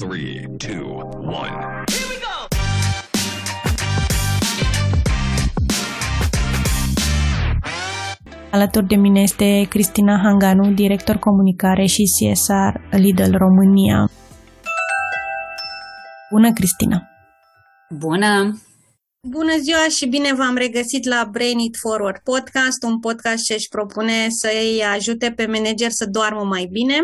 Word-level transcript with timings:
Three, 0.00 0.48
two, 0.58 0.86
one. 1.40 1.84
Here 1.86 2.06
we 2.10 2.18
go! 2.18 2.46
Alături 8.50 8.86
de 8.86 8.94
mine 8.94 9.20
este 9.20 9.66
Cristina 9.68 10.20
Hanganu, 10.22 10.72
director 10.72 11.16
comunicare 11.16 11.86
și 11.86 12.02
CSR 12.02 12.96
Lidl 12.96 13.36
România. 13.36 14.10
Bună, 16.30 16.52
Cristina! 16.52 17.08
Bună! 17.98 18.62
Bună 19.28 19.56
ziua 19.60 19.86
și 19.90 20.06
bine 20.06 20.34
v-am 20.34 20.56
regăsit 20.56 21.04
la 21.04 21.28
Brain 21.30 21.58
It 21.58 21.76
Forward 21.80 22.18
podcast, 22.24 22.82
un 22.82 23.00
podcast 23.00 23.44
ce 23.44 23.54
își 23.54 23.68
propune 23.68 24.28
să 24.28 24.48
îi 24.52 24.82
ajute 24.94 25.32
pe 25.36 25.46
manager 25.46 25.90
să 25.90 26.06
doarmă 26.06 26.44
mai 26.44 26.68
bine. 26.70 26.94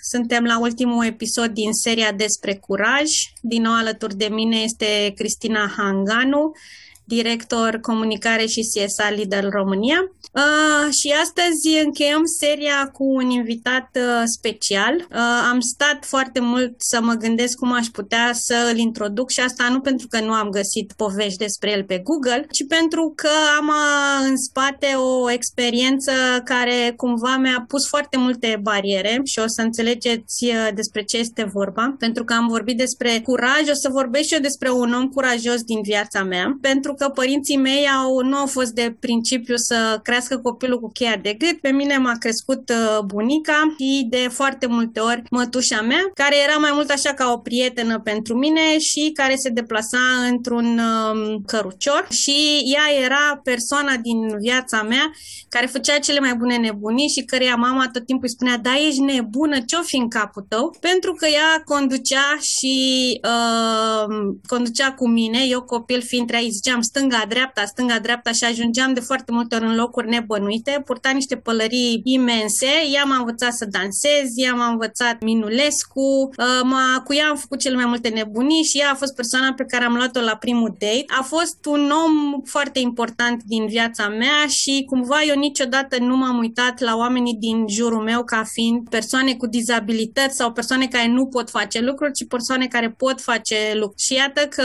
Suntem 0.00 0.44
la 0.44 0.58
ultimul 0.58 1.04
episod 1.04 1.50
din 1.50 1.72
seria 1.72 2.12
despre 2.12 2.54
curaj. 2.54 3.10
Din 3.40 3.62
nou 3.62 3.72
alături 3.72 4.16
de 4.16 4.28
mine 4.30 4.56
este 4.56 5.12
Cristina 5.14 5.72
Hanganu, 5.76 6.52
director 7.16 7.78
comunicare 7.80 8.46
și 8.46 8.68
CSA 8.72 9.10
Lidl 9.10 9.48
România. 9.50 10.00
Uh, 10.34 10.92
și 10.98 11.14
astăzi 11.22 11.82
încheiem 11.84 12.22
seria 12.24 12.90
cu 12.92 13.04
un 13.04 13.30
invitat 13.30 13.88
uh, 13.94 14.22
special. 14.24 14.94
Uh, 14.94 15.18
am 15.50 15.60
stat 15.60 16.04
foarte 16.04 16.40
mult 16.40 16.74
să 16.76 16.98
mă 17.02 17.14
gândesc 17.14 17.56
cum 17.56 17.72
aș 17.72 17.86
putea 17.86 18.30
să 18.32 18.54
îl 18.72 18.78
introduc 18.78 19.30
și 19.30 19.40
asta 19.40 19.68
nu 19.68 19.80
pentru 19.80 20.06
că 20.06 20.20
nu 20.20 20.32
am 20.32 20.48
găsit 20.48 20.92
povești 20.96 21.38
despre 21.38 21.70
el 21.70 21.84
pe 21.84 21.98
Google, 21.98 22.46
ci 22.50 22.66
pentru 22.66 23.12
că 23.16 23.28
am 23.58 23.66
uh, 23.68 24.28
în 24.28 24.36
spate 24.36 24.86
o 24.96 25.30
experiență 25.30 26.12
care 26.44 26.92
cumva 26.96 27.36
mi-a 27.36 27.64
pus 27.68 27.88
foarte 27.88 28.16
multe 28.16 28.58
bariere 28.62 29.20
și 29.24 29.38
o 29.38 29.44
să 29.46 29.62
înțelegeți 29.62 30.44
uh, 30.44 30.68
despre 30.74 31.02
ce 31.02 31.16
este 31.18 31.50
vorba. 31.52 31.94
Pentru 31.98 32.24
că 32.24 32.32
am 32.34 32.46
vorbit 32.48 32.76
despre 32.76 33.20
curaj, 33.22 33.62
o 33.70 33.74
să 33.74 33.88
vorbesc 33.92 34.26
și 34.26 34.34
eu 34.34 34.40
despre 34.40 34.70
un 34.70 34.92
om 34.92 35.08
curajos 35.08 35.62
din 35.62 35.80
viața 35.82 36.22
mea, 36.22 36.58
pentru 36.60 36.94
că 37.00 37.08
părinții 37.08 37.56
mei 37.56 37.86
au, 37.88 38.20
nu 38.20 38.36
au 38.36 38.46
fost 38.46 38.72
de 38.72 38.96
principiu 39.00 39.56
să 39.56 40.00
crească 40.02 40.38
copilul 40.38 40.80
cu 40.80 40.90
cheia 40.92 41.16
de 41.22 41.32
gât. 41.38 41.60
Pe 41.60 41.70
mine 41.70 41.96
m-a 41.96 42.16
crescut 42.18 42.70
uh, 42.70 43.04
bunica 43.04 43.74
și 43.78 44.06
de 44.10 44.28
foarte 44.30 44.66
multe 44.66 45.00
ori 45.00 45.22
mătușa 45.30 45.80
mea, 45.80 46.10
care 46.14 46.36
era 46.46 46.56
mai 46.56 46.70
mult 46.74 46.90
așa 46.90 47.14
ca 47.14 47.32
o 47.32 47.38
prietenă 47.38 48.00
pentru 48.00 48.36
mine 48.36 48.78
și 48.78 49.10
care 49.14 49.34
se 49.36 49.48
deplasa 49.48 49.98
într-un 50.30 50.80
um, 50.88 51.42
cărucior 51.46 52.06
și 52.10 52.36
ea 52.74 53.04
era 53.04 53.40
persoana 53.42 53.96
din 53.96 54.38
viața 54.38 54.82
mea 54.82 55.12
care 55.48 55.66
făcea 55.66 55.98
cele 55.98 56.20
mai 56.20 56.34
bune 56.34 56.56
nebunii 56.56 57.08
și 57.08 57.24
căreia 57.24 57.54
mama 57.54 57.88
tot 57.92 58.06
timpul 58.06 58.26
îi 58.26 58.34
spunea, 58.34 58.58
da, 58.58 58.74
ești 58.88 59.00
nebună, 59.00 59.60
ce-o 59.60 59.82
fi 59.82 59.96
în 59.96 60.08
capul 60.08 60.46
tău? 60.48 60.76
Pentru 60.80 61.12
că 61.12 61.26
ea 61.26 61.62
conducea 61.64 62.38
și 62.40 62.74
uh, 63.24 64.16
conducea 64.46 64.92
cu 64.92 65.08
mine, 65.08 65.38
eu 65.48 65.62
copil 65.62 66.02
fiind 66.02 66.26
trei, 66.26 66.50
ziceam 66.50 66.79
stânga-dreapta, 66.82 67.64
stânga-dreapta 67.64 68.32
și 68.32 68.44
ajungeam 68.44 68.92
de 68.92 69.00
foarte 69.00 69.32
multe 69.32 69.54
ori 69.54 69.64
în 69.64 69.74
locuri 69.74 70.08
nebănuite, 70.08 70.82
purta 70.84 71.10
niște 71.10 71.36
pălării 71.36 72.00
imense, 72.04 72.66
ea 72.92 73.04
m-a 73.04 73.16
învățat 73.16 73.52
să 73.52 73.64
dansez, 73.64 74.26
ea 74.34 74.54
m-a 74.54 74.68
învățat 74.68 75.22
Minulescu, 75.22 76.30
uh, 76.38 76.60
m-a, 76.62 77.02
cu 77.04 77.14
ea 77.14 77.28
am 77.28 77.36
făcut 77.36 77.58
cele 77.58 77.74
mai 77.74 77.84
multe 77.86 78.08
nebunii 78.08 78.62
și 78.62 78.78
ea 78.78 78.90
a 78.90 78.94
fost 78.94 79.14
persoana 79.14 79.52
pe 79.52 79.64
care 79.64 79.84
am 79.84 79.94
luat-o 79.94 80.20
la 80.20 80.36
primul 80.36 80.76
date. 80.78 81.04
A 81.18 81.22
fost 81.22 81.64
un 81.66 81.92
om 82.04 82.42
foarte 82.44 82.78
important 82.78 83.42
din 83.42 83.66
viața 83.66 84.08
mea 84.08 84.46
și 84.48 84.84
cumva 84.86 85.18
eu 85.26 85.36
niciodată 85.36 85.98
nu 85.98 86.16
m-am 86.16 86.38
uitat 86.38 86.80
la 86.80 86.96
oamenii 86.96 87.34
din 87.34 87.68
jurul 87.68 88.02
meu 88.02 88.24
ca 88.24 88.44
fiind 88.52 88.88
persoane 88.88 89.34
cu 89.34 89.46
dizabilități 89.46 90.36
sau 90.36 90.52
persoane 90.52 90.86
care 90.86 91.08
nu 91.08 91.26
pot 91.26 91.50
face 91.50 91.80
lucruri, 91.80 92.12
ci 92.12 92.26
persoane 92.28 92.66
care 92.66 92.90
pot 92.90 93.20
face 93.20 93.56
lucruri. 93.72 94.02
Și 94.02 94.14
iată 94.14 94.40
că 94.40 94.62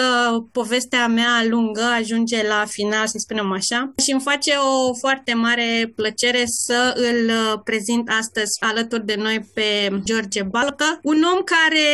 povestea 0.51 1.07
mea 1.07 1.45
lungă 1.49 1.81
ajunge 2.05 2.47
la 2.47 2.63
final, 2.67 3.07
să 3.07 3.17
spunem 3.17 3.51
așa, 3.51 3.93
și 4.03 4.11
îmi 4.11 4.21
face 4.21 4.51
o 4.71 4.93
foarte 4.93 5.33
mare 5.33 5.91
plăcere 5.95 6.43
să 6.45 6.79
îl 7.09 7.31
prezint 7.63 8.09
astăzi 8.19 8.57
alături 8.59 9.05
de 9.05 9.15
noi 9.17 9.39
pe 9.53 9.67
George 10.03 10.43
Balcă, 10.43 10.99
un 11.03 11.19
om 11.33 11.39
care 11.55 11.87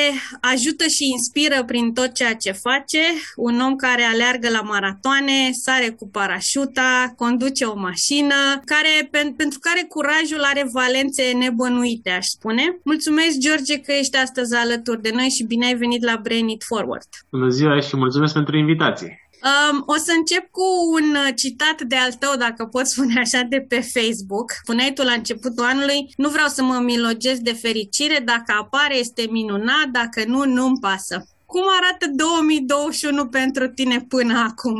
ajută 0.53 0.85
și 0.95 1.03
inspiră 1.11 1.63
prin 1.63 1.93
tot 1.93 2.13
ceea 2.13 2.35
ce 2.35 2.51
face, 2.51 3.03
un 3.35 3.59
om 3.59 3.75
care 3.75 4.03
aleargă 4.03 4.49
la 4.49 4.61
maratoane, 4.61 5.51
sare 5.51 5.89
cu 5.89 6.07
parașuta, 6.07 7.13
conduce 7.15 7.65
o 7.65 7.75
mașină, 7.75 8.39
care, 8.65 9.09
pentru 9.37 9.59
care 9.59 9.85
curajul 9.89 10.43
are 10.51 10.69
valențe 10.73 11.23
nebănuite, 11.31 12.09
aș 12.09 12.25
spune. 12.25 12.79
Mulțumesc, 12.83 13.37
George, 13.37 13.79
că 13.79 13.91
ești 13.91 14.17
astăzi 14.17 14.55
alături 14.55 15.01
de 15.01 15.11
noi 15.13 15.29
și 15.29 15.43
bine 15.43 15.65
ai 15.65 15.75
venit 15.75 16.03
la 16.03 16.19
Brain 16.23 16.47
It 16.47 16.63
Forward. 16.63 17.09
Bună 17.31 17.49
ziua 17.49 17.79
și 17.79 17.97
mulțumesc 17.97 18.33
pentru 18.33 18.57
invitație. 18.57 19.20
Um, 19.49 19.83
o 19.93 19.95
să 20.05 20.11
încep 20.19 20.45
cu 20.57 20.67
un 20.97 21.07
citat 21.41 21.77
de 21.91 21.97
al 22.05 22.13
tău, 22.23 22.33
dacă 22.45 22.61
pot 22.65 22.85
spune 22.85 23.15
așa, 23.25 23.41
de 23.53 23.59
pe 23.71 23.79
Facebook. 23.95 24.47
Spuneai 24.63 24.91
tu 24.95 25.01
la 25.09 25.15
începutul 25.19 25.65
anului, 25.73 25.99
nu 26.23 26.29
vreau 26.35 26.49
să 26.57 26.61
mă 26.63 26.77
milogesc 26.91 27.41
de 27.49 27.55
fericire, 27.65 28.17
dacă 28.31 28.51
apare 28.63 28.95
este 28.97 29.23
minunat, 29.37 29.87
dacă 29.99 30.19
nu, 30.33 30.41
nu-mi 30.45 30.81
pasă. 30.87 31.15
Cum 31.51 31.63
arată 31.79 32.05
2021 32.15 33.27
pentru 33.39 33.65
tine 33.77 33.97
până 34.13 34.33
acum? 34.49 34.77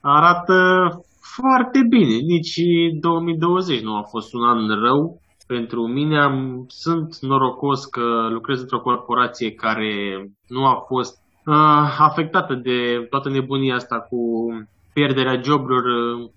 Arată 0.00 0.56
foarte 1.36 1.80
bine. 1.88 2.14
Nici 2.34 2.54
2020 3.00 3.80
nu 3.82 3.94
a 3.96 4.02
fost 4.02 4.34
un 4.34 4.42
an 4.52 4.60
rău. 4.84 5.20
Pentru 5.46 5.86
mine 5.86 6.18
am, 6.20 6.64
sunt 6.68 7.18
norocos 7.20 7.84
că 7.84 8.28
lucrez 8.30 8.60
într-o 8.60 8.80
corporație 8.80 9.50
care 9.52 9.92
nu 10.46 10.66
a 10.66 10.84
fost 10.88 11.18
uh, 11.46 11.96
afectată 11.98 12.54
de 12.54 13.06
toată 13.10 13.28
nebunia 13.28 13.74
asta 13.74 14.00
cu 14.00 14.18
pierderea 14.92 15.40
joburilor, 15.42 15.84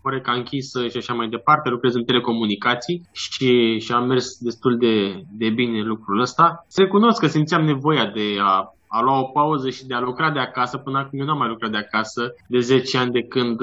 Horeca 0.02 0.32
închisă 0.32 0.88
și 0.88 0.98
așa 0.98 1.14
mai 1.14 1.28
departe, 1.28 1.70
lucrez 1.70 1.94
în 1.94 2.04
telecomunicații 2.04 3.02
și, 3.12 3.80
și 3.80 3.92
am 3.92 4.08
mers 4.08 4.38
destul 4.40 4.78
de, 4.78 5.24
de 5.38 5.50
bine 5.50 5.82
lucrul 5.82 6.20
ăsta. 6.20 6.66
Să 6.68 6.82
recunosc 6.82 7.20
că 7.20 7.28
simțeam 7.28 7.64
nevoia 7.64 8.06
de 8.06 8.38
a 8.42 8.74
a 8.92 9.02
lua 9.02 9.20
o 9.20 9.24
pauză 9.24 9.70
și 9.70 9.86
de 9.86 9.94
a 9.94 10.00
lucra 10.00 10.32
de 10.32 10.40
acasă. 10.40 10.78
Până 10.78 10.98
acum 10.98 11.20
eu 11.20 11.26
n-am 11.26 11.38
mai 11.38 11.48
lucrat 11.48 11.72
de 11.72 11.78
acasă 11.78 12.34
de 12.48 12.60
10 12.60 12.98
ani 12.98 13.12
de 13.12 13.24
când, 13.24 13.58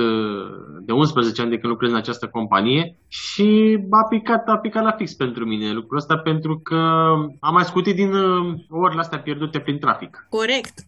de 0.84 0.92
11 0.92 1.41
ani 1.41 1.50
de 1.50 1.59
când 1.59 1.72
lucrez 1.72 1.91
în 1.91 1.97
această 1.97 2.26
companie 2.26 2.98
și 3.09 3.78
a 3.91 4.09
picat, 4.09 4.48
a 4.48 4.59
picat 4.59 4.84
la 4.84 4.92
fix 4.92 5.14
pentru 5.14 5.44
mine 5.44 5.72
lucrul 5.72 5.97
ăsta 5.97 6.16
pentru 6.16 6.60
că 6.62 6.76
am 7.41 7.54
mai 7.54 7.64
scutit 7.64 7.94
din 7.94 8.12
uh, 8.12 8.54
orele 8.70 9.00
astea 9.00 9.19
pierdute 9.19 9.59
prin 9.60 9.78
trafic. 9.78 10.26
Corect. 10.28 10.75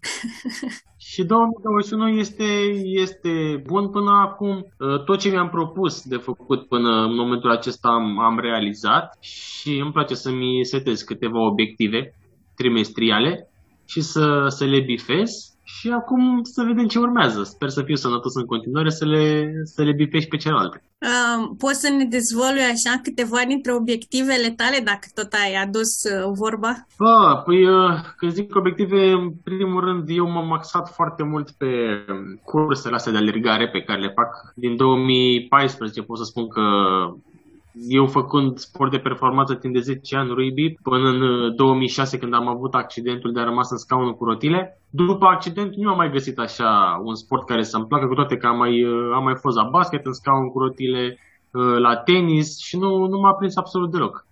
Și 1.10 1.24
2021 1.24 2.08
este, 2.08 2.44
este 2.82 3.62
bun 3.66 3.90
până 3.90 4.10
acum. 4.10 4.54
Uh, 4.56 5.04
tot 5.04 5.18
ce 5.18 5.30
mi-am 5.30 5.48
propus 5.48 6.02
de 6.02 6.16
făcut 6.16 6.68
până 6.68 6.88
în 6.88 7.14
momentul 7.14 7.50
acesta 7.50 7.88
am, 7.88 8.18
am 8.18 8.38
realizat 8.40 9.16
și 9.20 9.78
îmi 9.78 9.92
place 9.92 10.14
să-mi 10.14 10.60
setez 10.62 11.02
câteva 11.02 11.46
obiective 11.50 12.14
trimestriale 12.56 13.50
și 13.88 14.00
să, 14.00 14.46
să 14.48 14.64
le 14.64 14.80
bifez 14.80 15.30
și 15.62 15.90
acum 15.90 16.42
să 16.42 16.62
vedem 16.62 16.86
ce 16.86 16.98
urmează. 16.98 17.42
Sper 17.42 17.68
să 17.68 17.82
fiu 17.82 17.94
sănătos 17.94 18.34
în 18.34 18.46
continuare 18.46 18.90
să 18.90 19.04
le, 19.04 19.52
să 19.64 19.82
le 19.82 19.92
bifez 19.92 20.24
pe 20.24 20.36
celelalte. 20.36 20.82
Um, 20.98 21.56
poți 21.56 21.80
să 21.80 21.88
ne 21.88 22.04
dezvolui 22.04 22.62
așa 22.72 23.00
câteva 23.02 23.38
dintre 23.46 23.72
obiectivele 23.72 24.50
tale, 24.50 24.78
dacă 24.84 25.06
tot 25.14 25.32
ai 25.32 25.54
adus 25.62 25.90
uh, 26.04 26.30
vorba? 26.34 26.86
Bă, 26.98 27.42
păi 27.44 27.68
uh, 27.68 27.90
când 28.16 28.32
zic 28.32 28.54
obiective, 28.56 29.10
în 29.10 29.30
primul 29.44 29.84
rând 29.84 30.08
eu 30.08 30.30
m-am 30.30 30.52
axat 30.52 30.94
foarte 30.94 31.22
mult 31.22 31.50
pe 31.50 31.66
cursele 32.44 32.94
astea 32.94 33.12
de 33.12 33.18
alergare 33.18 33.68
pe 33.68 33.82
care 33.82 34.00
le 34.00 34.12
fac. 34.14 34.52
Din 34.54 34.76
2014 34.76 36.02
pot 36.02 36.18
să 36.18 36.24
spun 36.24 36.48
că 36.48 36.62
eu 37.88 38.06
făcând 38.06 38.58
sport 38.58 38.90
de 38.90 38.98
performanță 38.98 39.54
timp 39.54 39.74
de 39.74 39.80
10 39.80 40.16
ani 40.16 40.28
rugby, 40.28 40.74
până 40.82 41.08
în 41.08 41.54
2006 41.56 42.16
uh, 42.16 42.22
când 42.22 42.34
am 42.34 42.48
avut 42.48 42.74
accidentul 42.74 43.32
de 43.32 43.40
a 43.40 43.44
rămas 43.44 43.70
în 43.70 43.76
scaunul 43.76 44.14
cu 44.14 44.24
rotile. 44.24 44.80
După 44.90 45.26
accident 45.26 45.74
nu 45.76 45.90
am 45.90 45.96
mai 45.96 46.10
găsit 46.10 46.38
așa 46.38 47.00
un 47.04 47.14
sport 47.14 47.46
care 47.46 47.62
să-mi 47.62 47.86
placă, 47.86 48.06
cu 48.06 48.14
toate 48.14 48.36
că 48.36 48.46
am 48.46 48.56
mai, 48.56 48.82
uh, 48.82 49.10
am 49.14 49.24
mai 49.24 49.36
fost 49.40 49.56
la 49.56 49.68
basket 49.68 50.06
în 50.06 50.12
scaun 50.12 50.48
cu 50.48 50.58
rotile, 50.58 51.18
uh, 51.50 51.78
la 51.78 51.96
tenis 51.96 52.58
și 52.58 52.78
nu, 52.78 53.06
nu 53.06 53.18
m-a 53.18 53.34
prins 53.34 53.56
absolut 53.56 53.90
deloc. 53.90 54.26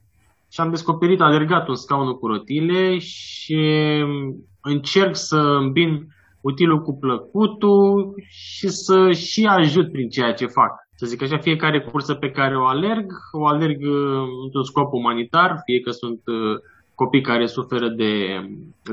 Și 0.53 0.61
am 0.61 0.71
descoperit 0.71 1.21
alergatul 1.21 1.71
în 1.71 1.75
scaunul 1.75 2.19
cu 2.19 2.27
rotile 2.27 2.99
și 2.99 3.59
um, 4.03 4.47
încerc 4.63 5.17
să 5.17 5.39
îmbin 5.39 6.07
utilul 6.41 6.83
cu 6.83 6.99
plăcutul 6.99 8.15
și 8.29 8.69
să 8.69 9.13
și 9.13 9.45
ajut 9.45 9.93
prin 9.93 10.09
ceea 10.09 10.33
ce 10.33 10.47
fac 10.47 10.86
să 10.97 11.07
zic 11.07 11.23
așa, 11.23 11.39
fiecare 11.39 11.81
cursă 11.81 12.15
pe 12.15 12.31
care 12.31 12.59
o 12.59 12.65
alerg, 12.65 13.13
o 13.33 13.47
alerg 13.47 13.81
uh, 13.81 14.29
într-un 14.45 14.65
scop 14.65 14.93
umanitar, 14.93 15.61
fie 15.65 15.81
că 15.81 15.91
sunt 15.91 16.21
uh, 16.27 16.59
copii 16.95 17.21
care 17.21 17.47
suferă 17.47 17.89
de, 17.89 18.15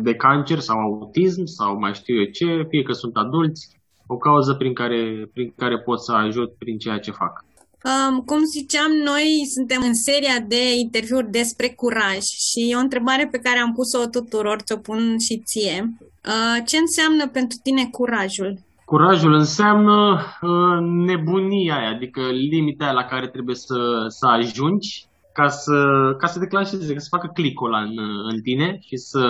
de 0.02 0.16
cancer 0.16 0.60
sau 0.60 0.78
autism 0.80 1.46
sau 1.46 1.80
mai 1.80 1.94
știu 1.94 2.16
eu 2.16 2.24
ce, 2.24 2.66
fie 2.70 2.82
că 2.82 2.92
sunt 2.92 3.16
adulți, 3.16 3.70
o 4.08 4.18
cauză 4.18 4.54
prin 4.54 4.74
care, 4.74 5.30
prin 5.34 5.54
care 5.58 5.80
pot 5.80 6.04
să 6.04 6.12
ajut 6.12 6.54
prin 6.58 6.78
ceea 6.78 7.00
ce 7.00 7.12
fac. 7.12 7.46
Um, 7.84 8.22
cum 8.22 8.44
ziceam, 8.44 8.92
noi 8.92 9.44
suntem 9.56 9.82
în 9.82 9.94
seria 9.94 10.40
de 10.48 10.74
interviuri 10.74 11.32
despre 11.32 11.70
curaj 11.70 12.22
și 12.48 12.70
e 12.70 12.76
o 12.76 12.80
întrebare 12.80 13.28
pe 13.32 13.38
care 13.38 13.60
am 13.60 13.74
pus-o 13.74 14.08
tuturor, 14.08 14.62
ți-o 14.62 14.78
pun 14.78 15.18
și 15.20 15.42
ție. 15.46 15.98
Uh, 16.02 16.64
ce 16.66 16.78
înseamnă 16.78 17.28
pentru 17.28 17.58
tine 17.64 17.86
curajul? 17.92 18.60
Curajul 18.94 19.34
înseamnă 19.34 20.20
uh, 20.42 20.78
nebunia 20.82 21.78
aia, 21.78 21.90
adică 21.90 22.22
limita 22.22 22.84
aia 22.84 22.94
la 22.94 23.04
care 23.04 23.28
trebuie 23.28 23.56
să, 23.56 24.06
să 24.08 24.28
ajungi 24.28 25.06
ca 25.32 25.48
să, 25.48 25.76
ca 26.18 26.28
să 26.28 26.40
declanșeze, 26.40 26.94
ca 26.94 27.00
să 27.00 27.08
facă 27.12 27.32
clicul 27.34 27.74
ăla 27.74 27.82
în, 27.82 27.98
în 28.32 28.42
tine 28.42 28.78
și 28.82 28.98
să, 28.98 29.26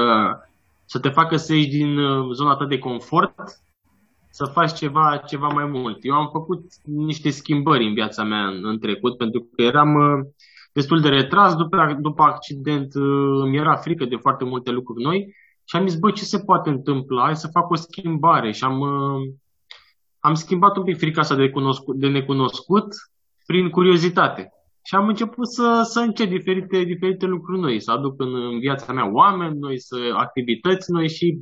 să 0.86 1.00
te 1.00 1.10
facă 1.10 1.36
să 1.36 1.54
ieși 1.54 1.70
din 1.70 1.98
uh, 1.98 2.34
zona 2.34 2.56
ta 2.56 2.66
de 2.66 2.78
confort 2.78 3.34
să 4.30 4.46
faci 4.46 4.74
ceva, 4.74 5.22
ceva 5.28 5.48
mai 5.48 5.66
mult. 5.66 5.98
Eu 6.02 6.14
am 6.14 6.30
făcut 6.32 6.64
niște 6.84 7.30
schimbări 7.30 7.88
în 7.88 7.94
viața 7.94 8.24
mea 8.24 8.48
în, 8.48 8.66
în 8.66 8.80
trecut, 8.80 9.18
pentru 9.18 9.48
că 9.56 9.62
eram 9.62 9.94
uh, 9.94 10.26
destul 10.74 11.02
de 11.02 11.10
retras 11.10 11.56
după, 11.56 11.98
după 12.00 12.24
accident, 12.24 12.96
uh, 12.96 13.42
îmi 13.44 13.58
era 13.58 13.76
frică 13.76 14.06
de 14.06 14.16
foarte 14.16 14.44
multe 14.44 14.72
lucruri 14.72 15.04
noi 15.04 15.36
și 15.66 15.76
am 15.76 15.88
zis, 15.88 16.00
bă, 16.00 16.12
ce 16.12 16.24
se 16.24 16.40
poate 16.40 16.70
întâmpla? 16.70 17.24
Hai 17.24 17.36
să 17.36 17.50
fac 17.54 17.70
o 17.70 17.76
schimbare 17.76 18.52
și 18.52 18.64
am, 18.64 18.80
uh, 18.80 19.34
am 20.26 20.34
schimbat 20.34 20.78
un 20.78 20.84
pic 20.84 20.98
frica 20.98 21.22
asta 21.22 21.36
de, 21.36 21.50
cunoscut, 21.50 21.96
de 21.96 22.08
necunoscut 22.08 22.88
prin 23.46 23.70
curiozitate. 23.70 24.50
Și 24.86 24.96
am 24.96 25.08
început 25.08 25.48
să, 25.48 25.82
să 25.84 26.00
încerc 26.00 26.30
diferite, 26.30 26.84
diferite 26.84 27.26
lucruri 27.26 27.60
noi, 27.60 27.80
să 27.80 27.92
aduc 27.92 28.22
în, 28.22 28.36
în 28.36 28.60
viața 28.60 28.94
mea 28.94 29.12
oameni 29.14 29.60
noi, 29.60 29.80
să 29.80 29.98
activități 30.16 30.92
noi 30.92 31.10
și 31.10 31.42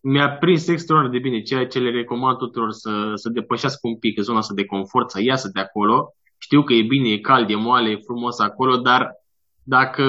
mi-a 0.00 0.30
prins 0.30 0.66
extraordinar 0.66 1.16
de 1.16 1.28
bine, 1.28 1.42
ceea 1.42 1.66
ce 1.66 1.78
le 1.78 1.90
recomand 1.90 2.36
tuturor 2.36 2.70
să, 2.70 3.12
să 3.14 3.28
depășească 3.28 3.80
un 3.82 3.98
pic 3.98 4.20
zona 4.20 4.38
asta 4.38 4.54
de 4.54 4.64
confort, 4.64 5.10
să 5.10 5.22
iasă 5.22 5.50
de 5.52 5.60
acolo. 5.60 6.14
Știu 6.38 6.62
că 6.62 6.72
e 6.72 6.82
bine, 6.82 7.08
e 7.08 7.18
cald, 7.18 7.50
e 7.50 7.54
moale, 7.54 7.90
e 7.90 8.06
frumos 8.06 8.38
acolo, 8.38 8.76
dar 8.76 9.10
dacă, 9.62 10.06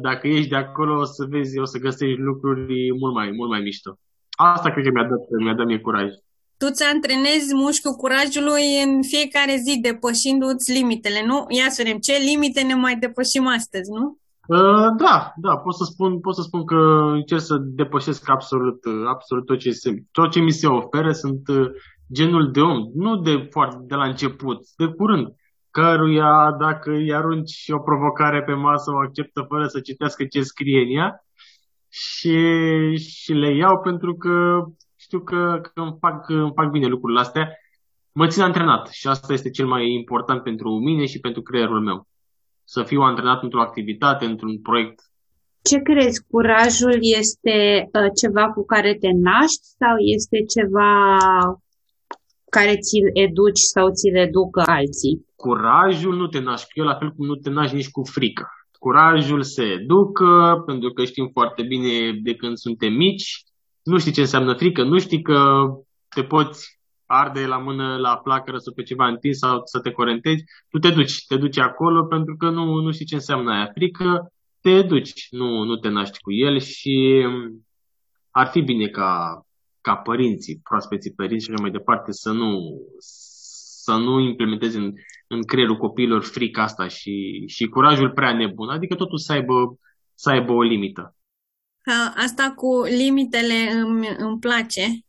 dacă 0.00 0.26
ești 0.28 0.48
de 0.48 0.56
acolo, 0.56 1.00
o 1.00 1.04
să 1.04 1.26
vezi, 1.28 1.58
o 1.58 1.64
să 1.64 1.78
găsești 1.78 2.20
lucruri 2.20 2.92
mult 2.98 3.14
mai, 3.14 3.30
mult 3.30 3.50
mai 3.50 3.60
mișto. 3.60 3.98
Asta 4.30 4.70
cred 4.70 4.84
că 4.84 4.90
mi-a 4.90 5.08
dat, 5.08 5.40
mi-a 5.42 5.54
dat 5.54 5.66
mie 5.66 5.78
curaj. 5.78 6.08
Tu 6.58 6.66
ți 6.70 6.84
antrenezi 6.94 7.54
mușchiul 7.54 8.00
curajului 8.02 8.66
în 8.84 9.02
fiecare 9.02 9.56
zi, 9.64 9.80
depășindu-ți 9.80 10.72
limitele, 10.72 11.20
nu? 11.26 11.44
Ia 11.48 11.68
să 11.68 11.82
vedem, 11.82 11.98
ce 11.98 12.12
limite 12.30 12.62
ne 12.62 12.74
mai 12.74 12.96
depășim 12.96 13.46
astăzi, 13.46 13.90
nu? 13.90 14.18
Uh, 14.46 14.88
da, 14.96 15.32
da, 15.36 15.56
pot 15.56 15.74
să 15.74 15.84
spun, 15.84 16.20
pot 16.20 16.34
să 16.34 16.42
spun 16.42 16.64
că 16.64 16.80
încerc 17.12 17.40
să 17.40 17.56
depășesc 17.60 18.28
absolut, 18.30 18.78
absolut 19.08 19.46
tot 19.46 19.58
ce, 19.58 19.70
se, 19.70 19.90
tot 20.12 20.30
ce 20.30 20.40
mi 20.40 20.50
se 20.50 20.66
oferă. 20.66 21.12
Sunt 21.12 21.48
uh, 21.48 21.66
genul 22.12 22.50
de 22.52 22.60
om, 22.60 22.78
nu 22.94 23.16
de, 23.16 23.48
foarte, 23.50 23.76
de 23.80 23.94
la 23.94 24.04
început, 24.04 24.58
de 24.76 24.86
curând, 24.86 25.26
căruia 25.70 26.56
dacă 26.60 26.90
îi 26.90 27.14
arunci 27.14 27.64
o 27.68 27.78
provocare 27.78 28.42
pe 28.42 28.52
masă 28.52 28.90
o 28.90 28.98
acceptă 28.98 29.44
fără 29.48 29.66
să 29.66 29.80
citească 29.80 30.24
ce 30.24 30.42
scrie 30.42 30.80
în 30.80 30.96
ea 30.96 31.24
și, 31.88 32.38
și 32.96 33.32
le 33.32 33.54
iau 33.56 33.80
pentru 33.80 34.14
că 34.14 34.64
știu 35.06 35.20
că, 35.20 35.60
că 35.62 35.80
îmi, 35.80 35.96
fac, 36.00 36.28
îmi 36.28 36.52
fac 36.54 36.70
bine 36.70 36.86
lucrurile 36.86 37.20
astea. 37.20 37.48
Mă 38.12 38.26
țin 38.26 38.42
antrenat 38.42 38.88
și 38.88 39.06
asta 39.08 39.32
este 39.32 39.50
cel 39.50 39.66
mai 39.66 39.92
important 40.00 40.42
pentru 40.42 40.68
mine 40.86 41.04
și 41.06 41.18
pentru 41.20 41.42
creierul 41.42 41.80
meu 41.80 42.06
să 42.64 42.82
fiu 42.82 43.00
antrenat 43.00 43.42
într-o 43.42 43.60
activitate, 43.60 44.24
într-un 44.24 44.60
proiect. 44.60 44.98
Ce 45.62 45.78
crezi? 45.78 46.24
Curajul 46.30 46.98
este 47.20 47.56
uh, 47.92 48.10
ceva 48.20 48.44
cu 48.54 48.64
care 48.64 48.92
te 48.94 49.10
naști 49.28 49.66
sau 49.80 49.94
este 50.14 50.38
ceva 50.54 50.92
care 52.56 52.74
ți-l 52.84 53.08
educi 53.12 53.64
sau 53.74 53.86
ți-l 53.98 54.16
educă 54.16 54.62
alții? 54.78 55.16
Curajul 55.36 56.14
nu 56.16 56.26
te 56.26 56.40
naști 56.40 56.72
cu 56.72 56.80
el, 56.80 56.86
la 56.86 56.98
fel 57.00 57.10
cum 57.10 57.26
nu 57.26 57.34
te 57.34 57.50
naști 57.50 57.74
nici 57.76 57.90
cu 57.90 58.02
frică. 58.04 58.46
Curajul 58.78 59.42
se 59.42 59.64
educă, 59.64 60.62
pentru 60.66 60.90
că 60.92 61.04
știm 61.04 61.28
foarte 61.32 61.62
bine 61.62 61.92
de 62.22 62.34
când 62.34 62.56
suntem 62.56 62.92
mici, 62.92 63.28
nu 63.86 63.98
știi 63.98 64.12
ce 64.12 64.20
înseamnă 64.20 64.54
frică, 64.54 64.82
nu 64.82 64.98
știi 64.98 65.22
că 65.22 65.66
te 66.08 66.22
poți 66.24 66.80
arde 67.06 67.46
la 67.46 67.58
mână, 67.58 67.96
la 67.96 68.16
placără 68.16 68.58
sau 68.58 68.72
pe 68.72 68.82
ceva 68.82 69.06
întins 69.06 69.38
sau 69.38 69.60
să 69.64 69.80
te 69.80 69.90
corentezi, 69.90 70.44
tu 70.68 70.78
te 70.78 70.90
duci, 70.90 71.26
te 71.26 71.36
duci 71.36 71.58
acolo 71.58 72.04
pentru 72.04 72.36
că 72.36 72.50
nu, 72.50 72.80
nu 72.80 72.92
știi 72.92 73.04
ce 73.04 73.14
înseamnă 73.14 73.52
aia. 73.52 73.70
Frică, 73.74 74.32
te 74.60 74.82
duci, 74.82 75.26
nu, 75.30 75.62
nu 75.62 75.76
te 75.76 75.88
naști 75.88 76.20
cu 76.20 76.32
el 76.32 76.60
și 76.60 77.26
ar 78.30 78.46
fi 78.46 78.60
bine 78.60 78.86
ca, 78.88 79.40
ca 79.80 79.96
părinții, 79.96 80.60
proaspeții 80.62 81.12
părinți 81.12 81.44
și 81.44 81.50
așa 81.50 81.62
mai 81.62 81.70
departe 81.70 82.12
să 82.12 82.32
nu, 82.32 82.80
să 83.84 83.92
nu 83.92 84.20
implementeze 84.20 84.78
în, 84.78 84.92
în 85.26 85.42
creierul 85.42 85.76
copiilor 85.76 86.22
frica 86.24 86.62
asta 86.62 86.88
și, 86.88 87.44
și 87.46 87.66
curajul 87.66 88.10
prea 88.10 88.34
nebun, 88.34 88.68
adică 88.68 88.94
totul 88.94 89.18
să 89.18 89.32
aibă, 89.32 89.78
să 90.14 90.30
aibă 90.30 90.52
o 90.52 90.62
limită. 90.62 91.15
Asta 92.16 92.52
cu 92.56 92.82
limitele 92.82 93.70
îmi, 93.72 94.16
îmi 94.18 94.38
place. 94.38 95.00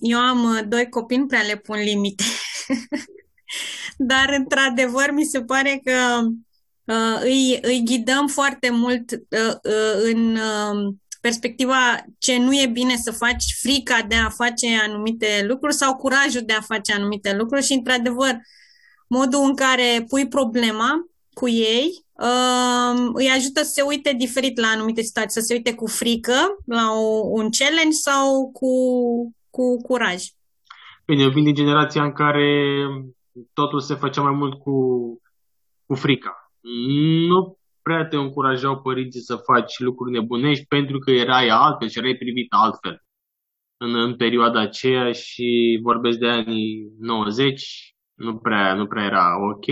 Eu 0.00 0.18
am 0.18 0.64
doi 0.68 0.88
copii, 0.88 1.16
nu 1.16 1.26
prea 1.26 1.42
le 1.42 1.56
pun 1.56 1.76
limite. 1.76 2.24
Dar, 3.96 4.34
într-adevăr, 4.38 5.10
mi 5.12 5.24
se 5.24 5.42
pare 5.42 5.80
că 5.84 6.20
îi, 7.22 7.58
îi 7.62 7.82
ghidăm 7.84 8.26
foarte 8.26 8.70
mult 8.70 9.10
în 10.02 10.38
perspectiva 11.20 12.04
ce 12.18 12.38
nu 12.38 12.52
e 12.52 12.66
bine 12.66 12.96
să 12.96 13.10
faci, 13.10 13.44
frica 13.60 14.02
de 14.08 14.14
a 14.14 14.28
face 14.28 14.66
anumite 14.82 15.44
lucruri 15.46 15.74
sau 15.74 15.96
curajul 15.96 16.42
de 16.44 16.52
a 16.52 16.60
face 16.60 16.92
anumite 16.92 17.36
lucruri 17.36 17.64
și, 17.64 17.72
într-adevăr, 17.72 18.38
modul 19.08 19.44
în 19.44 19.54
care 19.54 20.04
pui 20.08 20.28
problema 20.28 21.08
cu 21.34 21.48
ei 21.48 21.86
uh, 22.12 23.10
îi 23.12 23.28
ajută 23.36 23.62
să 23.62 23.70
se 23.74 23.82
uite 23.82 24.14
diferit 24.18 24.60
la 24.60 24.66
anumite 24.66 25.02
situații, 25.02 25.40
să 25.40 25.46
se 25.46 25.54
uite 25.54 25.74
cu 25.74 25.86
frică 25.86 26.38
la 26.66 26.90
o, 26.92 27.20
un 27.40 27.48
challenge 27.58 27.96
sau 28.06 28.50
cu, 28.52 28.72
cu 29.50 29.82
curaj. 29.82 30.22
Bine, 31.06 31.22
eu 31.22 31.30
vin 31.30 31.44
din 31.44 31.54
generația 31.54 32.02
în 32.04 32.12
care 32.12 32.76
totul 33.52 33.80
se 33.80 33.94
făcea 33.94 34.22
mai 34.22 34.34
mult 34.34 34.58
cu, 34.58 34.76
cu 35.86 35.94
frica. 35.94 36.52
Nu 37.28 37.58
prea 37.82 38.06
te 38.06 38.16
încurajau 38.16 38.80
părinții 38.80 39.20
să 39.20 39.36
faci 39.36 39.78
lucruri 39.78 40.12
nebunești 40.12 40.66
pentru 40.66 40.98
că 40.98 41.10
erai 41.10 41.48
altfel 41.48 41.88
și 41.88 41.98
erai 41.98 42.14
privit 42.14 42.46
altfel 42.48 43.04
în, 43.76 43.94
în 43.94 44.16
perioada 44.16 44.60
aceea 44.60 45.12
și 45.12 45.78
vorbesc 45.82 46.18
de 46.18 46.28
anii 46.28 46.92
90, 46.98 47.94
nu 48.14 48.36
prea, 48.36 48.74
nu 48.74 48.86
prea 48.86 49.04
era 49.04 49.26
ok. 49.52 49.66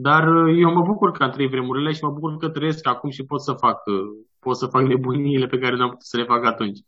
Dar 0.00 0.22
uh, 0.28 0.54
eu 0.58 0.72
mă 0.72 0.82
bucur 0.82 1.10
că 1.10 1.22
am 1.22 1.30
trăit 1.30 1.50
vremurile 1.50 1.92
și 1.92 2.04
mă 2.04 2.10
bucur 2.10 2.36
că 2.36 2.48
trăiesc 2.48 2.86
acum 2.86 3.10
și 3.10 3.24
pot 3.24 3.42
să 3.42 3.52
fac, 3.52 3.78
uh, 3.86 4.24
pot 4.38 4.56
să 4.56 4.66
fac 4.66 4.82
nebuniile 4.82 5.46
pe 5.46 5.58
care 5.58 5.76
nu 5.76 5.82
am 5.82 5.88
putut 5.88 6.06
să 6.06 6.16
le 6.16 6.24
fac 6.24 6.44
atunci. 6.44 6.78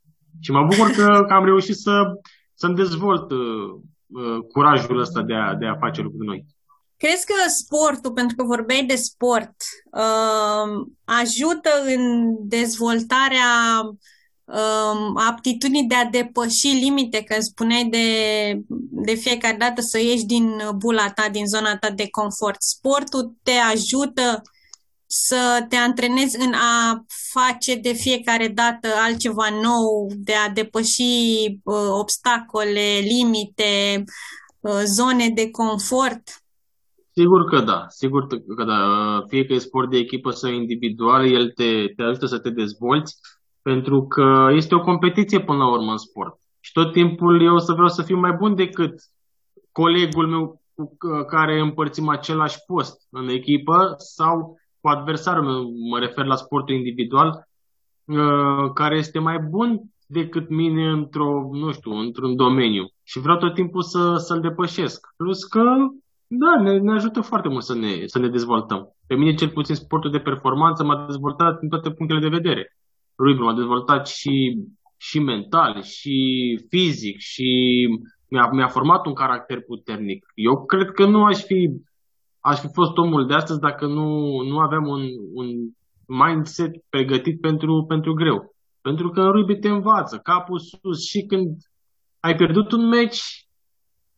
Și 0.41 0.51
mă 0.51 0.63
bucur 0.65 0.91
că, 0.91 1.25
că 1.27 1.33
am 1.33 1.45
reușit 1.45 1.77
să, 1.77 2.03
să-mi 2.55 2.75
dezvolt 2.75 3.31
uh, 3.31 3.71
uh, 4.07 4.39
curajul 4.53 4.99
ăsta 5.01 5.23
de 5.23 5.35
a, 5.35 5.55
de 5.55 5.67
a 5.67 5.77
face 5.77 6.03
lucruri 6.03 6.27
noi. 6.27 6.45
Crezi 6.97 7.27
că 7.27 7.35
sportul, 7.47 8.13
pentru 8.13 8.37
că 8.37 8.43
vorbeai 8.45 8.85
de 8.87 8.95
sport, 8.95 9.57
uh, 9.93 10.87
ajută 11.05 11.71
în 11.95 12.03
dezvoltarea 12.49 13.51
um, 14.51 15.17
aptitudinii 15.17 15.87
de 15.87 15.95
a 15.95 16.05
depăși 16.05 16.67
limite, 16.67 17.23
că 17.23 17.41
spuneai 17.41 17.85
de, 17.85 18.07
de 19.05 19.15
fiecare 19.15 19.57
dată 19.57 19.81
să 19.81 19.99
ieși 19.99 20.25
din 20.25 20.61
bula 20.77 21.11
ta, 21.11 21.29
din 21.29 21.47
zona 21.47 21.77
ta 21.77 21.91
de 21.91 22.09
confort. 22.11 22.63
Sportul 22.63 23.37
te 23.43 23.53
ajută 23.73 24.43
să 25.07 25.67
te 25.69 25.77
antrenezi 25.77 26.41
în 26.41 26.53
a 26.53 27.05
face 27.33 27.75
de 27.75 27.93
fiecare 27.93 28.49
dată 28.49 28.89
altceva 29.05 29.49
nou, 29.63 30.11
de 30.17 30.33
a 30.35 30.49
depăși 30.49 31.03
uh, 31.63 31.89
obstacole, 32.01 32.99
limite, 33.03 34.05
uh, 34.61 34.83
zone 34.85 35.29
de 35.29 35.51
confort? 35.51 36.23
Sigur 37.13 37.45
că 37.45 37.61
da, 37.61 37.85
sigur 37.89 38.27
că 38.57 38.65
da. 38.65 38.79
Fie 39.29 39.47
că 39.47 39.53
e 39.53 39.59
sport 39.59 39.91
de 39.91 39.97
echipă 39.97 40.31
sau 40.31 40.51
individual, 40.51 41.33
el 41.33 41.51
te, 41.51 41.87
te 41.97 42.03
ajută 42.03 42.27
să 42.27 42.39
te 42.39 42.51
dezvolți 42.51 43.17
pentru 43.63 44.07
că 44.07 44.49
este 44.53 44.75
o 44.75 44.81
competiție 44.81 45.41
până 45.41 45.59
la 45.59 45.71
urmă 45.71 45.91
în 45.91 45.97
sport. 45.97 46.39
Și 46.61 46.73
tot 46.73 46.93
timpul 46.93 47.43
eu 47.43 47.55
o 47.55 47.59
să 47.59 47.73
vreau 47.73 47.89
să 47.89 48.03
fiu 48.03 48.19
mai 48.19 48.33
bun 48.33 48.55
decât 48.55 48.95
colegul 49.73 50.27
meu 50.27 50.63
cu 50.75 50.97
care 51.27 51.61
împărțim 51.61 52.09
același 52.09 52.59
post 52.67 53.07
în 53.11 53.29
echipă 53.29 53.95
sau 53.97 54.59
cu 54.81 54.89
adversarul 54.89 55.45
meu, 55.45 55.71
mă 55.91 55.99
refer 55.99 56.25
la 56.25 56.37
sportul 56.37 56.75
individual, 56.75 57.49
uh, 58.05 58.71
care 58.75 58.97
este 58.97 59.19
mai 59.19 59.39
bun 59.39 59.81
decât 60.07 60.49
mine 60.49 60.89
într-o, 60.89 61.49
nu 61.53 61.73
știu, 61.73 61.91
într-un 61.91 62.37
domeniu. 62.37 62.89
Și 63.03 63.19
vreau 63.19 63.37
tot 63.37 63.55
timpul 63.55 63.83
să, 63.83 64.17
să-l 64.17 64.41
depășesc. 64.41 65.07
Plus 65.17 65.45
că, 65.45 65.63
da, 66.27 66.63
ne, 66.63 66.79
ne 66.79 66.93
ajută 66.93 67.21
foarte 67.21 67.49
mult 67.49 67.65
să 67.65 67.75
ne, 67.75 68.07
să 68.07 68.19
ne 68.19 68.29
dezvoltăm. 68.29 68.97
Pe 69.07 69.15
mine, 69.15 69.35
cel 69.35 69.49
puțin, 69.49 69.75
sportul 69.75 70.11
de 70.11 70.19
performanță 70.19 70.85
m-a 70.85 71.05
dezvoltat 71.07 71.59
din 71.59 71.69
toate 71.69 71.91
punctele 71.91 72.21
de 72.21 72.29
vedere. 72.29 72.77
Ruibu 73.21 73.43
m-a 73.43 73.55
dezvoltat 73.55 74.09
și, 74.09 74.35
și 74.97 75.19
mental, 75.19 75.83
și 75.83 76.17
fizic, 76.69 77.19
și 77.19 77.49
mi-a, 78.29 78.49
mi-a 78.53 78.69
format 78.69 79.07
un 79.07 79.15
caracter 79.15 79.61
puternic. 79.61 80.27
Eu 80.35 80.65
cred 80.65 80.91
că 80.91 81.07
nu 81.07 81.25
aș 81.25 81.39
fi 81.43 81.81
aș 82.41 82.61
fi 82.61 82.69
fost 82.73 82.97
omul 82.97 83.27
de 83.27 83.35
astăzi 83.35 83.61
dacă 83.61 83.87
nu, 83.87 84.41
nu 84.43 84.59
aveam 84.59 84.87
un, 84.87 85.03
un 85.35 85.47
mindset 86.07 86.71
pregătit 86.89 87.41
pentru, 87.41 87.85
pentru 87.89 88.13
greu. 88.13 88.55
Pentru 88.81 89.09
că 89.11 89.21
în 89.21 89.33
rugby 89.33 89.59
te 89.59 89.69
învață, 89.69 90.19
capul 90.19 90.59
sus 90.59 91.05
și 91.07 91.21
când 91.23 91.57
ai 92.21 92.35
pierdut 92.35 92.73
un 92.73 92.89
meci 92.89 93.49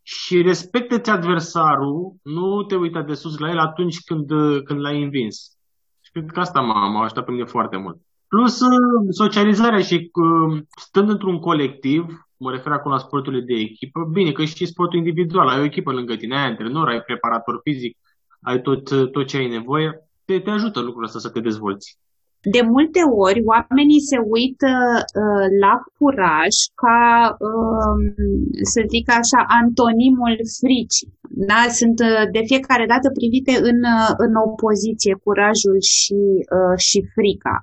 și 0.02 0.42
respectă-ți 0.42 1.11
adversarul, 1.11 2.14
nu 2.23 2.62
te 2.62 2.76
uita 2.76 3.02
de 3.02 3.14
sus 3.14 3.38
la 3.38 3.50
el 3.50 3.59
atunci 3.59 3.97
când, 4.04 4.26
când 4.64 4.80
l-ai 4.80 5.02
învins. 5.02 5.56
Și 6.00 6.11
cred 6.11 6.30
că 6.30 6.40
asta 6.40 6.61
m-a, 6.61 6.88
m-a 6.88 7.02
ajutat 7.02 7.25
pe 7.25 7.30
mine 7.30 7.44
foarte 7.44 7.76
mult. 7.76 7.97
Plus 8.35 8.61
uh, 8.61 8.79
socializarea 9.23 9.83
și 9.89 9.95
uh, 9.95 10.62
stând 10.87 11.09
într-un 11.09 11.39
colectiv, 11.39 12.03
mă 12.37 12.51
refer 12.51 12.73
acum 12.73 12.91
la 12.91 12.99
sporturile 12.99 13.43
de 13.51 13.55
echipă, 13.55 14.01
bine 14.12 14.33
că 14.33 14.45
și 14.45 14.67
sportul 14.67 14.99
individual, 14.99 15.49
ai 15.49 15.61
o 15.61 15.65
echipă 15.71 15.93
lângă 15.93 16.15
tine, 16.17 16.37
ai 16.37 16.49
antrenor, 16.49 16.89
ai 16.89 17.01
preparator 17.01 17.61
fizic, 17.62 17.99
ai 18.41 18.61
tot, 18.61 19.11
tot 19.12 19.27
ce 19.27 19.37
ai 19.37 19.49
nevoie, 19.49 19.89
te, 20.25 20.39
te 20.39 20.51
ajută 20.51 20.81
lucrul 20.81 21.05
ăsta 21.05 21.19
să 21.19 21.31
te 21.31 21.41
dezvolți. 21.41 21.89
De 22.57 22.62
multe 22.75 23.01
ori, 23.27 23.41
oamenii 23.53 24.09
se 24.11 24.19
uită 24.37 24.73
uh, 25.23 25.47
la 25.65 25.75
curaj 25.99 26.55
ca, 26.83 27.01
uh, 27.49 27.97
să 28.73 28.81
zic 28.93 29.07
așa, 29.21 29.41
antonimul 29.61 30.35
fricii. 30.61 31.11
Da? 31.49 31.61
Sunt 31.81 31.99
uh, 32.11 32.25
de 32.35 32.43
fiecare 32.51 32.87
dată 32.93 33.09
privite 33.19 33.55
în, 33.71 33.79
uh, 33.97 34.11
în 34.25 34.33
opoziție 34.49 35.15
curajul 35.25 35.79
și, 35.95 36.21
uh, 36.57 36.77
și 36.89 36.99
frica. 37.15 37.57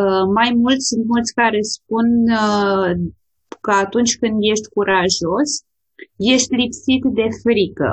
Uh, 0.00 0.24
mai 0.34 0.50
mulți 0.62 0.86
sunt 0.86 1.04
mulți 1.06 1.34
care 1.34 1.60
spun 1.60 2.08
uh, 2.44 2.90
că 3.60 3.70
atunci 3.70 4.18
când 4.20 4.36
ești 4.52 4.68
curajos, 4.74 5.50
ești 6.16 6.54
lipsit 6.62 7.02
de 7.18 7.26
frică. 7.42 7.90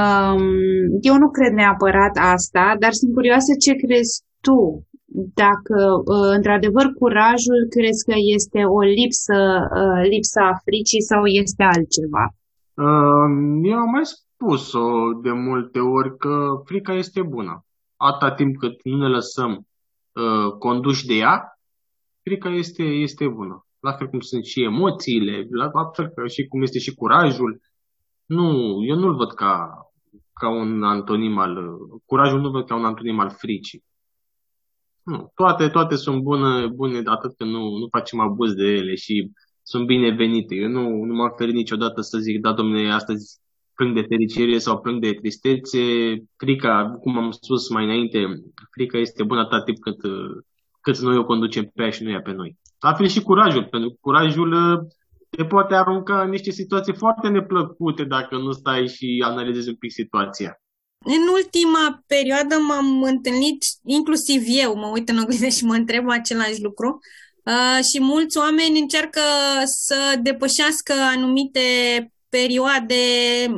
Um, 0.00 0.44
eu 1.08 1.16
nu 1.22 1.28
cred 1.36 1.52
neapărat 1.52 2.14
asta, 2.34 2.64
dar 2.78 2.92
sunt 2.92 3.12
curioasă 3.14 3.52
ce 3.64 3.72
crezi 3.84 4.14
tu. 4.46 4.60
Dacă 5.44 5.78
uh, 6.12 6.30
într-adevăr 6.36 6.86
curajul 7.00 7.60
crezi 7.74 8.04
că 8.08 8.16
este 8.36 8.60
o 8.78 8.80
lipsă, 8.80 9.38
uh, 9.80 10.00
lipsa 10.12 10.46
fricii 10.64 11.02
sau 11.10 11.22
este 11.42 11.62
altceva? 11.74 12.24
Uh, 12.84 13.28
eu 13.70 13.78
am 13.84 13.90
mai 13.96 14.06
spus-o 14.14 14.88
de 15.22 15.32
multe 15.48 15.78
ori 15.78 16.16
că 16.16 16.34
frica 16.64 16.92
este 16.94 17.22
bună. 17.22 17.54
Atâta 17.96 18.34
timp 18.34 18.56
cât 18.56 18.74
nu 18.84 18.96
ne 18.96 19.08
lăsăm 19.08 19.66
uh, 20.20 20.52
conduși 20.58 21.06
de 21.06 21.14
ea, 21.14 21.58
frica 22.22 22.50
este, 22.50 22.82
este 22.82 23.28
bună. 23.28 23.66
La 23.80 23.92
fel 23.92 24.08
cum 24.08 24.20
sunt 24.20 24.44
și 24.44 24.62
emoțiile, 24.62 25.46
la 25.50 25.70
fel 26.14 26.28
și 26.28 26.46
cum 26.46 26.62
este 26.62 26.78
și 26.78 26.94
curajul. 26.94 27.60
Nu, 28.26 28.78
eu 28.84 28.96
nu-l 28.96 29.14
văd 29.14 29.32
ca 29.32 29.86
ca 30.40 30.48
un 30.48 30.82
antonim 30.82 31.38
al... 31.38 31.76
Curajul 32.04 32.40
nu 32.40 32.50
văd 32.50 32.66
ca 32.66 32.74
un 32.74 32.84
antonim 32.84 33.18
al 33.18 33.30
fricii. 33.30 33.84
Nu, 35.02 35.32
toate, 35.34 35.68
toate 35.68 35.96
sunt 35.96 36.22
bune, 36.22 36.66
bune 36.66 37.02
atât 37.04 37.36
că 37.36 37.44
nu, 37.44 37.76
nu 37.76 37.86
facem 37.90 38.20
abuz 38.20 38.52
de 38.54 38.64
ele 38.64 38.94
și 38.94 39.30
sunt 39.62 39.86
binevenite. 39.86 40.54
Eu 40.54 40.68
nu, 40.68 41.04
nu 41.04 41.14
m-am 41.14 41.34
ferit 41.36 41.54
niciodată 41.54 42.00
să 42.00 42.18
zic, 42.18 42.40
da, 42.40 42.52
domnule, 42.52 42.90
astăzi 42.90 43.40
plâng 43.76 43.94
de 43.94 44.06
fericire 44.08 44.58
sau 44.58 44.80
plâng 44.80 45.00
de 45.00 45.12
tristețe. 45.12 45.78
Frica, 46.36 46.98
cum 47.00 47.18
am 47.18 47.30
spus 47.30 47.68
mai 47.70 47.84
înainte, 47.84 48.18
frica 48.70 48.98
este 48.98 49.22
bună 49.22 49.40
atât 49.40 49.64
timp 49.64 49.78
cât, 49.78 50.00
cât 50.80 50.98
noi 50.98 51.16
o 51.16 51.24
conducem 51.24 51.70
pe 51.74 51.82
ea 51.82 51.90
și 51.90 52.02
nu 52.02 52.10
ea 52.10 52.20
pe 52.20 52.32
noi. 52.32 52.58
La 52.80 52.94
fel 52.94 53.08
și 53.08 53.22
curajul, 53.22 53.64
pentru 53.64 53.90
că 53.90 53.96
curajul 54.00 54.52
te 55.30 55.44
poate 55.44 55.74
arunca 55.74 56.22
în 56.22 56.30
niște 56.30 56.50
situații 56.50 56.94
foarte 56.94 57.28
neplăcute 57.28 58.04
dacă 58.04 58.36
nu 58.36 58.52
stai 58.52 58.88
și 58.88 59.22
analizezi 59.24 59.68
un 59.68 59.74
pic 59.74 59.92
situația. 59.92 60.60
În 61.04 61.22
ultima 61.34 62.02
perioadă 62.06 62.54
m-am 62.68 63.02
întâlnit, 63.02 63.64
inclusiv 63.84 64.42
eu, 64.46 64.76
mă 64.76 64.86
uit 64.86 65.08
în 65.08 65.18
oglindă 65.18 65.48
și 65.48 65.64
mă 65.64 65.74
întreb 65.74 66.08
același 66.08 66.62
lucru, 66.62 66.98
uh, 67.44 67.84
și 67.84 68.02
mulți 68.02 68.38
oameni 68.38 68.78
încearcă 68.78 69.20
să 69.64 70.18
depășească 70.22 70.92
anumite 71.16 71.60
perioade, 72.28 72.94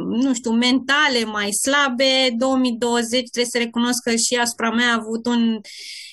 nu 0.08 0.34
știu, 0.34 0.50
mentale 0.50 1.24
mai 1.24 1.52
slabe. 1.52 2.34
2020 2.38 3.08
trebuie 3.08 3.44
să 3.44 3.58
recunosc 3.58 4.02
că 4.02 4.16
și 4.16 4.34
asupra 4.34 4.70
mea 4.70 4.90
a 4.90 4.98
avut 5.00 5.26
un 5.26 5.60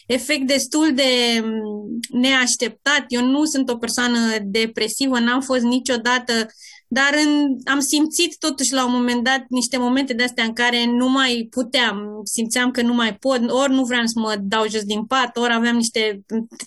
efect 0.05 0.47
destul 0.47 0.93
de 0.93 1.41
mm, 1.43 2.19
neașteptat. 2.19 3.05
Eu 3.07 3.25
nu 3.25 3.45
sunt 3.45 3.69
o 3.69 3.77
persoană 3.77 4.19
depresivă, 4.43 5.19
n-am 5.19 5.41
fost 5.41 5.63
niciodată, 5.63 6.47
dar 6.87 7.11
în, 7.25 7.57
am 7.65 7.79
simțit 7.79 8.37
totuși 8.39 8.73
la 8.73 8.85
un 8.85 8.91
moment 8.91 9.23
dat 9.23 9.45
niște 9.49 9.77
momente 9.77 10.13
de 10.13 10.23
astea 10.23 10.43
în 10.43 10.53
care 10.53 10.85
nu 10.85 11.09
mai 11.09 11.47
puteam, 11.49 12.21
simțeam 12.23 12.71
că 12.71 12.81
nu 12.81 12.93
mai 12.93 13.15
pot, 13.15 13.49
ori 13.49 13.73
nu 13.73 13.83
vreau 13.83 14.05
să 14.05 14.19
mă 14.19 14.35
dau 14.41 14.69
jos 14.69 14.83
din 14.83 15.05
pat, 15.05 15.37
ori 15.37 15.53
aveam 15.53 15.75
niște 15.75 16.21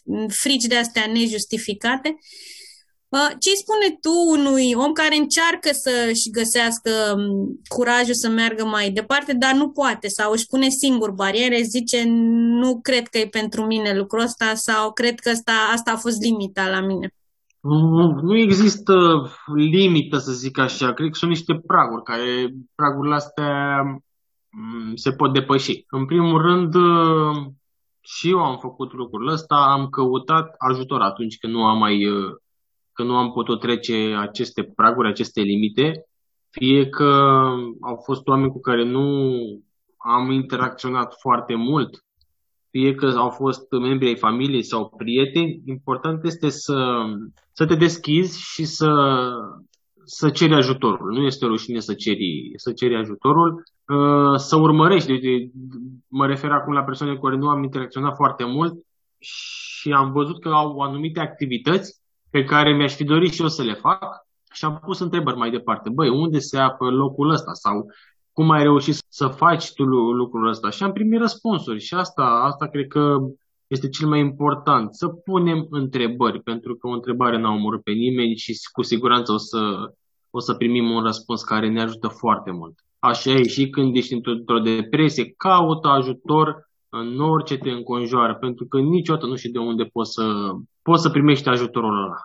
mm, 0.04 0.28
frici 0.28 0.64
de 0.64 0.76
astea 0.76 1.06
nejustificate. 1.06 2.18
Ce 3.10 3.50
îi 3.50 3.62
spune 3.64 3.88
tu 4.00 4.14
unui 4.38 4.74
om 4.74 4.92
care 4.92 5.16
încearcă 5.16 5.70
să-și 5.72 6.30
găsească 6.30 6.90
curajul 7.68 8.14
să 8.14 8.28
meargă 8.28 8.64
mai 8.64 8.90
departe, 8.90 9.32
dar 9.32 9.54
nu 9.54 9.70
poate 9.70 10.08
sau 10.08 10.32
își 10.32 10.46
pune 10.46 10.68
singur 10.68 11.10
bariere, 11.10 11.62
zice 11.62 12.04
nu 12.62 12.80
cred 12.80 13.06
că 13.08 13.18
e 13.18 13.26
pentru 13.40 13.66
mine 13.66 13.96
lucrul 13.96 14.22
ăsta 14.22 14.54
sau 14.54 14.92
cred 14.92 15.20
că 15.20 15.28
asta, 15.28 15.52
asta 15.72 15.90
a 15.92 15.96
fost 15.96 16.22
limita 16.22 16.68
la 16.68 16.80
mine? 16.80 17.12
Nu, 17.60 18.20
nu 18.22 18.36
există 18.36 18.94
limită, 19.54 20.18
să 20.18 20.32
zic 20.32 20.58
așa. 20.58 20.92
Cred 20.92 21.08
că 21.10 21.18
sunt 21.18 21.30
niște 21.30 21.62
praguri 21.66 22.02
care 22.02 22.54
pragurile 22.74 23.14
astea 23.14 23.82
se 24.94 25.10
pot 25.12 25.32
depăși. 25.32 25.84
În 25.88 26.06
primul 26.06 26.42
rând, 26.42 26.74
și 28.00 28.30
eu 28.30 28.38
am 28.38 28.58
făcut 28.58 28.92
lucrul 28.92 29.28
ăsta, 29.28 29.56
am 29.56 29.88
căutat 29.88 30.54
ajutor 30.58 31.00
atunci 31.00 31.38
când 31.38 31.52
nu 31.52 31.64
am 31.64 31.78
mai 31.78 32.06
că 32.98 33.04
nu 33.04 33.16
am 33.16 33.32
putut 33.32 33.60
trece 33.60 34.14
aceste 34.18 34.62
praguri, 34.62 35.08
aceste 35.08 35.40
limite, 35.40 36.06
fie 36.50 36.88
că 36.88 37.10
au 37.80 37.96
fost 38.04 38.26
oameni 38.26 38.50
cu 38.50 38.60
care 38.60 38.84
nu 38.84 39.40
am 39.96 40.30
interacționat 40.30 41.14
foarte 41.20 41.54
mult, 41.54 42.04
fie 42.70 42.94
că 42.94 43.06
au 43.06 43.30
fost 43.30 43.70
membri 43.70 44.06
ai 44.06 44.16
familiei 44.16 44.62
sau 44.62 44.94
prieteni, 44.96 45.62
important 45.64 46.24
este 46.24 46.48
să, 46.48 47.04
să 47.52 47.66
te 47.66 47.74
deschizi 47.74 48.40
și 48.40 48.64
să, 48.64 48.90
să 50.04 50.30
ceri 50.30 50.54
ajutorul. 50.54 51.12
Nu 51.12 51.24
este 51.24 51.46
rușine 51.46 51.80
să 51.80 51.94
ceri, 51.94 52.52
să 52.56 52.72
ceri 52.72 52.96
ajutorul, 52.96 53.62
uh, 53.86 54.36
să 54.36 54.56
urmărești. 54.56 55.18
Deci, 55.18 55.50
mă 56.08 56.26
refer 56.26 56.50
acum 56.50 56.72
la 56.72 56.82
persoane 56.82 57.14
cu 57.14 57.24
care 57.24 57.36
nu 57.36 57.48
am 57.48 57.62
interacționat 57.62 58.14
foarte 58.16 58.44
mult 58.44 58.74
și 59.18 59.92
am 59.92 60.12
văzut 60.12 60.40
că 60.40 60.48
au 60.48 60.78
anumite 60.78 61.20
activități 61.20 62.06
pe 62.30 62.44
care 62.44 62.72
mi-aș 62.72 62.94
fi 62.94 63.04
dorit 63.04 63.32
și 63.32 63.40
eu 63.40 63.48
să 63.48 63.62
le 63.62 63.74
fac 63.74 64.26
și 64.52 64.64
am 64.64 64.80
pus 64.84 64.98
întrebări 64.98 65.36
mai 65.36 65.50
departe. 65.50 65.88
Băi, 65.88 66.08
unde 66.08 66.38
se 66.38 66.58
apă 66.58 66.90
locul 66.90 67.30
ăsta? 67.30 67.52
Sau 67.52 67.86
cum 68.32 68.50
ai 68.50 68.62
reușit 68.62 68.96
să 69.08 69.26
faci 69.26 69.72
tu 69.72 69.84
lucrul 69.84 70.48
ăsta? 70.48 70.70
Și 70.70 70.82
am 70.82 70.92
primit 70.92 71.20
răspunsuri 71.20 71.80
și 71.80 71.94
asta, 71.94 72.22
asta 72.22 72.68
cred 72.68 72.86
că 72.86 73.16
este 73.66 73.88
cel 73.88 74.08
mai 74.08 74.20
important, 74.20 74.94
să 74.94 75.08
punem 75.08 75.66
întrebări, 75.70 76.42
pentru 76.42 76.76
că 76.76 76.86
o 76.86 76.92
întrebare 76.92 77.38
n-a 77.38 77.50
omorât 77.50 77.82
pe 77.82 77.92
nimeni 77.92 78.36
și 78.36 78.58
cu 78.72 78.82
siguranță 78.82 79.32
o 79.32 79.36
să, 79.36 79.92
o 80.30 80.38
să 80.40 80.54
primim 80.54 80.90
un 80.90 81.02
răspuns 81.02 81.42
care 81.42 81.68
ne 81.68 81.82
ajută 81.82 82.08
foarte 82.08 82.50
mult. 82.50 82.74
Așa 82.98 83.30
e 83.30 83.42
și 83.42 83.68
când 83.68 83.96
ești 83.96 84.14
într-o 84.14 84.58
depresie, 84.58 85.34
caută 85.36 85.88
ajutor 85.88 86.67
în 86.88 87.20
orice 87.20 87.58
te 87.58 87.70
înconjoară, 87.70 88.34
pentru 88.34 88.66
că 88.66 88.78
niciodată 88.78 89.26
nu 89.26 89.36
știi 89.36 89.50
de 89.50 89.58
unde 89.58 89.84
poți 89.84 90.12
să, 90.12 90.52
poți 90.82 91.02
să 91.02 91.10
primești 91.10 91.48
ajutorul 91.48 92.04
ăla. 92.04 92.16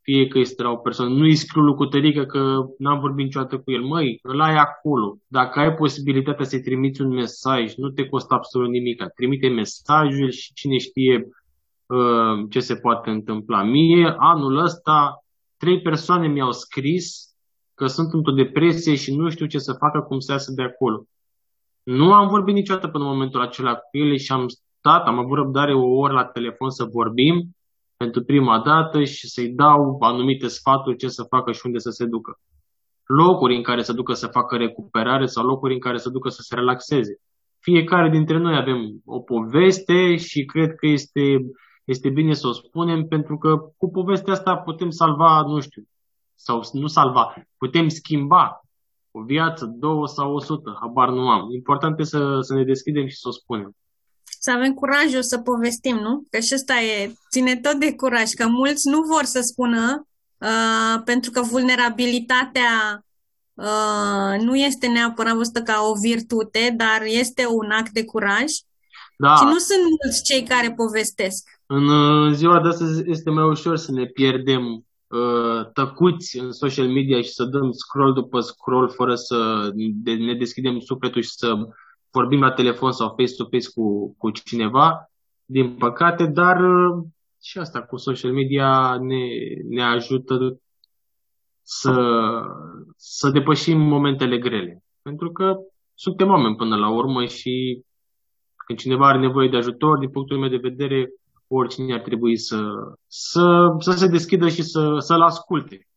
Fie 0.00 0.26
că 0.26 0.38
este 0.38 0.62
la 0.62 0.70
o 0.70 0.76
persoană, 0.76 1.14
nu 1.14 1.22
îi 1.22 1.34
scriu 1.34 1.62
lui 1.62 1.74
Cutărică 1.74 2.24
că 2.24 2.56
n-am 2.78 3.00
vorbit 3.00 3.24
niciodată 3.24 3.58
cu 3.58 3.70
el. 3.70 3.82
Măi, 3.82 4.18
îl 4.22 4.40
ai 4.40 4.56
acolo. 4.56 5.16
Dacă 5.26 5.58
ai 5.58 5.74
posibilitatea 5.74 6.44
să-i 6.44 6.60
trimiți 6.60 7.00
un 7.00 7.08
mesaj, 7.08 7.74
nu 7.74 7.88
te 7.88 8.06
costă 8.06 8.34
absolut 8.34 8.70
nimic. 8.70 9.04
Trimite 9.14 9.48
mesajul 9.48 10.30
și 10.30 10.52
cine 10.52 10.78
știe 10.78 11.28
uh, 11.86 12.46
ce 12.50 12.60
se 12.60 12.76
poate 12.76 13.10
întâmpla. 13.10 13.62
Mie, 13.62 14.14
anul 14.18 14.56
ăsta, 14.56 15.24
trei 15.56 15.80
persoane 15.80 16.28
mi-au 16.28 16.52
scris 16.52 17.34
că 17.74 17.86
sunt 17.86 18.12
într-o 18.12 18.32
depresie 18.32 18.94
și 18.94 19.14
nu 19.14 19.28
știu 19.30 19.46
ce 19.46 19.58
să 19.58 19.72
facă, 19.72 20.00
cum 20.00 20.18
să 20.18 20.32
iasă 20.32 20.52
de 20.52 20.62
acolo. 20.62 21.04
Nu 21.82 22.12
am 22.12 22.28
vorbit 22.28 22.54
niciodată 22.54 22.88
până 22.88 23.04
în 23.04 23.10
momentul 23.10 23.40
acela 23.40 23.74
cu 23.74 23.96
ele 23.96 24.16
și 24.16 24.32
am 24.32 24.48
stat, 24.48 25.06
am 25.06 25.18
avut 25.18 25.36
răbdare 25.36 25.74
o 25.74 25.86
oră 25.86 26.12
la 26.12 26.24
telefon 26.24 26.70
să 26.70 26.84
vorbim 26.84 27.56
pentru 27.96 28.22
prima 28.22 28.60
dată 28.60 29.04
și 29.04 29.28
să-i 29.28 29.48
dau 29.48 29.96
anumite 30.00 30.48
sfaturi 30.48 30.96
ce 30.96 31.08
să 31.08 31.22
facă 31.22 31.52
și 31.52 31.60
unde 31.64 31.78
să 31.78 31.90
se 31.90 32.04
ducă. 32.04 32.40
Locuri 33.06 33.56
în 33.56 33.62
care 33.62 33.82
să 33.82 33.92
ducă 33.92 34.12
să 34.12 34.26
facă 34.26 34.56
recuperare 34.56 35.26
sau 35.26 35.44
locuri 35.44 35.72
în 35.72 35.80
care 35.80 35.98
să 35.98 36.10
ducă 36.10 36.28
să 36.28 36.40
se 36.42 36.54
relaxeze. 36.54 37.20
Fiecare 37.58 38.10
dintre 38.10 38.38
noi 38.38 38.56
avem 38.56 39.02
o 39.04 39.20
poveste 39.20 40.16
și 40.16 40.44
cred 40.44 40.74
că 40.74 40.86
este, 40.86 41.38
este 41.84 42.10
bine 42.10 42.34
să 42.34 42.46
o 42.46 42.52
spunem 42.52 43.06
pentru 43.06 43.38
că 43.38 43.56
cu 43.76 43.90
povestea 43.90 44.32
asta 44.32 44.56
putem 44.56 44.90
salva, 44.90 45.42
nu 45.46 45.60
știu, 45.60 45.82
sau 46.34 46.60
nu 46.72 46.86
salva, 46.86 47.34
putem 47.56 47.88
schimba 47.88 48.61
o 49.12 49.22
viață, 49.22 49.64
două 49.78 50.06
sau 50.06 50.34
o 50.34 50.40
sută, 50.40 50.76
habar 50.80 51.08
nu 51.08 51.28
am. 51.28 51.50
Important 51.54 52.00
e 52.00 52.04
să, 52.04 52.38
să 52.40 52.54
ne 52.54 52.64
deschidem 52.64 53.06
și 53.06 53.16
să 53.16 53.28
o 53.28 53.30
spunem. 53.30 53.76
Să 54.38 54.50
avem 54.50 54.74
curajul 54.74 55.22
să 55.22 55.38
povestim, 55.38 55.96
nu? 55.96 56.22
Că 56.30 56.38
și 56.38 56.54
ăsta 56.54 56.80
e, 56.80 57.12
ține 57.30 57.56
tot 57.56 57.74
de 57.74 57.94
curaj, 57.94 58.30
că 58.30 58.46
mulți 58.46 58.88
nu 58.88 59.00
vor 59.00 59.24
să 59.24 59.40
spună 59.40 60.06
uh, 60.38 61.02
pentru 61.04 61.30
că 61.30 61.40
vulnerabilitatea 61.40 63.04
uh, 63.54 64.40
nu 64.40 64.56
este 64.56 64.86
neapărat 64.86 65.34
văzută 65.34 65.62
ca 65.62 65.80
o 65.90 65.94
virtute, 66.00 66.74
dar 66.76 67.02
este 67.02 67.46
un 67.46 67.70
act 67.70 67.90
de 67.90 68.04
curaj. 68.04 68.50
Da. 69.16 69.34
Și 69.36 69.44
nu 69.44 69.58
sunt 69.58 69.80
mulți 69.82 70.22
cei 70.22 70.42
care 70.42 70.72
povestesc. 70.72 71.48
În 71.66 71.88
uh, 71.88 72.32
ziua 72.32 72.60
de 72.60 72.68
astăzi 72.68 73.02
este 73.10 73.30
mai 73.30 73.44
ușor 73.44 73.76
să 73.76 73.92
ne 73.92 74.04
pierdem 74.04 74.64
uh, 74.64 74.82
tăcuți 75.72 76.38
în 76.38 76.52
social 76.52 76.88
media 76.88 77.20
și 77.20 77.30
să 77.30 77.44
dăm 77.44 77.70
scroll 77.70 78.12
după 78.12 78.40
scroll 78.40 78.88
fără 78.88 79.14
să 79.14 79.70
ne 80.04 80.34
deschidem 80.34 80.78
sufletul 80.78 81.22
și 81.22 81.30
să 81.30 81.54
vorbim 82.10 82.40
la 82.40 82.52
telefon 82.52 82.92
sau 82.92 83.08
face-to-face 83.08 83.68
cu, 83.74 84.14
cu 84.18 84.30
cineva, 84.30 85.10
din 85.44 85.76
păcate, 85.76 86.26
dar 86.26 86.60
uh, 86.60 87.04
și 87.42 87.58
asta 87.58 87.82
cu 87.82 87.96
social 87.96 88.32
media 88.32 88.98
ne, 89.00 89.24
ne 89.68 89.82
ajută 89.82 90.60
să, 91.62 91.94
să 92.96 93.30
depășim 93.30 93.80
momentele 93.80 94.38
grele. 94.38 94.84
Pentru 95.02 95.32
că 95.32 95.56
suntem 95.94 96.28
oameni 96.28 96.56
până 96.56 96.76
la 96.76 96.90
urmă 96.90 97.24
și 97.24 97.84
când 98.66 98.78
cineva 98.78 99.06
are 99.06 99.18
nevoie 99.18 99.48
de 99.48 99.56
ajutor, 99.56 99.98
din 99.98 100.10
punctul 100.10 100.38
meu 100.38 100.48
de 100.48 100.68
vedere, 100.68 101.08
oricine 101.54 101.94
ar 101.94 102.00
trebui 102.00 102.38
să, 102.38 102.60
să, 103.06 103.76
să 103.78 103.90
se 103.90 104.06
deschidă 104.06 104.48
și 104.48 104.62
să, 104.62 104.96
să-l 104.98 105.22
asculte. 105.22 105.88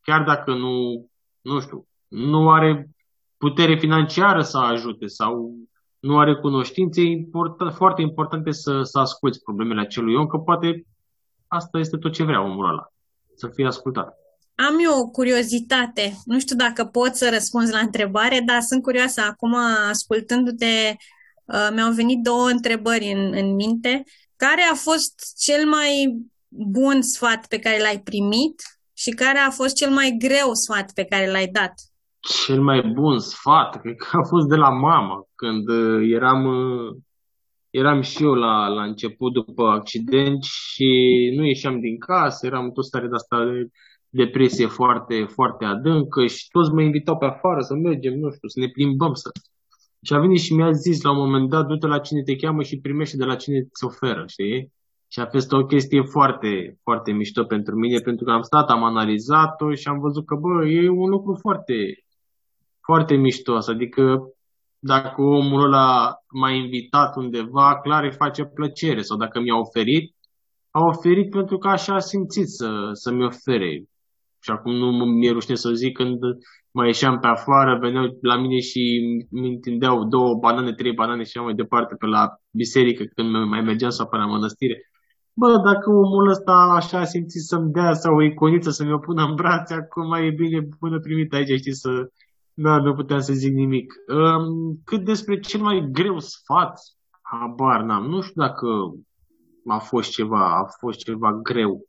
Chiar 0.00 0.22
dacă 0.22 0.54
nu, 0.54 1.06
nu 1.40 1.60
știu, 1.60 1.86
nu 2.08 2.50
are 2.50 2.90
putere 3.36 3.76
financiară 3.76 4.42
să 4.42 4.58
ajute 4.58 5.06
sau 5.06 5.54
nu 5.98 6.18
are 6.18 6.34
cunoștințe, 6.34 7.00
e 7.00 7.04
important, 7.04 7.74
foarte 7.74 8.02
important 8.02 8.54
să, 8.54 8.82
să 8.82 8.98
asculți 8.98 9.42
problemele 9.42 9.80
acelui 9.80 10.14
om, 10.14 10.26
că 10.26 10.38
poate 10.38 10.86
asta 11.46 11.78
este 11.78 11.96
tot 11.96 12.12
ce 12.12 12.24
vrea 12.24 12.42
omul 12.42 12.68
ăla, 12.68 12.92
să 13.34 13.48
fie 13.54 13.66
ascultat. 13.66 14.14
Am 14.54 14.78
eu 14.84 15.00
o 15.00 15.08
curiozitate. 15.10 16.16
Nu 16.24 16.38
știu 16.38 16.56
dacă 16.56 16.84
pot 16.84 17.14
să 17.14 17.30
răspunzi 17.32 17.72
la 17.72 17.78
întrebare, 17.78 18.42
dar 18.46 18.60
sunt 18.60 18.82
curioasă. 18.82 19.20
Acum, 19.20 19.54
ascultându-te, 19.90 20.96
uh, 21.44 21.68
mi-au 21.74 21.92
venit 21.92 22.22
două 22.22 22.48
întrebări 22.48 23.12
în, 23.12 23.32
în 23.34 23.54
minte. 23.54 24.02
Care 24.36 24.62
a 24.72 24.74
fost 24.74 25.14
cel 25.38 25.68
mai 25.68 25.92
bun 26.48 27.02
sfat 27.02 27.46
pe 27.46 27.58
care 27.58 27.80
l-ai 27.80 28.00
primit 28.00 28.62
și 28.92 29.10
care 29.10 29.38
a 29.38 29.50
fost 29.50 29.74
cel 29.76 29.90
mai 29.90 30.16
greu 30.18 30.52
sfat 30.52 30.92
pe 30.92 31.04
care 31.04 31.30
l-ai 31.30 31.46
dat? 31.46 31.74
Cel 32.18 32.60
mai 32.62 32.82
bun 32.82 33.18
sfat, 33.18 33.80
cred 33.80 33.96
că 33.96 34.16
a 34.16 34.26
fost 34.28 34.46
de 34.48 34.56
la 34.56 34.70
mama, 34.70 35.28
când 35.34 35.68
uh, 35.68 36.10
eram, 36.12 36.44
uh, 36.44 36.96
eram 37.70 38.00
și 38.00 38.22
eu 38.22 38.34
la, 38.34 38.68
la 38.68 38.82
început 38.82 39.32
după 39.32 39.66
accident 39.66 40.42
și 40.42 40.88
nu 41.36 41.44
ieșeam 41.44 41.80
din 41.80 41.98
casă, 41.98 42.46
eram 42.46 42.72
tot 42.72 42.84
stare 42.84 43.06
de 43.06 43.14
asta 43.14 43.44
de 43.44 43.70
depresie 44.08 44.66
foarte, 44.66 45.26
foarte 45.28 45.64
adâncă 45.64 46.26
și 46.26 46.48
toți 46.50 46.72
mă 46.72 46.82
invitau 46.82 47.16
pe 47.16 47.24
afară 47.24 47.60
să 47.60 47.74
mergem, 47.74 48.14
nu 48.18 48.30
știu, 48.30 48.48
să 48.48 48.60
ne 48.60 48.68
plimbăm. 48.68 49.14
Să... 49.14 49.30
Și 50.06 50.12
a 50.14 50.18
venit 50.18 50.40
și 50.40 50.54
mi-a 50.54 50.70
zis 50.70 51.02
la 51.02 51.10
un 51.10 51.18
moment 51.24 51.48
dat, 51.48 51.66
du-te 51.66 51.86
la 51.86 51.98
cine 51.98 52.22
te 52.22 52.36
cheamă 52.36 52.62
și 52.62 52.80
primește 52.80 53.16
de 53.16 53.24
la 53.24 53.36
cine 53.36 53.60
ți 53.62 53.84
oferă, 53.84 54.24
știi? 54.26 54.72
Și 55.12 55.20
a 55.20 55.26
fost 55.26 55.52
o 55.52 55.64
chestie 55.64 56.02
foarte, 56.02 56.78
foarte 56.82 57.12
mișto 57.12 57.44
pentru 57.44 57.74
mine, 57.76 57.98
pentru 57.98 58.24
că 58.24 58.30
am 58.30 58.42
stat, 58.42 58.68
am 58.70 58.84
analizat-o 58.84 59.74
și 59.74 59.88
am 59.88 59.98
văzut 59.98 60.26
că, 60.26 60.34
bă, 60.34 60.66
e 60.66 60.88
un 60.88 61.08
lucru 61.08 61.38
foarte, 61.40 61.74
foarte 62.88 63.14
miștos. 63.14 63.68
Adică 63.68 64.02
dacă 64.78 65.22
omul 65.22 65.64
ăla 65.64 66.14
m-a 66.40 66.50
invitat 66.50 67.16
undeva, 67.16 67.80
clar 67.80 68.02
îi 68.04 68.12
face 68.22 68.42
plăcere. 68.44 69.00
Sau 69.00 69.16
dacă 69.16 69.40
mi-a 69.40 69.58
oferit, 69.66 70.14
a 70.70 70.80
oferit 70.94 71.30
pentru 71.30 71.58
că 71.58 71.68
așa 71.68 71.94
a 71.94 72.08
simțit 72.12 72.48
să, 72.48 72.68
să-mi 72.92 73.24
ofere. 73.24 73.72
Și 74.46 74.52
acum 74.52 74.72
nu 74.72 75.04
mi-e 75.04 75.30
rușine 75.30 75.54
să 75.54 75.70
zic 75.72 75.96
când 75.96 76.18
mai 76.70 76.86
ieșeam 76.86 77.18
pe 77.18 77.26
afară, 77.26 77.78
veneau 77.78 78.06
la 78.20 78.36
mine 78.40 78.58
și 78.60 78.82
mi 79.30 79.48
întindeau 79.48 80.04
două 80.04 80.34
banane, 80.34 80.72
trei 80.72 80.92
banane 80.92 81.22
și 81.22 81.38
mai 81.38 81.54
departe 81.54 81.94
pe 81.94 82.06
la 82.06 82.22
biserică 82.50 83.04
când 83.14 83.30
mai 83.48 83.60
mergeam 83.60 83.90
sau 83.90 84.06
pe 84.06 84.16
la 84.16 84.26
mănăstire. 84.26 84.76
Bă, 85.32 85.50
dacă 85.64 85.90
omul 85.90 86.28
ăsta 86.28 86.52
așa 86.52 86.98
a 86.98 87.04
simțit 87.04 87.40
să-mi 87.40 87.72
dea 87.72 87.92
sau 87.92 88.14
o 88.14 88.22
iconiță 88.22 88.70
să 88.70 88.84
mi-o 88.84 88.98
pună 88.98 89.22
în 89.24 89.34
brațe, 89.34 89.74
acum 89.74 90.06
mai 90.08 90.26
e 90.26 90.30
bine 90.30 90.68
până 90.78 90.98
primit 91.00 91.32
aici, 91.32 91.58
știi, 91.58 91.74
să... 91.74 91.90
Da, 92.54 92.76
nu 92.76 92.94
puteam 92.94 93.20
să 93.20 93.32
zic 93.32 93.52
nimic. 93.54 93.92
Um, 94.08 94.80
cât 94.84 95.04
despre 95.04 95.38
cel 95.38 95.60
mai 95.60 95.88
greu 95.92 96.18
sfat, 96.18 96.80
habar 97.22 97.82
n-am. 97.82 98.04
Nu 98.04 98.20
știu 98.20 98.42
dacă 98.42 98.66
a 99.66 99.78
fost 99.78 100.10
ceva, 100.10 100.56
a 100.56 100.64
fost 100.78 100.98
ceva 100.98 101.32
greu. 101.32 101.85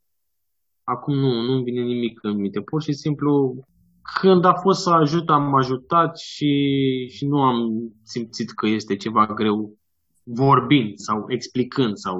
Acum 0.94 1.14
nu, 1.14 1.40
nu-mi 1.40 1.62
vine 1.62 1.82
nimic 1.82 2.18
în 2.22 2.36
minte. 2.36 2.60
Pur 2.60 2.82
și 2.82 2.92
simplu, 2.92 3.54
când 4.20 4.44
a 4.44 4.54
fost 4.54 4.82
să 4.82 4.90
ajut, 4.90 5.30
am 5.30 5.54
ajutat 5.54 6.18
și, 6.18 6.52
și 7.10 7.26
nu 7.26 7.42
am 7.42 7.56
simțit 8.02 8.50
că 8.50 8.66
este 8.66 8.96
ceva 8.96 9.26
greu 9.26 9.76
vorbind 10.22 10.98
sau 10.98 11.24
explicând 11.28 11.96
sau... 11.96 12.16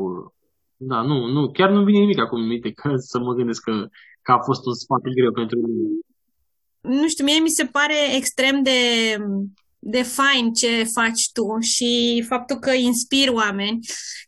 Da, 0.76 1.02
nu, 1.02 1.26
nu, 1.26 1.50
chiar 1.50 1.70
nu 1.70 1.85
vine 1.85 1.98
nimic 1.98 2.20
acum 2.20 2.40
în 2.40 2.46
minte 2.46 2.70
că 2.72 2.96
să 2.96 3.18
mă 3.18 3.33
gândesc 3.35 3.62
că, 3.62 3.87
că 4.22 4.33
a 4.33 4.38
fost 4.38 4.66
un 4.66 4.74
sfat 4.74 5.00
greu 5.00 5.33
pentru 5.33 5.59
mine. 5.59 5.88
Nu 6.81 7.09
știu, 7.09 7.24
mie 7.24 7.40
mi 7.40 7.48
se 7.48 7.64
pare 7.64 8.16
extrem 8.16 8.62
de 8.62 8.70
de 9.78 10.02
fain 10.02 10.52
ce 10.52 10.88
faci 10.94 11.32
tu 11.32 11.60
și 11.60 12.24
faptul 12.28 12.58
că 12.58 12.72
inspiri 12.72 13.30
oameni. 13.30 13.78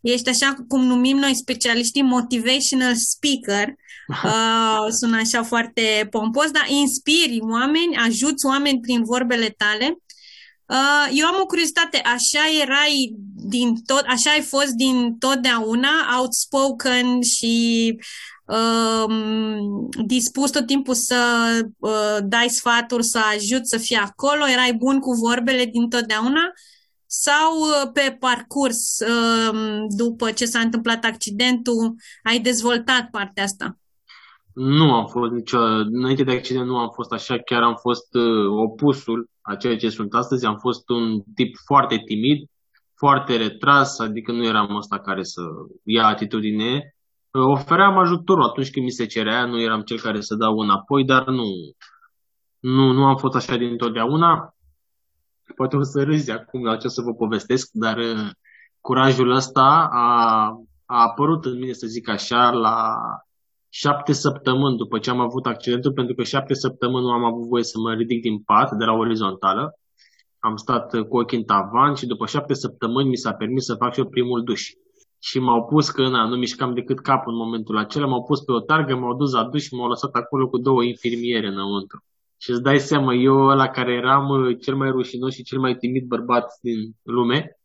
Ești 0.00 0.28
așa 0.28 0.54
cum 0.68 0.84
numim 0.84 1.16
noi 1.16 1.34
specialiștii 1.34 2.02
motivational 2.02 2.94
speaker. 2.94 3.74
Uh, 4.24 4.86
sună 4.98 5.16
așa 5.16 5.42
foarte 5.42 6.06
pompos, 6.10 6.50
dar 6.50 6.66
inspiri 6.68 7.38
oameni, 7.40 7.96
ajuți 7.96 8.46
oameni 8.46 8.80
prin 8.80 9.04
vorbele 9.04 9.48
tale. 9.48 9.96
Uh, 10.70 11.08
eu 11.12 11.26
am 11.26 11.40
o 11.40 11.46
curiozitate, 11.46 12.00
așa 12.04 12.40
erai 12.62 13.14
din 13.34 13.74
tot, 13.86 14.04
așa 14.06 14.30
ai 14.30 14.40
fost 14.40 14.70
din 14.70 15.16
totdeauna, 15.18 15.90
outspoken 16.18 17.22
și 17.22 17.96
uh, 18.46 19.14
dispus 20.06 20.50
tot 20.50 20.66
timpul 20.66 20.94
să 20.94 21.22
uh, 21.78 22.18
dai 22.24 22.48
sfaturi, 22.48 23.04
să 23.04 23.20
ajut 23.34 23.66
să 23.66 23.78
fii 23.78 23.96
acolo, 23.96 24.48
erai 24.48 24.72
bun 24.72 24.98
cu 24.98 25.12
vorbele 25.12 25.64
din 25.64 25.88
totdeauna? 25.88 26.52
Sau 27.06 27.58
uh, 27.60 27.90
pe 27.92 28.16
parcurs, 28.20 28.98
uh, 28.98 29.84
după 29.88 30.30
ce 30.30 30.44
s-a 30.44 30.58
întâmplat 30.58 31.04
accidentul, 31.04 31.94
ai 32.22 32.38
dezvoltat 32.38 33.08
partea 33.10 33.44
asta? 33.44 33.79
Nu 34.54 34.94
am 34.94 35.06
fost 35.06 35.32
nicio, 35.32 35.58
înainte 35.92 36.24
de 36.24 36.32
accident 36.32 36.66
nu 36.66 36.78
am 36.78 36.90
fost 36.94 37.12
așa, 37.12 37.38
chiar 37.38 37.62
am 37.62 37.74
fost 37.74 38.14
uh, 38.14 38.46
opusul 38.46 39.28
a 39.40 39.54
ceea 39.54 39.76
ce 39.76 39.88
sunt 39.88 40.14
astăzi, 40.14 40.46
am 40.46 40.56
fost 40.56 40.88
un 40.88 41.22
tip 41.34 41.54
foarte 41.66 41.96
timid, 42.04 42.48
foarte 42.96 43.36
retras, 43.36 43.98
adică 43.98 44.32
nu 44.32 44.44
eram 44.44 44.76
ăsta 44.76 44.98
care 44.98 45.22
să 45.22 45.42
ia 45.84 46.06
atitudine, 46.06 46.94
ofeream 47.30 47.98
ajutorul 47.98 48.44
atunci 48.44 48.70
când 48.70 48.84
mi 48.84 48.90
se 48.90 49.06
cerea, 49.06 49.46
nu 49.46 49.60
eram 49.60 49.82
cel 49.82 50.00
care 50.00 50.20
să 50.20 50.34
dau 50.34 50.58
înapoi, 50.58 51.04
dar 51.04 51.26
nu, 51.26 51.44
nu, 52.58 52.92
nu 52.92 53.04
am 53.04 53.16
fost 53.16 53.34
așa 53.34 53.56
dintotdeauna. 53.56 54.54
Poate 55.56 55.76
o 55.76 55.82
să 55.82 56.02
râzi 56.02 56.30
acum 56.30 56.64
la 56.64 56.76
ce 56.76 56.88
să 56.88 57.02
vă 57.02 57.12
povestesc, 57.12 57.68
dar 57.72 57.96
uh, 57.96 58.30
curajul 58.80 59.30
ăsta 59.30 59.88
a, 59.92 60.48
a 60.86 61.02
apărut 61.02 61.44
în 61.44 61.58
mine, 61.58 61.72
să 61.72 61.86
zic 61.86 62.08
așa, 62.08 62.50
la 62.50 62.96
șapte 63.70 64.12
săptămâni 64.12 64.76
după 64.76 64.98
ce 64.98 65.10
am 65.10 65.20
avut 65.20 65.46
accidentul, 65.46 65.92
pentru 65.92 66.14
că 66.14 66.22
șapte 66.22 66.54
săptămâni 66.54 67.04
nu 67.04 67.12
am 67.12 67.24
avut 67.24 67.48
voie 67.48 67.62
să 67.62 67.78
mă 67.78 67.92
ridic 67.92 68.22
din 68.22 68.38
pat 68.38 68.70
de 68.72 68.84
la 68.84 68.92
orizontală. 68.92 69.78
Am 70.38 70.56
stat 70.56 71.08
cu 71.08 71.18
ochii 71.18 71.38
în 71.38 71.44
tavan 71.44 71.94
și 71.94 72.06
după 72.06 72.26
șapte 72.26 72.54
săptămâni 72.54 73.08
mi 73.08 73.16
s-a 73.16 73.32
permis 73.32 73.64
să 73.64 73.74
fac 73.74 73.92
și 73.92 74.00
eu 74.00 74.06
primul 74.06 74.44
duș 74.44 74.70
și 75.22 75.38
m-au 75.38 75.64
pus, 75.64 75.90
că 75.90 76.08
na, 76.08 76.24
nu 76.24 76.36
mișcam 76.36 76.74
decât 76.74 77.00
capul 77.00 77.32
în 77.32 77.38
momentul 77.38 77.76
acela, 77.76 78.06
m-au 78.06 78.22
pus 78.22 78.40
pe 78.40 78.52
o 78.52 78.60
targă, 78.60 78.96
m-au 78.96 79.16
dus 79.16 79.32
la 79.32 79.44
duș 79.44 79.62
și 79.62 79.74
m-au 79.74 79.88
lăsat 79.88 80.14
acolo 80.14 80.48
cu 80.48 80.58
două 80.58 80.82
infirmiere 80.82 81.46
înăuntru. 81.46 82.04
Și 82.36 82.50
îți 82.50 82.62
dai 82.62 82.78
seama, 82.78 83.14
eu 83.14 83.46
ăla 83.46 83.68
care 83.68 83.92
eram 83.92 84.28
uh, 84.28 84.58
cel 84.60 84.76
mai 84.76 84.90
rușinos 84.90 85.34
și 85.34 85.42
cel 85.42 85.58
mai 85.58 85.76
timid 85.76 86.06
bărbat 86.06 86.58
din 86.60 86.96
lume, 87.02 87.59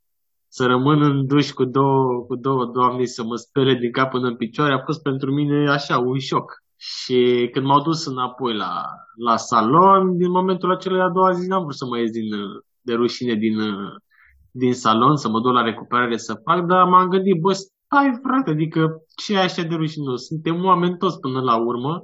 să 0.55 0.65
rămân 0.65 1.01
în 1.01 1.25
duș 1.27 1.51
cu 1.51 1.65
două, 1.65 2.25
cu 2.27 2.35
două 2.35 2.65
doamne 2.65 3.05
să 3.05 3.23
mă 3.23 3.35
spere 3.35 3.73
din 3.73 3.91
cap 3.91 4.09
până 4.09 4.27
în 4.27 4.35
picioare, 4.35 4.73
a 4.73 4.83
fost 4.85 5.01
pentru 5.01 5.33
mine 5.33 5.69
așa, 5.69 5.97
un 5.97 6.19
șoc. 6.19 6.51
Și 6.77 7.49
când 7.51 7.65
m-au 7.65 7.81
dus 7.81 8.05
înapoi 8.05 8.55
la, 8.55 8.83
la 9.25 9.37
salon, 9.37 10.17
din 10.17 10.31
momentul 10.31 10.71
acela 10.71 11.03
a 11.03 11.09
doua 11.09 11.31
zi 11.31 11.47
n-am 11.47 11.61
vrut 11.61 11.75
să 11.75 11.85
mă 11.85 11.99
ies 11.99 12.11
din, 12.11 12.29
de 12.81 12.93
rușine 12.93 13.33
din, 13.33 13.55
din 14.51 14.73
salon, 14.73 15.15
să 15.15 15.29
mă 15.29 15.39
duc 15.39 15.51
la 15.51 15.61
recuperare 15.61 16.17
să 16.17 16.41
fac, 16.43 16.65
dar 16.65 16.87
m-am 16.87 17.07
gândit, 17.07 17.39
bă, 17.39 17.51
stai 17.51 18.19
frate, 18.23 18.49
adică 18.49 18.81
ce 19.15 19.33
e 19.33 19.39
așa 19.39 19.61
de 19.61 19.75
rușinos? 19.75 20.25
Suntem 20.25 20.63
oameni 20.63 20.97
toți 20.97 21.19
până 21.19 21.41
la 21.41 21.55
urmă 21.55 22.03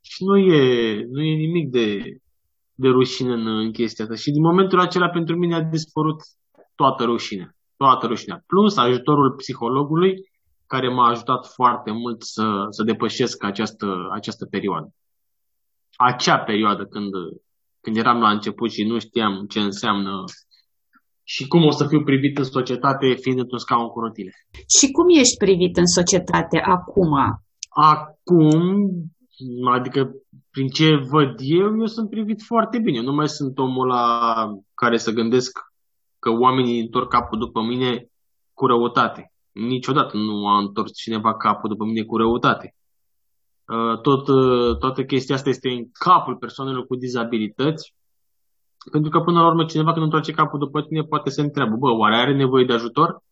și 0.00 0.24
nu 0.24 0.36
e, 0.36 0.60
nu 1.10 1.22
e 1.22 1.34
nimic 1.34 1.70
de, 1.70 1.86
de 2.74 2.88
rușine 2.88 3.32
în, 3.32 3.46
în 3.46 3.70
chestia 3.70 4.04
asta. 4.04 4.16
Și 4.16 4.30
din 4.30 4.42
momentul 4.42 4.80
acela 4.80 5.08
pentru 5.08 5.36
mine 5.36 5.54
a 5.54 5.62
dispărut 5.62 6.20
toată 6.74 7.04
rușinea. 7.04 7.52
Toată 7.82 8.06
rușinea. 8.06 8.42
Plus 8.46 8.76
ajutorul 8.76 9.34
psihologului 9.36 10.12
care 10.66 10.88
m-a 10.88 11.08
ajutat 11.08 11.46
foarte 11.46 11.90
mult 11.90 12.22
să, 12.22 12.66
să 12.70 12.82
depășesc 12.82 13.44
această, 13.44 13.86
această 14.12 14.44
perioadă. 14.46 14.88
Acea 15.96 16.38
perioadă 16.38 16.84
când, 16.84 17.10
când 17.80 17.96
eram 17.96 18.20
la 18.20 18.30
început 18.30 18.70
și 18.70 18.84
nu 18.84 18.98
știam 18.98 19.46
ce 19.46 19.60
înseamnă 19.60 20.24
și 21.22 21.46
cum 21.46 21.64
o 21.64 21.70
să 21.70 21.86
fiu 21.86 22.02
privit 22.02 22.38
în 22.38 22.44
societate 22.44 23.14
fiind 23.20 23.38
într-un 23.38 23.58
scaun 23.58 23.88
cu 23.88 24.00
rotile. 24.00 24.30
Și 24.78 24.90
cum 24.90 25.06
ești 25.08 25.36
privit 25.36 25.76
în 25.76 25.86
societate 25.86 26.58
acum? 26.58 27.12
Acum, 27.68 28.90
adică 29.72 30.10
prin 30.50 30.68
ce 30.68 30.88
văd 31.10 31.34
eu, 31.38 31.78
eu 31.78 31.86
sunt 31.86 32.10
privit 32.10 32.42
foarte 32.42 32.78
bine. 32.78 33.00
Nu 33.00 33.12
mai 33.12 33.28
sunt 33.28 33.58
omul 33.58 33.86
la 33.86 34.04
care 34.74 34.96
să 34.96 35.10
gândesc 35.10 35.58
că 36.18 36.30
oamenii 36.30 36.80
întorc 36.80 37.08
capul 37.10 37.38
după 37.38 37.60
mine 37.62 38.06
cu 38.52 38.66
răutate. 38.66 39.32
Niciodată 39.52 40.16
nu 40.16 40.48
a 40.48 40.58
întors 40.58 40.92
cineva 40.92 41.36
capul 41.36 41.68
după 41.68 41.84
mine 41.84 42.02
cu 42.02 42.16
răutate. 42.16 42.74
Uh, 43.68 44.00
tot, 44.00 44.28
uh, 44.28 44.76
toată 44.78 45.04
chestia 45.04 45.34
asta 45.34 45.48
este 45.48 45.68
în 45.68 45.84
capul 45.92 46.36
persoanelor 46.36 46.86
cu 46.86 46.96
dizabilități, 46.96 47.94
pentru 48.90 49.10
că 49.10 49.20
până 49.20 49.40
la 49.40 49.46
urmă 49.46 49.64
cineva 49.64 49.92
când 49.92 50.04
întoarce 50.04 50.32
capul 50.32 50.58
după 50.58 50.82
tine 50.82 51.02
poate 51.02 51.30
să 51.30 51.40
întreabă, 51.40 51.76
bă, 51.76 51.90
oare 51.90 52.16
are 52.16 52.34
nevoie 52.34 52.64
de 52.64 52.72
ajutor? 52.72 53.22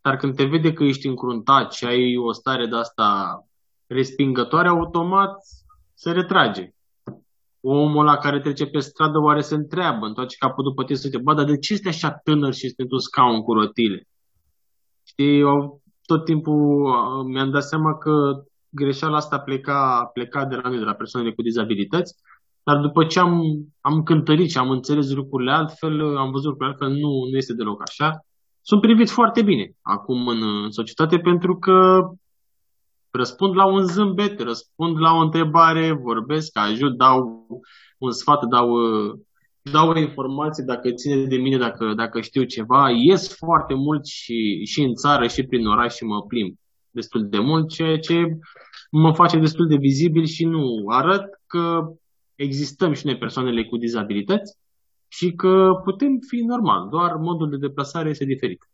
Dar 0.00 0.16
când 0.16 0.36
te 0.36 0.44
vede 0.44 0.72
că 0.72 0.84
ești 0.84 1.06
încruntat 1.06 1.72
și 1.72 1.84
ai 1.84 2.16
o 2.16 2.32
stare 2.32 2.66
de 2.66 2.76
asta 2.76 3.38
respingătoare, 3.86 4.68
automat 4.68 5.34
se 5.94 6.10
retrage. 6.10 6.70
Omul 7.60 8.04
la 8.04 8.16
care 8.16 8.40
trece 8.40 8.66
pe 8.66 8.78
stradă 8.78 9.18
oare 9.18 9.40
se 9.40 9.54
întreabă, 9.54 10.06
întoarce 10.06 10.36
capul 10.38 10.64
după 10.64 10.84
tine 10.84 10.98
să 10.98 11.10
te 11.10 11.18
bă, 11.18 11.34
dar 11.34 11.44
de 11.44 11.58
ce 11.58 11.72
este 11.72 11.88
așa 11.88 12.10
tânăr 12.10 12.52
și 12.54 12.66
este 12.66 12.82
într-un 12.82 13.00
scaun 13.00 13.42
cu 13.42 13.52
rotile? 13.52 14.08
Știi, 15.02 15.38
eu 15.38 15.82
tot 16.06 16.24
timpul 16.24 16.84
uh, 16.84 17.24
mi-am 17.32 17.50
dat 17.50 17.62
seama 17.62 17.98
că 17.98 18.42
greșeala 18.68 19.16
asta 19.16 19.38
pleca, 19.38 20.10
pleca 20.12 20.44
de 20.44 20.54
la 20.54 20.68
noi, 20.68 20.78
de 20.78 20.84
la 20.84 20.92
persoanele 20.92 21.34
cu 21.34 21.42
dizabilități, 21.42 22.14
dar 22.62 22.76
după 22.76 23.04
ce 23.04 23.18
am, 23.18 23.42
am 23.80 24.02
cântărit 24.02 24.50
și 24.50 24.58
am 24.58 24.70
înțeles 24.70 25.10
lucrurile 25.10 25.52
altfel, 25.52 26.16
am 26.16 26.30
văzut 26.30 26.50
lucrurile 26.50 26.76
altfel, 26.76 27.00
nu, 27.00 27.10
nu 27.30 27.36
este 27.36 27.54
deloc 27.54 27.82
așa. 27.82 28.24
Sunt 28.60 28.80
privit 28.80 29.10
foarte 29.10 29.42
bine 29.42 29.70
acum 29.82 30.26
în, 30.26 30.42
în 30.64 30.70
societate 30.70 31.18
pentru 31.18 31.58
că 31.58 32.00
răspund 33.10 33.54
la 33.54 33.66
un 33.66 33.84
zâmbet, 33.84 34.40
răspund 34.40 34.98
la 34.98 35.12
o 35.12 35.18
întrebare, 35.18 35.92
vorbesc, 35.92 36.58
ajut, 36.58 36.96
dau 36.96 37.46
un 37.98 38.10
sfat, 38.10 38.44
dau, 38.44 38.68
dau 39.62 39.88
o 39.88 39.98
informație 39.98 40.64
dacă 40.66 40.90
ține 40.90 41.24
de 41.24 41.36
mine, 41.36 41.56
dacă, 41.56 41.92
dacă 41.96 42.20
știu 42.20 42.42
ceva. 42.42 42.90
Ies 42.90 43.36
foarte 43.36 43.74
mult 43.74 44.06
și, 44.06 44.64
și 44.64 44.82
în 44.82 44.94
țară 44.94 45.26
și 45.26 45.42
prin 45.42 45.66
oraș 45.66 45.94
și 45.94 46.04
mă 46.04 46.22
plimb 46.22 46.54
destul 46.90 47.28
de 47.28 47.38
mult, 47.38 47.68
ceea 47.68 47.98
ce 47.98 48.38
mă 48.90 49.12
face 49.12 49.38
destul 49.38 49.66
de 49.66 49.76
vizibil 49.76 50.24
și 50.24 50.44
nu 50.44 50.84
arăt 50.88 51.24
că 51.46 51.92
existăm 52.34 52.92
și 52.92 53.06
noi 53.06 53.18
persoanele 53.18 53.64
cu 53.64 53.76
dizabilități 53.76 54.58
și 55.08 55.32
că 55.32 55.80
putem 55.84 56.18
fi 56.28 56.36
normal, 56.36 56.88
doar 56.90 57.14
modul 57.14 57.50
de 57.50 57.56
deplasare 57.56 58.08
este 58.08 58.24
diferit. 58.24 58.68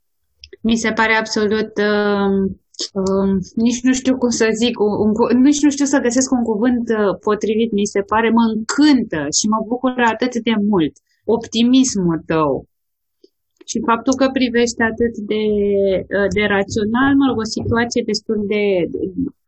Mi 0.61 0.77
se 0.77 0.92
pare 0.92 1.12
absolut 1.12 1.70
uh, 1.77 2.57
uh, 3.01 3.31
nici 3.65 3.81
nu 3.87 3.93
știu 4.01 4.15
cum 4.23 4.33
să 4.41 4.47
zic, 4.62 4.75
un, 4.81 4.95
un, 5.05 5.41
nici 5.49 5.62
nu 5.65 5.71
știu 5.71 5.85
să 5.85 6.05
găsesc 6.07 6.29
un 6.39 6.45
cuvânt 6.51 6.87
uh, 6.89 7.12
potrivit, 7.27 7.71
mi 7.73 7.93
se 7.95 8.01
pare, 8.01 8.29
mă 8.31 8.45
încântă 8.55 9.23
și 9.39 9.45
mă 9.53 9.61
bucură 9.71 10.05
atât 10.15 10.33
de 10.49 10.55
mult 10.71 10.95
optimismul 11.37 12.19
tău. 12.33 12.53
Și 13.71 13.79
faptul 13.89 14.15
că 14.21 14.27
privești 14.39 14.81
atât 14.91 15.15
de, 15.33 15.45
uh, 16.17 16.29
de 16.37 16.43
rațional, 16.57 17.11
mă 17.19 17.25
rog, 17.29 17.39
o 17.45 17.55
situație 17.57 18.03
destul 18.12 18.39
de, 18.53 18.62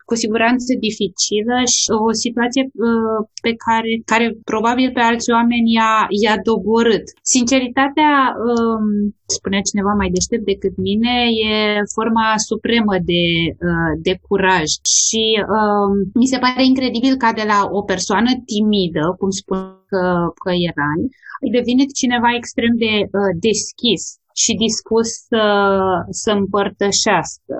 cu 0.08 0.14
siguranță 0.22 0.70
dificilă 0.86 1.56
și 1.74 1.86
o 2.08 2.10
situație 2.24 2.64
uh, 2.66 3.18
pe 3.44 3.52
care, 3.64 3.92
care 4.12 4.26
probabil 4.52 4.88
pe 4.92 5.02
alți 5.08 5.28
oameni 5.36 5.68
i-a, 5.76 5.94
i-a 6.22 6.36
doborât. 6.48 7.06
Sinceritatea, 7.34 8.12
um, 8.48 8.86
spunea 9.36 9.62
cineva 9.70 9.92
mai 10.00 10.10
deștept 10.16 10.46
decât 10.52 10.74
mine, 10.88 11.14
e 11.48 11.52
forma 11.96 12.26
supremă 12.50 12.96
de, 13.12 13.24
uh, 13.68 13.92
de 14.06 14.14
curaj 14.26 14.68
și 14.96 15.24
um, 15.56 15.92
mi 16.20 16.30
se 16.32 16.38
pare 16.44 16.62
incredibil 16.70 17.14
ca 17.24 17.30
de 17.40 17.44
la 17.52 17.60
o 17.78 17.80
persoană 17.92 18.30
timidă, 18.52 19.04
cum 19.20 19.30
spun 19.40 19.60
că, 19.90 20.02
că 20.42 20.50
erai, 20.68 21.02
ai 21.42 21.50
devenit 21.58 21.90
cineva 22.00 22.30
extrem 22.40 22.72
de 22.84 22.92
uh, 23.02 23.32
deschis 23.48 24.02
și 24.42 24.52
dispus 24.64 25.08
să, 25.30 25.44
să 26.22 26.30
împărtășească. 26.40 27.54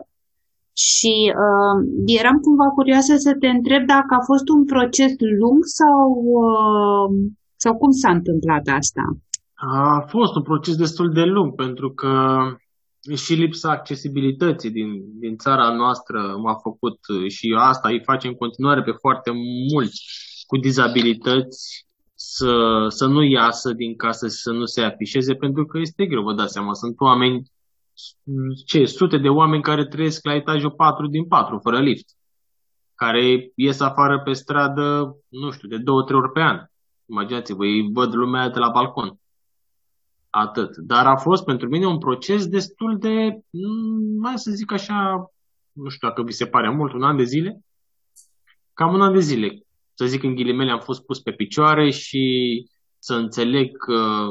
Și 0.87 1.15
uh, 1.45 1.77
eram 2.21 2.37
cumva 2.47 2.69
curioasă 2.79 3.17
să 3.17 3.33
te 3.41 3.49
întreb 3.49 3.87
dacă 3.87 4.13
a 4.21 4.25
fost 4.31 4.49
un 4.49 4.65
proces 4.65 5.13
lung 5.43 5.61
sau, 5.79 6.07
uh, 6.43 7.09
sau 7.57 7.73
cum 7.77 7.91
s-a 7.91 8.11
întâmplat 8.11 8.65
asta? 8.81 9.05
A 9.55 10.05
fost 10.09 10.35
un 10.35 10.43
proces 10.43 10.77
destul 10.77 11.13
de 11.13 11.25
lung, 11.25 11.55
pentru 11.55 11.89
că 11.93 12.13
și 13.17 13.35
lipsa 13.35 13.71
accesibilității 13.71 14.71
din, 14.71 14.91
din 15.19 15.37
țara 15.37 15.75
noastră 15.75 16.37
m-a 16.43 16.55
făcut 16.55 16.99
și 17.29 17.57
asta 17.59 17.89
îi 17.89 18.03
face 18.05 18.27
în 18.27 18.35
continuare 18.35 18.83
pe 18.83 18.91
foarte 18.91 19.31
mulți 19.73 20.03
cu 20.47 20.57
dizabilități 20.57 21.87
să, 22.15 22.87
să 22.89 23.07
nu 23.07 23.23
iasă 23.23 23.73
din 23.73 23.97
casă 23.97 24.27
și 24.27 24.35
să 24.35 24.53
nu 24.53 24.65
se 24.65 24.81
afișeze, 24.81 25.35
pentru 25.35 25.65
că 25.67 25.79
este 25.79 26.07
greu, 26.07 26.23
vă 26.23 26.35
dați 26.35 26.53
seama, 26.53 26.75
sunt 26.75 26.95
oameni 26.99 27.43
ce, 28.67 28.85
sute 28.85 29.19
de 29.19 29.29
oameni 29.29 29.63
care 29.63 29.87
trăiesc 29.87 30.25
la 30.25 30.35
etajul 30.35 30.71
4 30.71 31.07
din 31.07 31.27
4, 31.27 31.59
fără 31.59 31.81
lift, 31.81 32.09
care 32.95 33.53
ies 33.55 33.81
afară 33.81 34.21
pe 34.21 34.33
stradă, 34.33 35.17
nu 35.29 35.51
știu, 35.51 35.69
de 35.69 35.79
două, 35.79 36.03
trei 36.03 36.19
ori 36.19 36.33
pe 36.33 36.41
an. 36.41 36.59
Imaginați-vă, 37.07 37.67
ei 37.67 37.91
văd 37.93 38.15
lumea 38.15 38.49
de 38.49 38.59
la 38.59 38.69
balcon. 38.69 39.19
Atât. 40.31 40.77
Dar 40.77 41.07
a 41.07 41.17
fost 41.17 41.45
pentru 41.45 41.69
mine 41.69 41.87
un 41.87 41.99
proces 41.99 42.47
destul 42.47 42.99
de, 42.99 43.41
mm, 43.51 44.21
mai 44.21 44.39
să 44.39 44.51
zic 44.51 44.73
așa, 44.73 45.31
nu 45.73 45.89
știu 45.89 46.09
dacă 46.09 46.23
vi 46.23 46.33
se 46.33 46.47
pare 46.47 46.71
mult, 46.71 46.93
un 46.93 47.03
an 47.03 47.17
de 47.17 47.25
zile. 47.25 47.61
Cam 48.73 48.95
un 48.95 49.03
an 49.03 49.13
de 49.13 49.21
zile. 49.21 49.63
Să 49.95 50.07
zic 50.07 50.23
în 50.23 50.35
ghilimele 50.35 50.71
am 50.71 50.81
fost 50.81 51.05
pus 51.05 51.21
pe 51.21 51.33
picioare 51.33 51.91
și 51.91 52.65
să 52.99 53.15
înțeleg 53.15 53.77
că 53.77 54.27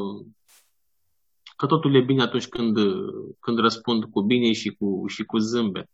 că 1.58 1.66
totul 1.66 1.96
e 1.96 2.02
bine 2.02 2.22
atunci 2.22 2.48
când, 2.48 2.78
când 3.40 3.60
răspund 3.60 4.04
cu 4.04 4.22
bine 4.22 4.52
și 4.52 4.70
cu, 4.70 5.04
și 5.08 5.24
cu 5.24 5.38
zâmbet. 5.38 5.90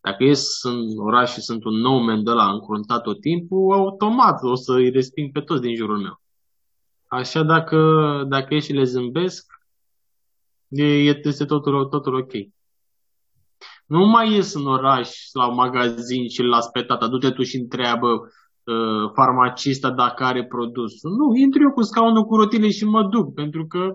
Dacă 0.00 0.24
ies 0.24 0.62
în 0.62 0.98
oraș 0.98 1.32
și 1.32 1.40
sunt 1.40 1.64
un 1.64 1.74
nou 1.74 1.98
men 1.98 2.24
de 2.24 2.30
la 2.30 2.50
încruntat 2.50 3.02
tot 3.02 3.20
timpul, 3.20 3.72
automat 3.72 4.42
o 4.42 4.54
să 4.54 4.72
îi 4.72 4.90
resping 4.90 5.32
pe 5.32 5.40
toți 5.40 5.60
din 5.60 5.74
jurul 5.74 5.98
meu. 5.98 6.20
Așa 7.06 7.42
dacă, 7.42 7.78
dacă 8.28 8.54
ieși 8.54 8.66
și 8.66 8.72
le 8.72 8.84
zâmbesc, 8.84 9.52
e, 10.68 10.84
este 10.84 11.44
totul, 11.44 11.84
totul 11.84 12.14
ok. 12.14 12.32
Nu 13.86 14.06
mai 14.06 14.32
ies 14.32 14.54
în 14.54 14.66
oraș 14.66 15.10
la 15.32 15.48
un 15.48 15.54
magazin 15.54 16.28
și 16.28 16.42
las 16.42 16.68
pe 16.68 16.82
tata, 16.82 17.08
du-te 17.08 17.30
tu 17.30 17.42
și 17.42 17.56
întreabă 17.56 18.08
uh, 18.08 19.10
farmacista 19.14 19.90
dacă 19.90 20.24
are 20.24 20.44
produsul. 20.44 21.10
Nu, 21.10 21.34
intru 21.36 21.62
eu 21.62 21.70
cu 21.70 21.82
scaunul 21.82 22.24
cu 22.24 22.36
rotile 22.36 22.70
și 22.70 22.84
mă 22.84 23.02
duc, 23.02 23.34
pentru 23.34 23.66
că 23.66 23.92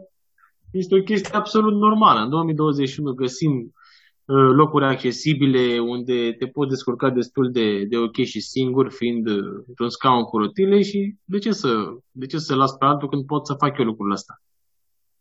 este 0.72 0.96
o 0.96 1.04
chestie 1.04 1.36
absolut 1.36 1.74
normală. 1.74 2.20
În 2.20 2.30
2021 2.30 3.14
găsim 3.14 3.52
uh, 3.52 4.36
locuri 4.56 4.86
accesibile 4.86 5.80
unde 5.80 6.36
te 6.40 6.46
poți 6.48 6.70
descurca 6.70 7.10
destul 7.10 7.52
de, 7.52 7.84
de 7.84 7.98
ok 7.98 8.16
și 8.16 8.40
singur, 8.40 8.92
fiind 8.92 9.28
uh, 9.28 9.64
într-un 9.68 9.90
scaun 9.90 10.24
cu 10.24 10.38
rotile 10.38 10.82
și 10.82 11.16
de 11.24 11.38
ce, 11.38 11.52
să, 11.52 11.70
de 12.12 12.26
ce 12.26 12.38
să 12.38 12.56
las 12.56 12.72
pe 12.72 12.86
altul 12.86 13.10
când 13.10 13.26
pot 13.26 13.48
să 13.48 13.54
fac 13.54 13.78
eu 13.78 13.86
lucrul 13.86 14.12
ăsta? 14.12 14.42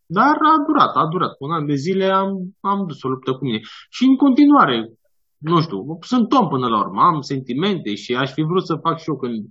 Dar 0.06 0.36
a 0.52 0.64
durat, 0.66 0.94
a 0.94 1.06
durat. 1.06 1.36
Un 1.38 1.50
an 1.50 1.66
de 1.66 1.74
zile 1.74 2.04
am, 2.04 2.56
am 2.60 2.86
dus 2.86 3.02
o 3.02 3.08
luptă 3.08 3.32
cu 3.32 3.44
mine. 3.44 3.60
Și 3.90 4.04
în 4.04 4.16
continuare, 4.16 4.92
nu 5.36 5.60
știu, 5.60 5.98
sunt 6.00 6.32
om 6.32 6.48
până 6.48 6.68
la 6.68 6.78
urmă, 6.78 7.02
am 7.02 7.20
sentimente 7.20 7.94
și 7.94 8.14
aș 8.14 8.32
fi 8.32 8.42
vrut 8.42 8.66
să 8.66 8.74
fac 8.74 8.98
și 8.98 9.08
eu 9.08 9.16
când 9.16 9.48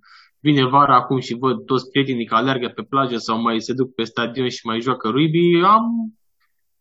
vine 0.48 0.66
vara 0.66 0.96
acum 0.96 1.20
și 1.20 1.38
văd 1.40 1.66
toți 1.66 1.90
prietenii 1.90 2.26
că 2.26 2.36
alergă 2.36 2.68
pe 2.68 2.84
plajă 2.84 3.18
sau 3.18 3.42
mai 3.42 3.62
se 3.62 3.74
duc 3.74 3.94
pe 3.96 4.04
stadion 4.04 4.50
și 4.50 4.66
mai 4.66 4.80
joacă 4.80 5.08
rugby, 5.08 5.62
am 5.64 5.86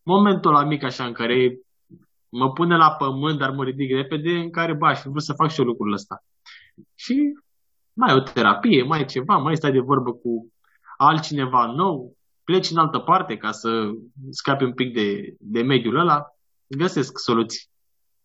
momentul 0.03 0.53
la 0.53 0.65
mic 0.65 0.83
așa 0.83 1.05
în 1.05 1.13
care 1.13 1.59
mă 2.29 2.53
pune 2.53 2.77
la 2.77 2.91
pământ, 2.91 3.39
dar 3.39 3.51
mă 3.51 3.65
ridic 3.65 3.91
repede, 3.91 4.31
în 4.31 4.51
care, 4.51 4.75
ba, 4.75 4.89
aș 4.89 5.01
fi 5.01 5.09
vrut 5.09 5.23
să 5.23 5.33
fac 5.33 5.51
și 5.51 5.61
eu 5.61 5.67
lucrul 5.67 5.93
ăsta. 5.93 6.25
Și 6.95 7.15
mai 7.93 8.15
o 8.15 8.21
terapie, 8.21 8.83
mai 8.83 9.05
ceva, 9.05 9.37
mai 9.37 9.57
stai 9.57 9.73
de 9.73 9.79
vorbă 9.79 10.13
cu 10.13 10.53
altcineva 10.97 11.67
nou, 11.67 12.17
pleci 12.45 12.71
în 12.71 12.77
altă 12.77 12.99
parte 12.99 13.37
ca 13.37 13.51
să 13.51 13.91
scapi 14.31 14.65
un 14.65 14.73
pic 14.73 14.95
de, 14.95 15.35
de 15.39 15.63
mediul 15.63 15.99
ăla, 15.99 16.23
găsesc 16.67 17.19
soluții. 17.19 17.69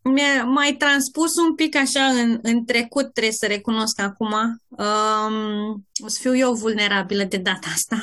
Mi-a 0.03 0.43
mai 0.43 0.75
transpus 0.77 1.35
un 1.35 1.55
pic 1.55 1.75
așa 1.75 2.03
în, 2.03 2.39
în 2.41 2.65
trecut, 2.65 3.13
trebuie 3.13 3.33
să 3.33 3.45
recunosc 3.45 4.01
acum. 4.01 4.33
Um, 4.67 5.87
o 6.03 6.07
să 6.07 6.17
fiu 6.21 6.35
eu 6.35 6.53
vulnerabilă 6.53 7.23
de 7.23 7.37
data 7.37 7.67
asta. 7.73 7.99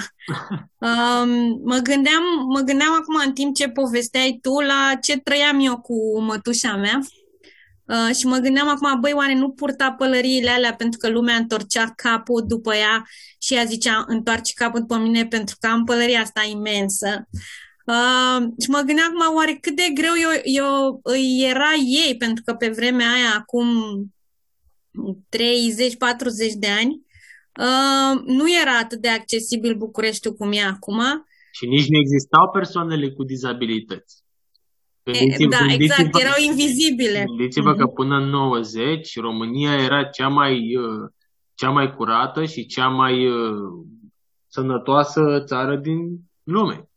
Um, 0.78 1.60
mă, 1.64 1.78
gândeam, 1.82 2.22
mă 2.48 2.60
gândeam 2.60 2.92
acum 2.92 3.14
în 3.26 3.32
timp 3.32 3.54
ce 3.54 3.68
povesteai 3.68 4.38
tu 4.42 4.60
la 4.60 4.94
ce 5.00 5.18
trăiam 5.18 5.60
eu 5.60 5.80
cu 5.80 6.20
mătușa 6.20 6.76
mea. 6.76 7.00
Uh, 7.84 8.14
și 8.16 8.26
mă 8.26 8.36
gândeam 8.36 8.68
acum, 8.68 9.00
băi, 9.00 9.12
oare 9.12 9.34
nu 9.34 9.50
purta 9.50 9.92
pălăriile 9.92 10.50
alea 10.50 10.74
pentru 10.74 10.98
că 10.98 11.08
lumea 11.08 11.36
întorcea 11.36 11.92
capul 11.96 12.44
după 12.46 12.74
ea 12.74 13.06
și 13.38 13.54
ea 13.54 13.64
zicea, 13.64 14.04
întoarce 14.06 14.52
capul 14.54 14.80
după 14.80 14.96
mine 14.96 15.26
pentru 15.26 15.56
că 15.60 15.66
am 15.66 15.84
pălăria 15.84 16.20
asta 16.20 16.46
imensă. 16.50 17.28
Uh, 17.94 18.38
și 18.62 18.70
mă 18.70 18.82
gândeam 18.86 19.22
acum, 19.22 19.36
oare 19.36 19.58
cât 19.60 19.76
de 19.76 19.88
greu 19.94 20.14
eu, 20.26 20.32
eu 20.62 21.00
îi 21.02 21.44
era 21.52 21.72
ei, 22.04 22.16
pentru 22.16 22.42
că 22.44 22.52
pe 22.54 22.68
vremea 22.68 23.12
aia, 23.12 23.32
acum 23.38 23.68
30-40 25.28 26.58
de 26.58 26.70
ani, 26.80 26.92
uh, 27.66 28.12
nu 28.24 28.44
era 28.62 28.78
atât 28.78 29.00
de 29.00 29.08
accesibil 29.08 29.74
Bucureștiul 29.76 30.34
cum 30.34 30.52
e 30.52 30.62
acum. 30.62 31.00
Și 31.52 31.66
nici 31.66 31.88
nu 31.88 31.98
existau 31.98 32.50
persoanele 32.52 33.10
cu 33.10 33.24
dizabilități. 33.24 34.14
Gândiți, 35.02 35.44
da, 35.44 35.72
exact, 35.72 36.20
erau 36.20 36.38
invizibile. 36.48 37.24
Gândiți-vă 37.26 37.74
mm-hmm. 37.74 37.78
că 37.78 37.86
până 37.86 38.16
în 38.16 38.28
90 38.28 39.20
România 39.20 39.74
era 39.74 40.04
cea 40.04 40.28
mai, 40.28 40.76
uh, 40.76 41.10
cea 41.54 41.70
mai 41.70 41.94
curată 41.94 42.44
și 42.44 42.66
cea 42.66 42.88
mai 42.88 43.28
uh, 43.28 43.86
sănătoasă 44.46 45.42
țară 45.46 45.76
din 45.76 45.98
lume. 46.42 46.87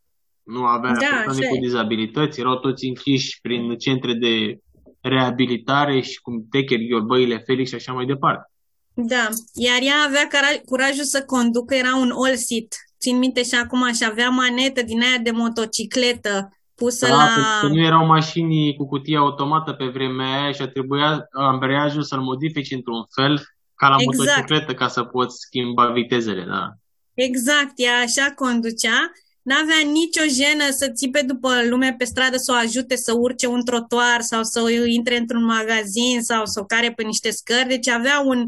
Nu 0.54 0.64
avea 0.66 0.92
da, 0.92 1.22
persoane 1.26 1.48
cu 1.48 1.58
dizabilități, 1.62 2.40
erau 2.40 2.56
toți 2.56 2.86
închiși 2.86 3.40
prin 3.42 3.78
centre 3.78 4.14
de 4.14 4.60
reabilitare 5.02 6.02
și 6.02 6.22
cum 6.22 6.48
Techer, 6.50 6.80
Gheorbăile, 6.90 7.44
Felix 7.46 7.70
și 7.70 7.76
așa 7.76 7.94
mai 7.94 8.06
departe. 8.06 8.52
Da, 8.94 9.30
iar 9.54 9.80
ea 9.82 9.96
avea 10.08 10.28
curajul 10.66 11.04
să 11.04 11.24
conducă, 11.26 11.76
era 11.76 11.96
un 11.96 12.12
all-seat. 12.12 12.76
Țin 13.00 13.18
minte 13.18 13.44
și 13.44 13.56
acum 13.56 13.94
și 13.94 14.06
avea 14.10 14.30
manetă 14.30 14.82
din 14.82 15.02
aia 15.02 15.18
de 15.24 15.32
motocicletă 15.32 16.50
pusă 16.76 17.08
da, 17.08 17.16
la... 17.16 17.28
Că 17.62 17.68
nu 17.68 17.80
erau 17.80 18.06
mașini 18.06 18.76
cu 18.76 18.88
cutie 18.88 19.18
automată 19.18 19.72
pe 19.72 19.86
vremea 19.86 20.42
aia 20.42 20.52
și 20.52 20.62
a 20.62 20.68
trebuia 20.68 21.28
ambreiajul 21.32 22.04
să-l 22.04 22.20
modifici 22.20 22.72
într-un 22.72 23.04
fel 23.16 23.42
ca 23.76 23.88
la 23.88 23.96
exact. 24.00 24.18
motocicletă 24.18 24.74
ca 24.74 24.88
să 24.88 25.04
poți 25.04 25.38
schimba 25.38 25.92
vitezele, 25.92 26.44
da. 26.48 26.68
Exact, 27.14 27.72
ea 27.76 27.98
așa 28.06 28.32
conducea 28.36 29.12
N-avea 29.42 29.80
nicio 29.92 30.22
jenă 30.22 30.70
să 30.70 30.90
țipe 30.90 31.22
după 31.22 31.64
lume 31.70 31.96
pe 31.98 32.06
stradă 32.06 32.38
să 32.38 32.52
o 32.52 32.56
ajute 32.56 32.96
să 32.96 33.14
urce 33.14 33.48
un 33.48 33.66
trotuar 33.66 34.22
sau 34.22 34.44
să 34.44 34.70
intre 34.86 35.18
într-un 35.18 35.44
magazin 35.44 36.22
sau 36.22 36.46
să 36.46 36.60
o 36.60 36.66
care 36.66 36.94
pe 36.94 37.04
niște 37.04 37.30
scări. 37.30 37.68
Deci 37.68 37.88
avea 37.88 38.20
un, 38.20 38.48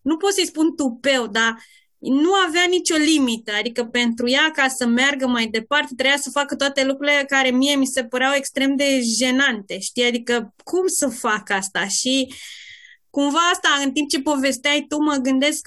nu 0.00 0.16
pot 0.16 0.32
să-i 0.32 0.46
spun 0.46 0.74
tupeu, 0.76 1.26
dar 1.26 1.56
nu 1.98 2.32
avea 2.32 2.64
nicio 2.68 2.96
limită. 2.96 3.52
Adică 3.58 3.84
pentru 3.84 4.28
ea, 4.28 4.50
ca 4.52 4.68
să 4.68 4.86
meargă 4.86 5.26
mai 5.26 5.46
departe, 5.46 5.94
trebuia 5.96 6.18
să 6.18 6.30
facă 6.30 6.56
toate 6.56 6.84
lucrurile 6.84 7.24
care 7.28 7.50
mie 7.50 7.74
mi 7.74 7.86
se 7.86 8.04
păreau 8.04 8.32
extrem 8.34 8.76
de 8.76 9.00
jenante. 9.18 9.78
Știi? 9.78 10.04
Adică 10.04 10.54
cum 10.64 10.86
să 10.86 11.08
fac 11.08 11.50
asta? 11.50 11.86
Și 11.86 12.34
cumva 13.10 13.38
asta, 13.52 13.68
în 13.84 13.92
timp 13.92 14.08
ce 14.08 14.20
povesteai 14.20 14.84
tu, 14.88 15.02
mă 15.02 15.14
gândesc, 15.14 15.66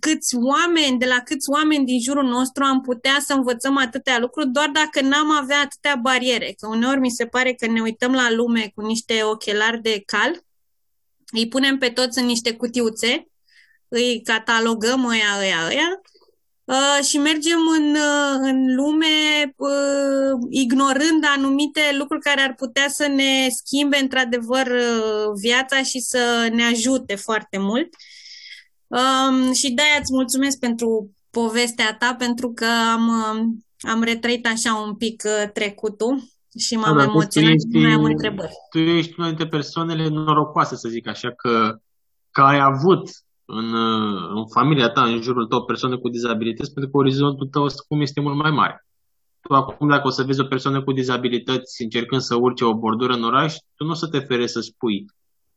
câți 0.00 0.36
oameni, 0.36 0.98
de 0.98 1.06
la 1.06 1.20
câți 1.24 1.50
oameni 1.50 1.84
din 1.84 2.00
jurul 2.00 2.24
nostru 2.24 2.64
am 2.64 2.80
putea 2.80 3.16
să 3.26 3.32
învățăm 3.32 3.76
atâtea 3.76 4.18
lucruri 4.18 4.48
doar 4.48 4.68
dacă 4.68 5.00
n-am 5.00 5.30
avea 5.30 5.60
atâtea 5.60 5.94
bariere. 6.02 6.54
Că 6.58 6.68
uneori 6.68 7.00
mi 7.00 7.10
se 7.10 7.26
pare 7.26 7.52
că 7.52 7.66
ne 7.66 7.80
uităm 7.80 8.12
la 8.12 8.30
lume 8.30 8.72
cu 8.74 8.80
niște 8.80 9.22
ochelari 9.22 9.82
de 9.82 10.02
cal, 10.06 10.42
îi 11.32 11.48
punem 11.48 11.78
pe 11.78 11.88
toți 11.88 12.18
în 12.18 12.24
niște 12.24 12.54
cutiuțe, 12.54 13.26
îi 13.88 14.22
catalogăm 14.22 15.04
ăia, 15.04 15.38
ăia, 15.38 15.66
ăia 15.66 16.00
uh, 16.64 17.04
și 17.04 17.18
mergem 17.18 17.58
în, 17.78 17.90
uh, 17.94 18.38
în 18.40 18.74
lume 18.74 19.06
uh, 19.56 20.38
ignorând 20.50 21.24
anumite 21.36 21.80
lucruri 21.98 22.22
care 22.22 22.40
ar 22.40 22.54
putea 22.54 22.88
să 22.88 23.06
ne 23.06 23.48
schimbe 23.48 23.96
într-adevăr 23.96 24.66
uh, 24.66 25.32
viața 25.40 25.82
și 25.82 26.00
să 26.00 26.48
ne 26.52 26.64
ajute 26.64 27.14
foarte 27.14 27.58
mult. 27.58 27.88
Um, 28.98 29.52
și 29.52 29.72
de-aia 29.72 29.98
îți 30.00 30.12
mulțumesc 30.12 30.58
pentru 30.58 31.10
povestea 31.30 31.96
ta, 31.98 32.14
pentru 32.18 32.52
că 32.54 32.66
am, 32.94 33.08
um, 33.08 33.64
am 33.92 34.02
retrăit 34.02 34.46
așa 34.46 34.74
un 34.86 34.94
pic 34.94 35.22
uh, 35.26 35.50
trecutul 35.52 36.22
și 36.58 36.76
m-am 36.76 36.96
da, 36.96 37.02
emoționat 37.02 37.56
și 37.60 37.82
mai 37.82 37.92
am 37.92 38.04
întrebări. 38.04 38.52
Tu 38.70 38.78
ești 38.78 39.14
una 39.18 39.26
dintre 39.26 39.46
persoanele 39.46 40.08
norocoase, 40.08 40.76
să 40.76 40.88
zic 40.88 41.08
așa, 41.08 41.30
că, 41.30 41.76
că 42.30 42.40
ai 42.40 42.60
avut 42.60 43.10
în, 43.44 43.72
uh, 43.72 44.30
în 44.34 44.46
familia 44.54 44.88
ta, 44.88 45.02
în 45.04 45.20
jurul 45.20 45.46
tău, 45.46 45.64
persoane 45.64 45.96
cu 45.96 46.08
dizabilități, 46.08 46.72
pentru 46.72 46.90
că 46.90 46.96
orizontul 46.98 47.46
tău 47.46 47.66
cum 47.88 48.00
este 48.00 48.20
mult 48.20 48.36
mai 48.36 48.50
mare. 48.50 48.86
Tu 49.40 49.54
acum, 49.54 49.88
dacă 49.88 50.06
o 50.06 50.10
să 50.10 50.22
vezi 50.22 50.40
o 50.40 50.44
persoană 50.44 50.82
cu 50.82 50.92
dizabilități 50.92 51.82
încercând 51.82 52.20
să 52.20 52.34
urce 52.34 52.64
o 52.64 52.74
bordură 52.74 53.12
în 53.12 53.24
oraș, 53.24 53.54
tu 53.74 53.84
nu 53.84 53.90
o 53.90 53.94
să 53.94 54.08
te 54.08 54.18
fere 54.18 54.46
să 54.46 54.60
spui 54.60 55.06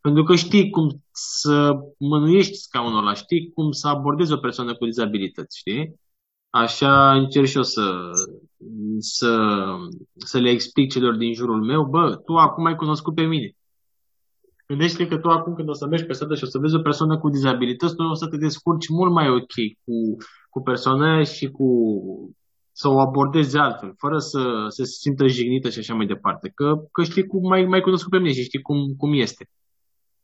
pentru 0.05 0.23
că 0.23 0.35
știi 0.35 0.69
cum 0.69 1.03
să 1.11 1.71
mânuiești 1.97 2.55
scaunul 2.55 2.99
ăla, 2.99 3.13
știi 3.13 3.51
cum 3.53 3.71
să 3.71 3.87
abordezi 3.87 4.33
o 4.33 4.37
persoană 4.37 4.75
cu 4.75 4.85
dizabilități, 4.85 5.57
știi? 5.57 5.95
Așa 6.49 7.13
încerc 7.13 7.45
și 7.45 7.55
eu 7.55 7.63
să, 7.63 8.11
să, 8.97 9.63
să 10.15 10.37
le 10.39 10.49
explic 10.49 10.91
celor 10.91 11.15
din 11.15 11.33
jurul 11.33 11.63
meu, 11.63 11.85
bă, 11.85 12.15
tu 12.25 12.33
acum 12.33 12.65
ai 12.65 12.75
cunoscut 12.75 13.15
pe 13.15 13.21
mine. 13.21 13.51
Gândește 14.67 15.07
că 15.07 15.17
tu 15.17 15.29
acum 15.29 15.53
când 15.53 15.69
o 15.69 15.73
să 15.73 15.87
mergi 15.87 16.05
pe 16.05 16.13
stradă 16.13 16.35
și 16.35 16.43
o 16.43 16.47
să 16.47 16.59
vezi 16.59 16.75
o 16.75 16.81
persoană 16.81 17.17
cu 17.17 17.29
dizabilități, 17.29 17.95
tu 17.95 18.03
o 18.03 18.13
să 18.13 18.27
te 18.27 18.37
descurci 18.37 18.89
mult 18.89 19.11
mai 19.11 19.29
ok 19.29 19.53
cu, 19.83 20.17
cu 20.49 20.61
persoana 20.61 21.23
și 21.23 21.49
cu 21.49 21.67
să 22.71 22.87
o 22.87 22.99
abordezi 22.99 23.57
altfel, 23.57 23.93
fără 23.97 24.17
să, 24.17 24.65
să 24.67 24.83
se 24.83 24.99
simtă 24.99 25.27
jignită 25.27 25.69
și 25.69 25.79
așa 25.79 25.93
mai 25.93 26.05
departe. 26.05 26.51
Că, 26.55 26.75
că 26.91 27.03
știi 27.03 27.25
cum 27.25 27.47
mai, 27.47 27.65
mai 27.65 27.81
cunoscut 27.81 28.11
pe 28.11 28.17
mine 28.17 28.33
și 28.33 28.43
știi 28.43 28.61
cum, 28.61 28.93
cum 28.97 29.13
este. 29.13 29.49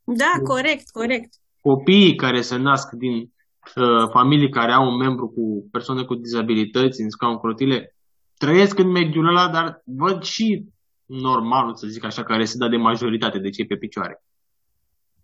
Da, 0.04 0.32
corect, 0.44 0.90
corect. 0.92 1.30
Copiii 1.62 2.16
care 2.16 2.42
se 2.42 2.58
nasc 2.58 2.92
din 2.92 3.14
uh, 3.14 4.10
familii 4.12 4.50
care 4.50 4.72
au 4.72 4.86
un 4.88 4.98
membru 4.98 5.28
cu 5.28 5.68
persoane 5.72 6.04
cu 6.04 6.16
dizabilități 6.16 7.02
în 7.02 7.10
scaun 7.10 7.36
cu 7.36 7.48
rotile, 7.48 7.96
trăiesc 8.38 8.80
în 8.80 8.90
mediul 8.92 9.28
ăla, 9.28 9.50
dar 9.50 9.82
văd 9.86 10.24
și 10.24 10.66
normalul, 11.06 11.76
să 11.76 11.88
zic 11.88 12.04
așa, 12.04 12.24
care 12.24 12.44
se 12.44 12.58
dă 12.58 12.68
de 12.68 12.78
majoritate 12.78 13.40
de 13.40 13.50
cei 13.50 13.66
pe 13.66 13.76
picioare. 13.76 14.24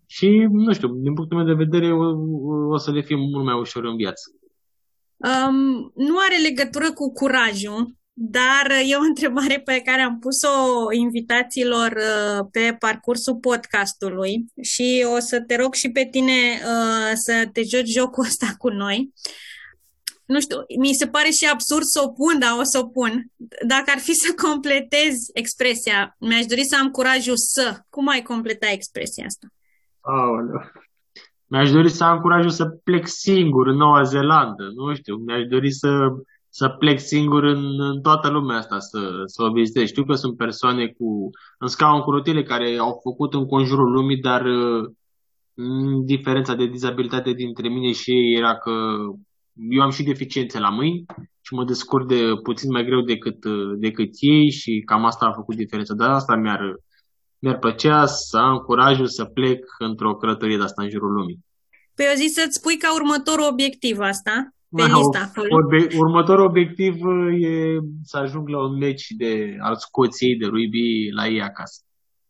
Și, 0.06 0.28
nu 0.50 0.72
știu, 0.72 0.88
din 0.88 1.14
punctul 1.14 1.36
meu 1.36 1.46
de 1.46 1.64
vedere, 1.64 1.92
o, 1.92 2.06
o 2.74 2.76
să 2.76 2.90
le 2.90 3.02
fie 3.02 3.16
mult 3.16 3.44
mai 3.44 3.58
ușor 3.58 3.84
în 3.84 3.96
viață. 3.96 4.30
Um, 5.16 5.92
nu 5.94 6.14
are 6.26 6.48
legătură 6.48 6.92
cu 6.92 7.12
curajul, 7.12 7.97
dar 8.20 8.70
e 8.86 8.96
o 8.96 9.02
întrebare 9.10 9.60
pe 9.64 9.82
care 9.84 10.00
am 10.00 10.18
pus-o 10.18 10.92
invitațiilor 10.92 11.92
uh, 11.92 12.46
pe 12.52 12.76
parcursul 12.78 13.36
podcastului 13.36 14.44
și 14.62 15.06
o 15.16 15.18
să 15.18 15.40
te 15.40 15.56
rog 15.56 15.74
și 15.74 15.90
pe 15.90 16.08
tine 16.10 16.32
uh, 16.32 17.12
să 17.14 17.48
te 17.52 17.62
joci 17.62 17.88
jocul 17.88 18.24
ăsta 18.24 18.46
cu 18.58 18.68
noi. 18.68 19.12
Nu 20.24 20.40
știu, 20.40 20.56
mi 20.78 20.92
se 20.92 21.06
pare 21.06 21.28
și 21.28 21.48
absurd 21.52 21.84
să 21.84 22.00
o 22.04 22.08
pun, 22.08 22.38
dar 22.38 22.50
o 22.58 22.62
să 22.62 22.78
o 22.78 22.86
pun. 22.86 23.26
Dacă 23.66 23.84
ar 23.86 23.98
fi 23.98 24.12
să 24.12 24.34
completezi 24.46 25.30
expresia, 25.34 26.16
mi-aș 26.18 26.44
dori 26.44 26.64
să 26.64 26.76
am 26.80 26.90
curajul 26.90 27.36
să. 27.36 27.80
Cum 27.88 28.08
ai 28.08 28.22
completa 28.22 28.66
expresia 28.70 29.24
asta? 29.26 29.46
Aoleu. 30.00 30.72
Mi-aș 31.46 31.70
dori 31.70 31.90
să 31.90 32.04
am 32.04 32.20
curajul 32.20 32.50
să 32.50 32.64
plec 32.64 33.06
singur 33.06 33.66
în 33.66 33.76
Noua 33.76 34.02
Zeelandă. 34.02 34.64
Nu 34.74 34.94
știu, 34.94 35.16
mi-aș 35.16 35.46
dori 35.46 35.72
să 35.72 35.88
să 36.58 36.68
plec 36.68 36.98
singur 37.00 37.42
în, 37.42 37.80
în 37.80 38.00
toată 38.00 38.28
lumea 38.28 38.56
asta 38.56 38.78
să, 38.78 39.22
să 39.24 39.42
o 39.42 39.52
vizitez. 39.52 39.88
Știu 39.88 40.04
că 40.04 40.14
sunt 40.14 40.36
persoane 40.36 40.86
cu, 40.86 41.30
în 41.58 41.68
scaun 41.68 42.00
cu 42.00 42.10
rotile 42.10 42.42
care 42.42 42.76
au 42.78 43.00
făcut 43.02 43.34
în 43.34 43.46
conjurul 43.46 43.90
lumii, 43.90 44.20
dar 44.20 44.44
uh, 44.44 44.84
diferența 46.04 46.54
de 46.54 46.66
dizabilitate 46.66 47.32
dintre 47.32 47.68
mine 47.68 47.92
și 47.92 48.10
ei 48.10 48.34
era 48.34 48.56
că 48.56 48.70
eu 49.70 49.82
am 49.82 49.90
și 49.90 50.02
deficiențe 50.02 50.58
la 50.58 50.70
mâini 50.70 51.04
și 51.40 51.54
mă 51.54 51.64
descurc 51.64 52.08
de 52.08 52.22
puțin 52.42 52.70
mai 52.70 52.84
greu 52.84 53.00
decât, 53.00 53.44
uh, 53.44 53.72
decât 53.76 54.10
ei 54.18 54.50
și 54.50 54.82
cam 54.84 55.04
asta 55.04 55.26
a 55.26 55.32
făcut 55.32 55.56
diferența. 55.56 55.94
Dar 55.94 56.10
asta 56.10 56.36
mi-ar, 56.36 56.60
mi-ar 57.38 57.58
plăcea 57.58 58.06
să 58.06 58.36
am 58.36 58.56
curajul 58.56 59.06
să 59.06 59.24
plec 59.24 59.64
într-o 59.78 60.16
călătorie 60.16 60.56
de 60.56 60.62
asta 60.62 60.82
în 60.82 60.90
jurul 60.90 61.12
lumii. 61.12 61.38
Păi 61.94 62.06
eu 62.08 62.14
zic 62.16 62.30
să-ți 62.30 62.60
pui 62.60 62.76
ca 62.76 62.94
următor 62.94 63.38
obiectiv 63.50 63.98
asta 63.98 64.52
pe 64.76 64.82
lista 64.82 65.20
acolo. 65.28 65.48
Următorul 65.98 66.44
obiectiv 66.44 66.94
uh, 67.04 67.42
e 67.42 67.78
să 68.02 68.16
ajung 68.16 68.48
la 68.48 68.58
un 68.58 68.76
meci 68.76 69.06
de, 69.16 69.56
al 69.60 69.76
Scoției 69.76 70.36
de 70.36 70.46
rugby 70.46 71.10
la 71.14 71.26
ei 71.26 71.42
acasă. 71.42 71.82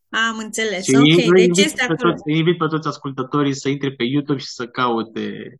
Am 0.09 0.37
înțeles. 0.37 0.83
Și 0.83 0.95
ok, 0.95 1.35
deci 1.35 1.65
este 1.65 1.81
acolo. 1.81 2.11
Toți, 2.11 2.37
invit 2.37 2.57
pe 2.57 2.65
toți 2.65 2.87
ascultătorii 2.87 3.55
să 3.55 3.69
intre 3.69 3.91
pe 3.91 4.03
YouTube 4.03 4.39
și 4.39 4.47
să 4.47 4.65
caute 4.65 5.59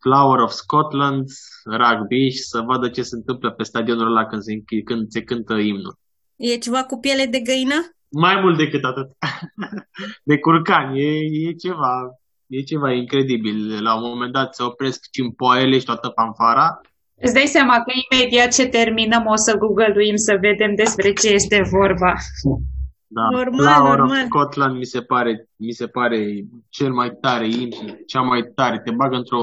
Flower 0.00 0.38
of 0.38 0.50
Scotland, 0.50 1.24
rugby 1.64 2.30
și 2.30 2.42
să 2.42 2.60
vadă 2.60 2.88
ce 2.88 3.02
se 3.02 3.16
întâmplă 3.16 3.50
pe 3.50 3.62
stadionul 3.62 4.06
ăla 4.06 4.26
când 4.26 4.42
se, 4.42 4.52
când 4.84 5.08
se 5.08 5.22
cântă 5.22 5.54
imnul. 5.54 5.98
E 6.36 6.56
ceva 6.56 6.84
cu 6.84 6.98
piele 6.98 7.26
de 7.26 7.40
găină? 7.40 7.74
Mai 8.08 8.40
mult 8.40 8.56
decât 8.56 8.84
atât. 8.84 9.08
De 10.30 10.38
curcan. 10.38 10.94
E, 10.94 11.10
e 11.46 11.52
ceva 11.52 12.19
e 12.50 12.62
ceva 12.62 12.92
incredibil. 12.92 13.82
La 13.82 13.94
un 13.94 14.02
moment 14.02 14.32
dat 14.32 14.54
se 14.54 14.62
opresc 14.62 15.10
cimpoaiele 15.10 15.78
și 15.78 15.84
toată 15.84 16.12
fanfara. 16.14 16.80
Îți 17.14 17.34
dai 17.34 17.46
seama 17.46 17.74
că 17.74 17.92
imediat 18.10 18.52
ce 18.52 18.66
terminăm 18.66 19.24
o 19.26 19.36
să 19.36 19.56
googluim 19.56 20.16
să 20.16 20.38
vedem 20.40 20.74
despre 20.74 21.12
ce 21.12 21.28
este 21.28 21.62
vorba. 21.70 22.14
Da. 23.06 23.22
Normal, 23.30 23.66
Flower 23.66 23.98
normal. 23.98 24.16
of 24.16 24.24
Scotland 24.24 24.76
mi 24.76 24.84
se 24.84 25.00
pare, 25.00 25.48
mi 25.56 25.72
se 25.72 25.86
pare 25.86 26.44
cel 26.68 26.92
mai 26.92 27.10
tare 27.20 27.46
imn 27.46 27.70
și 27.70 28.04
cea 28.06 28.20
mai 28.20 28.42
tare. 28.54 28.80
Te 28.84 28.90
bagă 28.90 29.16
într-o, 29.16 29.38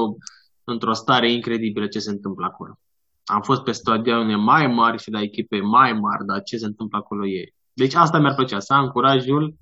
într-o 0.64 0.92
stare 0.92 1.32
incredibilă 1.32 1.86
ce 1.86 1.98
se 1.98 2.10
întâmplă 2.10 2.46
acolo. 2.46 2.78
Am 3.24 3.40
fost 3.40 3.62
pe 3.62 3.72
stadioane 3.72 4.36
mai 4.36 4.66
mari 4.66 5.02
și 5.02 5.10
la 5.10 5.20
echipe 5.22 5.60
mai 5.60 5.92
mari, 5.92 6.24
dar 6.26 6.42
ce 6.42 6.56
se 6.56 6.66
întâmplă 6.66 6.98
acolo 6.98 7.26
e. 7.26 7.52
Deci 7.72 7.94
asta 7.94 8.18
mi-ar 8.18 8.34
plăcea, 8.34 8.58
să 8.58 8.72
am 8.72 8.88
curajul 8.88 9.54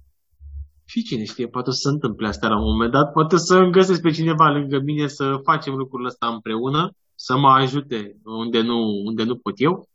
și 0.89 1.03
cine 1.03 1.25
știe, 1.25 1.49
poate 1.49 1.71
să 1.71 1.79
se 1.83 1.89
întâmple 1.89 2.27
asta 2.27 2.49
la 2.49 2.59
un 2.59 2.71
moment 2.73 2.93
dat, 2.93 3.13
poate 3.13 3.37
să 3.37 3.57
îmi 3.57 3.73
găsesc 3.73 4.01
pe 4.01 4.11
cineva 4.11 4.49
lângă 4.49 4.79
mine 4.79 5.07
să 5.07 5.41
facem 5.43 5.75
lucrul 5.75 6.05
ăsta 6.05 6.27
împreună, 6.27 6.91
să 7.15 7.37
mă 7.37 7.49
ajute 7.49 8.17
unde 8.25 8.61
nu, 8.61 8.79
unde 9.05 9.23
nu 9.23 9.37
pot 9.37 9.55
eu 9.57 9.89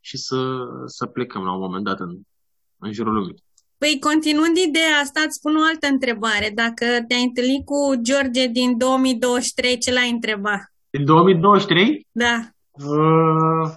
și 0.00 0.16
să, 0.16 0.58
să 0.86 1.06
plecăm 1.06 1.42
la 1.42 1.52
un 1.52 1.60
moment 1.60 1.84
dat 1.84 2.00
în, 2.00 2.20
în 2.78 2.92
jurul 2.92 3.12
lumii. 3.12 3.42
Păi, 3.78 3.98
continuând 4.00 4.56
ideea 4.56 4.96
asta, 5.02 5.20
îți 5.20 5.36
spun 5.36 5.56
o 5.56 5.62
altă 5.70 5.86
întrebare. 5.86 6.50
Dacă 6.54 6.84
te-ai 7.08 7.22
întâlnit 7.22 7.64
cu 7.64 8.00
George 8.02 8.46
din 8.46 8.78
2023, 8.78 9.78
ce 9.78 9.92
l-ai 9.92 10.10
întrebat? 10.10 10.60
În 10.90 11.04
2023? 11.04 12.06
Da. 12.10 12.34
Uh, 12.70 13.70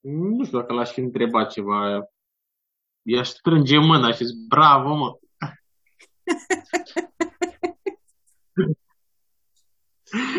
nu 0.00 0.44
știu 0.44 0.58
dacă 0.58 0.72
l-aș 0.72 0.90
fi 0.90 1.00
întrebat 1.00 1.50
ceva. 1.50 2.08
I-aș 3.02 3.28
strânge 3.28 3.78
mâna 3.78 4.12
și 4.12 4.24
zic, 4.24 4.36
bravo, 4.48 4.94
mă. 4.94 5.16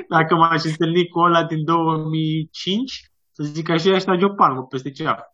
Dacă 0.09 0.35
m-aș 0.35 0.63
întâlni 0.63 1.07
cu 1.07 1.19
ăla 1.19 1.43
din 1.43 1.63
2005, 1.65 3.11
să 3.31 3.43
zic 3.43 3.69
așa, 3.69 3.89
i-aș 3.89 4.03
trage 4.03 4.25
o 4.25 4.29
palmă 4.29 4.63
peste 4.63 4.91
ceaf. 4.91 5.19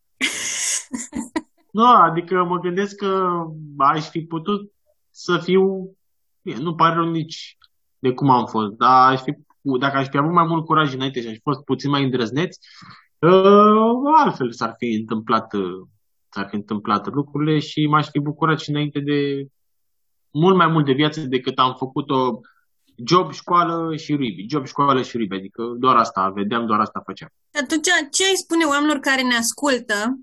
Nu, 1.72 1.86
adică 1.86 2.44
mă 2.44 2.60
gândesc 2.60 2.96
că 2.96 3.44
aș 3.78 4.10
fi 4.10 4.22
putut 4.22 4.72
să 5.10 5.38
fiu, 5.38 5.96
bine, 6.42 6.60
nu 6.60 6.76
pare 6.76 6.96
rău 6.96 7.10
nici 7.10 7.58
de 8.00 8.14
cum 8.14 8.30
am 8.30 8.46
fost, 8.46 8.72
dar 8.72 9.12
aș 9.12 9.22
fi, 9.22 9.34
dacă 9.80 9.98
aș 9.98 10.08
fi 10.08 10.18
avut 10.18 10.32
mai 10.32 10.46
mult 10.46 10.66
curaj 10.66 10.94
înainte 10.94 11.22
și 11.22 11.28
aș 11.28 11.34
fi 11.34 11.42
fost 11.42 11.64
puțin 11.64 11.90
mai 11.90 12.04
îndrăzneț, 12.04 12.56
uh, 13.20 14.22
altfel 14.24 14.52
s-ar 14.52 14.74
fi 14.78 14.86
întâmplat, 14.86 15.54
uh, 15.54 15.88
s-ar 16.30 16.48
fi 16.50 16.56
întâmplat 16.56 17.08
lucrurile 17.08 17.60
și 17.60 17.86
m-aș 17.86 18.10
fi 18.10 18.20
bucurat 18.20 18.60
și 18.60 18.70
înainte 18.70 19.00
de 19.00 19.48
mult 20.32 20.56
mai 20.56 20.68
mult 20.68 20.86
de 20.86 20.92
viață 20.94 21.20
decât 21.22 21.58
am 21.60 21.76
făcut-o 21.78 22.40
job, 23.08 23.34
școală 23.34 23.96
și 23.96 24.16
ruibi. 24.16 24.46
Job, 24.50 24.66
școală 24.68 25.02
și 25.02 25.18
ruibi. 25.18 25.36
Adică 25.36 25.64
doar 25.80 25.96
asta 25.96 26.30
vedeam, 26.36 26.66
doar 26.66 26.80
asta 26.80 27.02
făceam. 27.06 27.30
Atunci, 27.62 27.88
ce 28.12 28.26
ai 28.26 28.36
spune 28.36 28.64
oamenilor 28.66 29.00
care 29.00 29.22
ne 29.22 29.36
ascultă 29.36 30.20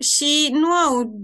și 0.00 0.48
nu 0.52 0.70
au 0.70 1.14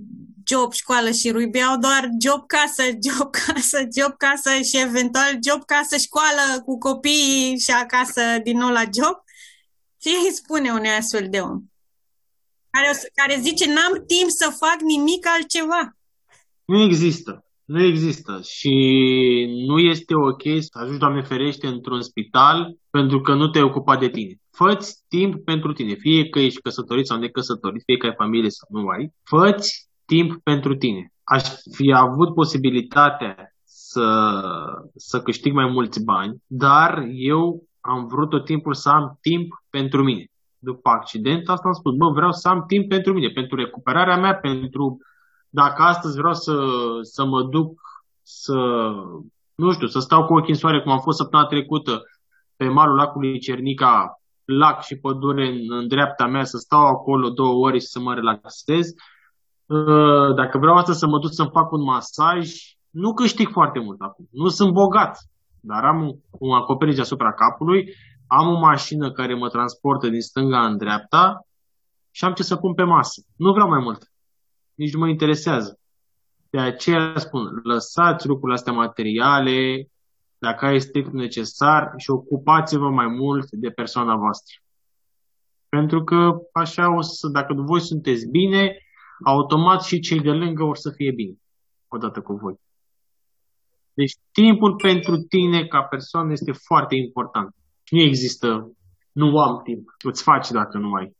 job, 0.46 0.72
școală 0.72 1.10
și 1.10 1.30
ruibi, 1.30 1.60
au 1.62 1.78
doar 1.78 2.08
job, 2.24 2.46
casă, 2.46 2.82
job, 2.82 3.30
casă, 3.46 3.78
job, 3.98 4.16
casă 4.16 4.50
și 4.62 4.78
eventual 4.80 5.30
job, 5.48 5.64
casă, 5.64 5.96
școală 5.96 6.60
cu 6.64 6.78
copiii 6.78 7.58
și 7.58 7.70
acasă 7.70 8.22
din 8.44 8.58
nou 8.58 8.70
la 8.70 8.82
job? 8.82 9.16
Ce 9.98 10.10
îi 10.10 10.32
spune 10.32 10.70
unui 10.70 10.88
astfel 10.88 11.26
de 11.30 11.38
om? 11.40 11.58
Care, 12.70 12.88
o 12.90 12.92
să- 12.92 13.10
care 13.14 13.38
zice, 13.40 13.66
n-am 13.66 14.04
timp 14.06 14.30
să 14.30 14.56
fac 14.58 14.76
nimic 14.80 15.26
altceva. 15.26 15.96
Nu 16.64 16.82
există. 16.82 17.44
Nu 17.70 17.82
există 17.82 18.40
și 18.42 18.74
nu 19.66 19.78
este 19.78 20.14
ok 20.14 20.42
să 20.58 20.78
ajungi, 20.78 20.98
Doamne 20.98 21.22
ferește, 21.22 21.66
într-un 21.66 22.00
spital 22.00 22.76
pentru 22.90 23.20
că 23.20 23.34
nu 23.34 23.48
te-ai 23.48 23.64
ocupat 23.64 23.98
de 23.98 24.08
tine. 24.08 24.34
Fă-ți 24.50 25.04
timp 25.08 25.44
pentru 25.44 25.72
tine, 25.72 25.94
fie 25.94 26.28
că 26.28 26.38
ești 26.38 26.60
căsătorit 26.60 27.06
sau 27.06 27.18
necăsătorit, 27.18 27.82
fie 27.84 27.96
că 27.96 28.06
ai 28.06 28.14
familie 28.16 28.50
sau 28.50 28.68
nu 28.70 28.88
ai, 28.88 29.12
fă-ți 29.22 29.88
timp 30.04 30.42
pentru 30.42 30.76
tine. 30.76 31.12
Aș 31.24 31.42
fi 31.76 31.92
avut 31.92 32.34
posibilitatea 32.34 33.36
să, 33.64 34.40
să 34.96 35.20
câștig 35.20 35.52
mai 35.52 35.70
mulți 35.70 36.04
bani, 36.04 36.42
dar 36.46 37.06
eu 37.12 37.64
am 37.80 38.06
vrut 38.06 38.28
tot 38.30 38.44
timpul 38.44 38.74
să 38.74 38.88
am 38.88 39.18
timp 39.20 39.48
pentru 39.68 40.02
mine. 40.02 40.24
După 40.58 40.88
accident, 40.88 41.48
asta 41.48 41.66
am 41.66 41.72
spus, 41.72 41.94
bă, 41.96 42.10
vreau 42.14 42.32
să 42.32 42.48
am 42.48 42.64
timp 42.66 42.88
pentru 42.88 43.12
mine, 43.12 43.28
pentru 43.28 43.56
recuperarea 43.56 44.16
mea, 44.16 44.34
pentru 44.34 44.98
dacă 45.50 45.82
astăzi 45.82 46.16
vreau 46.16 46.34
să, 46.34 46.54
să 47.02 47.24
mă 47.24 47.42
duc 47.42 47.80
să, 48.22 48.58
nu 49.54 49.72
știu, 49.72 49.86
să 49.86 49.98
stau 49.98 50.24
cu 50.26 50.32
ochii 50.32 50.52
în 50.52 50.58
soare, 50.58 50.82
cum 50.82 50.92
am 50.92 50.98
fost 50.98 51.18
săptămâna 51.18 51.48
trecută 51.48 52.02
pe 52.56 52.68
malul 52.68 52.96
lacului 52.96 53.40
Cernica, 53.40 54.20
lac 54.44 54.82
și 54.82 54.96
pădure 54.96 55.48
în, 55.48 55.76
în 55.78 55.88
dreapta 55.88 56.26
mea, 56.26 56.44
să 56.44 56.56
stau 56.56 56.86
acolo 56.86 57.28
două 57.28 57.66
ore 57.66 57.78
și 57.78 57.86
să 57.86 58.00
mă 58.00 58.14
relaxez. 58.14 58.86
Uh, 59.66 60.34
Dacă 60.34 60.58
vreau 60.58 60.76
astăzi 60.76 60.98
să 60.98 61.06
mă 61.06 61.18
duc 61.18 61.30
să-mi 61.32 61.50
fac 61.52 61.72
un 61.72 61.82
masaj, 61.82 62.50
nu 62.90 63.12
câștig 63.12 63.48
foarte 63.50 63.78
mult 63.78 64.00
acum. 64.00 64.28
Nu 64.30 64.48
sunt 64.48 64.72
bogat, 64.72 65.18
dar 65.60 65.84
am 65.84 66.02
un, 66.02 66.12
un 66.30 66.56
acoperiș 66.56 66.94
deasupra 66.94 67.32
capului, 67.32 67.92
am 68.26 68.48
o 68.48 68.58
mașină 68.58 69.12
care 69.12 69.34
mă 69.34 69.48
transportă 69.48 70.08
din 70.08 70.20
stânga 70.20 70.66
în 70.66 70.76
dreapta 70.76 71.46
și 72.10 72.24
am 72.24 72.32
ce 72.32 72.42
să 72.42 72.56
pun 72.56 72.74
pe 72.74 72.82
masă. 72.82 73.22
Nu 73.36 73.52
vreau 73.52 73.68
mai 73.68 73.80
mult 73.82 74.09
nici 74.80 74.92
nu 74.92 74.98
mă 74.98 75.08
interesează. 75.08 75.78
De 76.50 76.58
aceea 76.58 77.12
spun, 77.16 77.60
lăsați 77.62 78.26
lucrurile 78.26 78.58
astea 78.58 78.72
materiale, 78.72 79.88
dacă 80.38 80.66
ai 80.66 80.80
strict 80.80 81.12
necesar 81.12 81.92
și 81.96 82.10
ocupați-vă 82.10 82.90
mai 82.90 83.06
mult 83.06 83.50
de 83.50 83.70
persoana 83.70 84.16
voastră. 84.16 84.54
Pentru 85.68 86.04
că 86.04 86.36
așa 86.52 86.94
o 86.96 87.00
să, 87.00 87.28
dacă 87.28 87.54
voi 87.56 87.80
sunteți 87.80 88.28
bine, 88.28 88.76
automat 89.24 89.82
și 89.82 90.00
cei 90.00 90.20
de 90.20 90.30
lângă 90.30 90.64
vor 90.64 90.76
să 90.76 90.90
fie 90.90 91.12
bine, 91.12 91.34
odată 91.88 92.20
cu 92.20 92.32
voi. 92.32 92.54
Deci 93.94 94.12
timpul 94.32 94.76
pentru 94.76 95.16
tine 95.16 95.66
ca 95.66 95.82
persoană 95.82 96.32
este 96.32 96.52
foarte 96.52 96.94
important. 96.94 97.54
Nu 97.90 98.00
există, 98.00 98.72
nu 99.12 99.38
am 99.38 99.62
timp, 99.62 99.88
îți 100.04 100.22
faci 100.22 100.50
dacă 100.50 100.78
nu 100.78 100.92
ai. 100.92 101.16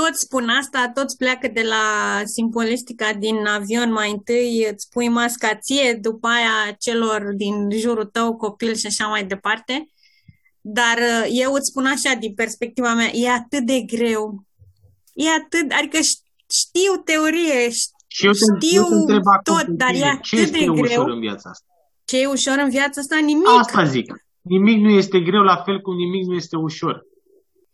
Toți 0.00 0.20
spun 0.20 0.48
asta, 0.48 0.90
toți 0.94 1.16
pleacă 1.16 1.48
de 1.48 1.62
la 1.62 1.84
simbolistica 2.24 3.12
din 3.12 3.36
avion 3.46 3.92
mai 3.92 4.10
întâi, 4.10 4.66
îți 4.72 4.88
pui 4.90 5.08
masca 5.08 5.54
ție, 5.54 5.92
după 6.00 6.26
aia 6.26 6.72
celor 6.78 7.22
din 7.36 7.70
jurul 7.78 8.04
tău, 8.04 8.36
copil 8.36 8.74
și 8.74 8.86
așa 8.86 9.06
mai 9.06 9.24
departe. 9.24 9.88
Dar 10.60 10.96
uh, 10.98 11.26
eu 11.30 11.52
îți 11.52 11.68
spun 11.70 11.86
așa, 11.86 12.14
din 12.20 12.34
perspectiva 12.34 12.94
mea, 12.94 13.10
e 13.12 13.30
atât 13.30 13.66
de 13.66 13.80
greu. 13.80 14.44
E 15.12 15.28
atât, 15.30 15.72
adică 15.78 15.98
ș- 15.98 16.22
știu 16.62 16.92
teorie, 17.04 17.68
ș- 17.68 17.92
Și 18.06 18.26
eu 18.26 18.32
te, 18.32 18.38
știu 18.66 18.80
eu 18.82 18.88
te 18.88 18.94
întreb 18.94 19.22
acum 19.26 19.54
tot, 19.56 19.64
pe 19.66 19.72
dar 19.72 19.90
e 19.90 19.92
tine, 19.92 20.06
atât 20.08 20.22
ce 20.22 20.36
este 20.36 20.58
de 20.58 20.68
ușor 20.68 20.86
greu. 21.04 21.04
în 21.14 21.20
viața 21.20 21.50
asta? 21.50 21.66
Ce 22.04 22.20
e 22.20 22.26
ușor 22.26 22.58
în 22.58 22.70
viața 22.70 23.00
asta? 23.00 23.16
Nimic. 23.24 23.46
Asta 23.58 23.84
zic. 23.84 24.08
Nimic 24.40 24.78
nu 24.80 24.90
este 24.90 25.20
greu, 25.20 25.42
la 25.42 25.56
fel 25.64 25.80
cum 25.80 25.94
nimic 25.96 26.26
nu 26.26 26.34
este 26.34 26.56
ușor. 26.56 27.02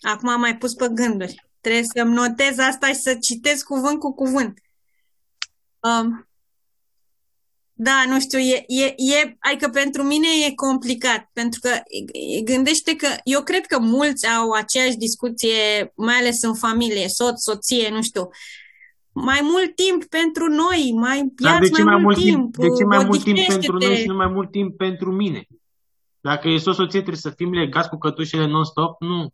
Acum 0.01 0.29
am 0.29 0.41
mai 0.41 0.57
pus 0.57 0.75
pe 0.75 0.89
gânduri. 0.93 1.49
Trebuie 1.61 1.85
să-mi 1.85 2.15
notez 2.15 2.59
asta 2.59 2.87
și 2.87 2.95
să 2.95 3.17
citesc 3.21 3.65
cuvânt 3.65 3.99
cu 3.99 4.15
cuvânt. 4.15 4.59
Um, 5.81 6.31
da, 7.83 8.05
nu 8.09 8.21
știu, 8.21 8.39
e, 8.39 8.65
e, 8.67 8.85
e, 8.85 9.37
adică 9.39 9.69
pentru 9.69 10.03
mine 10.03 10.27
e 10.47 10.55
complicat, 10.55 11.31
pentru 11.33 11.61
că 11.63 11.69
e- 11.69 12.43
gândește 12.43 12.97
că 12.97 13.07
eu 13.25 13.43
cred 13.43 13.67
că 13.67 13.79
mulți 13.79 14.27
au 14.27 14.51
aceeași 14.51 14.97
discuție, 14.97 15.93
mai 15.97 16.15
ales 16.15 16.43
în 16.43 16.55
familie, 16.55 17.09
soț, 17.09 17.43
soție, 17.43 17.91
nu 17.91 18.03
știu. 18.03 18.29
Mai 19.13 19.41
mult 19.43 19.75
timp 19.75 20.05
pentru 20.05 20.47
noi, 20.47 20.93
mai 20.95 21.19
Dar 21.35 21.59
de 21.59 21.67
iați 21.67 21.77
ce 21.77 21.83
mai 21.83 21.97
mult 21.97 22.17
timp, 22.17 22.55
timp, 22.55 22.57
de 22.57 22.67
ce 22.79 22.85
mai 22.85 23.05
mult 23.05 23.23
timp 23.23 23.37
odihnește-te. 23.37 23.59
pentru 23.59 23.87
noi 23.87 23.97
și 23.97 24.07
nu 24.07 24.15
mai 24.15 24.29
mult 24.29 24.51
timp 24.51 24.77
pentru 24.77 25.13
mine? 25.13 25.47
Dacă 26.21 26.49
e 26.49 26.55
o 26.55 26.73
soție, 26.73 27.01
trebuie 27.01 27.17
să 27.17 27.31
fim 27.31 27.53
legați 27.53 27.89
cu 27.89 27.99
cătușele 27.99 28.47
non-stop? 28.47 29.01
Nu. 29.01 29.33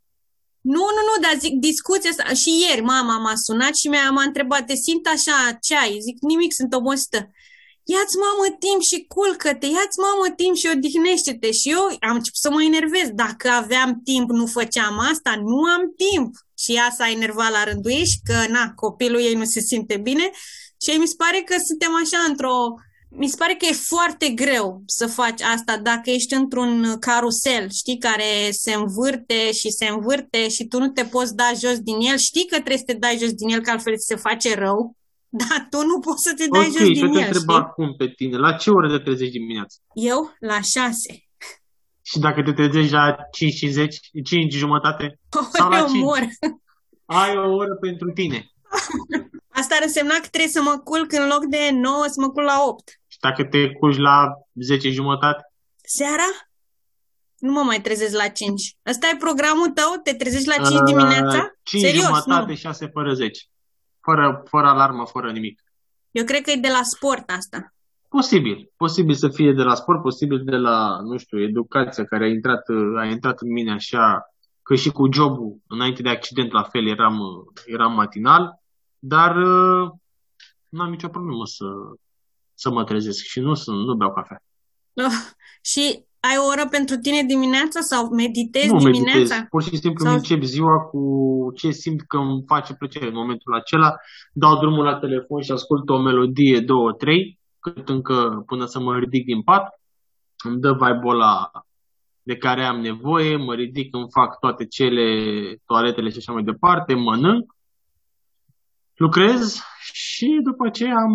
Nu, 0.74 0.84
nu, 0.96 1.02
nu, 1.08 1.14
dar 1.24 1.34
zic 1.44 1.54
discuția 1.70 2.10
asta. 2.10 2.26
Și 2.42 2.50
ieri 2.64 2.88
mama 2.94 3.16
m-a 3.18 3.36
sunat 3.46 3.74
și 3.80 3.88
mi-a, 3.88 4.10
m-a 4.10 4.22
întrebat, 4.22 4.66
te 4.66 4.74
simt 4.74 5.06
așa, 5.06 5.36
ce 5.66 5.76
ai? 5.76 5.92
Zic, 6.06 6.16
nimic, 6.20 6.52
sunt 6.52 6.72
obosită. 6.74 7.20
Ia-ți, 7.92 8.16
mamă, 8.24 8.46
timp 8.64 8.80
și 8.90 8.98
culcă-te, 9.14 9.66
ia-ți, 9.66 9.98
mamă, 10.06 10.26
timp 10.40 10.54
și 10.56 10.70
odihnește-te. 10.74 11.50
Și 11.58 11.66
eu 11.76 11.82
am 12.08 12.16
început 12.18 12.42
să 12.44 12.50
mă 12.50 12.62
enervez. 12.62 13.08
Dacă 13.24 13.48
aveam 13.48 13.90
timp, 14.10 14.28
nu 14.30 14.46
făceam 14.46 14.98
asta, 15.12 15.32
nu 15.50 15.58
am 15.74 15.82
timp. 16.04 16.30
Și 16.62 16.70
ea 16.78 16.88
s-a 16.96 17.10
enervat 17.10 17.50
la 17.50 17.64
rândul 17.64 17.90
ei 17.90 18.06
și 18.12 18.18
că, 18.28 18.38
na, 18.48 18.64
copilul 18.84 19.20
ei 19.20 19.34
nu 19.34 19.44
se 19.44 19.60
simte 19.60 19.96
bine. 19.96 20.26
Și 20.82 20.98
mi 21.02 21.10
se 21.12 21.14
pare 21.22 21.40
că 21.48 21.54
suntem 21.68 21.92
așa 22.02 22.20
într-o... 22.28 22.56
Mi 23.10 23.28
se 23.28 23.36
pare 23.38 23.54
că 23.54 23.66
e 23.70 23.72
foarte 23.72 24.28
greu 24.28 24.82
să 24.86 25.06
faci 25.06 25.42
asta 25.42 25.78
dacă 25.78 26.10
ești 26.10 26.34
într-un 26.34 26.96
carusel, 26.98 27.70
știi, 27.70 27.98
care 27.98 28.50
se 28.50 28.72
învârte 28.74 29.52
și 29.52 29.70
se 29.70 29.86
învârte 29.86 30.48
și 30.48 30.64
tu 30.66 30.78
nu 30.78 30.88
te 30.88 31.04
poți 31.04 31.34
da 31.34 31.50
jos 31.60 31.78
din 31.78 31.96
el. 32.00 32.16
Știi 32.16 32.46
că 32.46 32.54
trebuie 32.56 32.76
să 32.78 32.84
te 32.84 32.92
dai 32.92 33.16
jos 33.20 33.32
din 33.32 33.48
el, 33.48 33.60
că 33.60 33.70
altfel 33.70 33.96
ți 33.96 34.06
se 34.06 34.14
face 34.16 34.54
rău. 34.54 34.78
Da, 35.28 35.66
tu 35.70 35.76
nu 35.86 35.98
poți 36.00 36.22
să 36.22 36.32
te 36.36 36.46
dai 36.52 36.66
ok, 36.66 36.72
jos 36.72 36.82
din 36.86 36.94
ce 36.94 37.00
te 37.00 37.06
el, 37.06 37.12
întreb 37.14 37.42
știi? 37.42 37.54
acum 37.54 37.94
pe 37.96 38.06
tine? 38.16 38.36
La 38.36 38.52
ce 38.52 38.70
oră 38.70 38.88
te 38.96 39.02
trezești 39.04 39.38
dimineața? 39.38 39.76
Eu 39.94 40.20
la 40.40 40.60
șase. 40.60 41.12
Și 42.02 42.18
dacă 42.18 42.42
te 42.42 42.52
trezești 42.52 42.92
la 42.92 43.16
5 43.32 43.52
și 43.52 43.66
10, 43.68 43.98
5 44.24 44.54
jumătate, 44.54 45.20
Sau 45.52 45.68
la 45.70 45.82
Ori 45.82 45.90
cinci. 45.90 46.02
mor. 46.02 46.20
ai 47.04 47.36
o 47.36 47.54
oră 47.54 47.74
pentru 47.80 48.10
tine. 48.12 48.46
Asta 49.76 49.88
ar 49.88 49.94
însemna 49.94 50.20
că 50.24 50.28
trebuie 50.28 50.56
să 50.58 50.62
mă 50.62 50.76
culc 50.90 51.12
în 51.20 51.26
loc 51.32 51.42
de 51.56 51.62
9 51.72 52.04
să 52.14 52.18
mă 52.20 52.28
culc 52.30 52.46
la 52.46 52.58
8. 52.66 52.88
Și 53.12 53.18
dacă 53.20 53.44
te 53.44 53.72
culci 53.72 53.96
la 54.08 54.16
10 54.54 54.90
jumătate, 54.90 55.42
Seara? 55.96 56.28
Nu 57.38 57.52
mă 57.52 57.62
mai 57.62 57.80
trezesc 57.80 58.16
la 58.16 58.28
5. 58.28 58.76
Ăsta 58.86 59.06
e 59.12 59.16
programul 59.26 59.68
tău? 59.78 59.90
Te 60.02 60.14
trezești 60.14 60.48
la 60.48 60.54
5 60.54 60.68
uh, 60.68 60.86
dimineața? 60.86 61.40
5 61.62 61.82
Serios, 61.82 62.04
jumătate, 62.04 62.50
nu. 62.50 62.54
6 62.54 62.86
fără 62.86 63.12
10. 63.12 63.40
Fără, 64.00 64.42
fără 64.52 64.66
alarmă, 64.66 65.06
fără 65.06 65.30
nimic. 65.32 65.62
Eu 66.10 66.24
cred 66.24 66.42
că 66.42 66.50
e 66.50 66.66
de 66.68 66.74
la 66.78 66.82
sport 66.82 67.30
asta. 67.30 67.74
Posibil. 68.08 68.72
Posibil 68.76 69.14
să 69.14 69.28
fie 69.28 69.52
de 69.52 69.62
la 69.62 69.74
sport, 69.74 70.02
posibil 70.02 70.44
de 70.44 70.56
la, 70.56 70.98
nu 71.00 71.16
știu, 71.16 71.42
educația 71.42 72.04
care 72.04 72.24
a 72.24 72.28
intrat, 72.28 72.62
a 73.02 73.04
intrat 73.04 73.40
în 73.40 73.52
mine 73.52 73.72
așa, 73.72 74.34
că 74.62 74.74
și 74.74 74.90
cu 74.90 75.12
jobul, 75.12 75.56
înainte 75.66 76.02
de 76.02 76.08
accident, 76.08 76.52
la 76.52 76.62
fel, 76.62 76.86
eram, 76.88 77.18
eram 77.66 77.92
matinal, 77.92 78.62
dar 79.14 79.36
uh, 79.36 79.90
nu 80.68 80.82
am 80.82 80.90
nicio 80.90 81.08
problemă 81.08 81.44
să, 81.44 81.64
să 82.54 82.70
mă 82.70 82.84
trezesc 82.84 83.24
și 83.24 83.40
nu, 83.40 83.54
sunt, 83.54 83.86
nu 83.86 83.94
beau 83.94 84.12
cafea. 84.12 84.42
Oh, 84.94 85.16
și 85.70 86.04
ai 86.28 86.36
o 86.42 86.46
oră 86.52 86.64
pentru 86.76 86.96
tine 86.96 87.22
dimineața 87.22 87.80
sau 87.80 88.02
meditezi 88.22 88.72
nu 88.72 88.78
dimineața? 88.78 89.18
meditez, 89.18 89.48
pur 89.48 89.62
și 89.62 89.76
simplu 89.76 90.04
Sau- 90.04 90.12
îmi 90.12 90.20
încep 90.22 90.42
ziua 90.42 90.76
cu 90.90 91.00
ce 91.54 91.70
simt 91.70 92.00
că 92.06 92.16
îmi 92.16 92.42
face 92.46 92.74
plăcere 92.74 93.06
în 93.06 93.20
momentul 93.22 93.54
acela, 93.54 93.90
dau 94.32 94.58
drumul 94.58 94.84
la 94.84 94.98
telefon 94.98 95.42
și 95.42 95.52
ascult 95.52 95.88
o 95.88 95.98
melodie, 95.98 96.60
două, 96.60 96.92
trei, 96.92 97.38
cât 97.60 97.88
încă 97.88 98.42
până 98.46 98.64
să 98.64 98.80
mă 98.80 98.98
ridic 98.98 99.24
din 99.24 99.42
pat, 99.42 99.80
îmi 100.44 100.60
dă 100.60 100.72
vibe 100.72 101.06
ăla 101.06 101.50
de 102.22 102.36
care 102.36 102.64
am 102.64 102.80
nevoie, 102.80 103.36
mă 103.36 103.54
ridic, 103.54 103.94
îmi 103.94 104.10
fac 104.10 104.38
toate 104.38 104.66
cele, 104.66 105.06
toaletele 105.66 106.08
și 106.08 106.16
așa 106.18 106.32
mai 106.32 106.42
departe, 106.42 106.94
mănânc, 106.94 107.55
lucrez 108.96 109.62
și 109.92 110.40
după 110.42 110.66
aceea 110.66 110.96
am, 111.06 111.14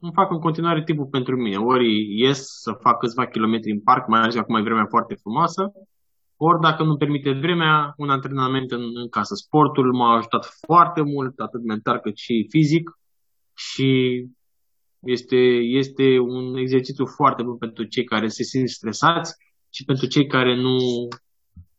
îmi 0.00 0.12
fac 0.14 0.30
în 0.30 0.38
continuare 0.38 0.82
timpul 0.84 1.06
pentru 1.06 1.36
mine. 1.36 1.56
Ori 1.56 1.88
ies 2.20 2.40
să 2.62 2.72
fac 2.80 2.98
câțiva 2.98 3.26
kilometri 3.26 3.70
în 3.70 3.80
parc, 3.80 4.08
mai 4.08 4.20
ales 4.20 4.34
că 4.34 4.40
acum 4.40 4.56
e 4.56 4.62
vremea 4.62 4.86
foarte 4.88 5.14
frumoasă, 5.14 5.72
ori 6.36 6.60
dacă 6.60 6.82
nu 6.82 6.96
permite 6.96 7.32
vremea, 7.32 7.94
un 7.96 8.10
antrenament 8.10 8.70
în, 8.70 8.82
în 8.94 9.08
casă. 9.08 9.34
Sportul 9.34 9.92
m-a 9.92 10.16
ajutat 10.16 10.44
foarte 10.66 11.02
mult, 11.02 11.38
atât 11.38 11.62
mental 11.64 11.98
cât 11.98 12.16
și 12.16 12.46
fizic 12.50 12.90
și 13.54 14.24
este, 15.04 15.36
este 15.80 16.18
un 16.18 16.56
exercițiu 16.56 17.06
foarte 17.06 17.42
bun 17.42 17.56
pentru 17.56 17.84
cei 17.84 18.04
care 18.04 18.28
se 18.28 18.42
simt 18.42 18.68
stresați 18.68 19.34
și 19.70 19.84
pentru 19.84 20.06
cei 20.06 20.26
care 20.26 20.56
nu, 20.56 20.76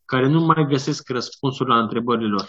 care 0.06 0.28
nu 0.28 0.46
mai 0.46 0.66
găsesc 0.68 1.10
răspunsul 1.10 1.68
la 1.68 1.80
întrebările 1.80 2.28
lor. 2.28 2.48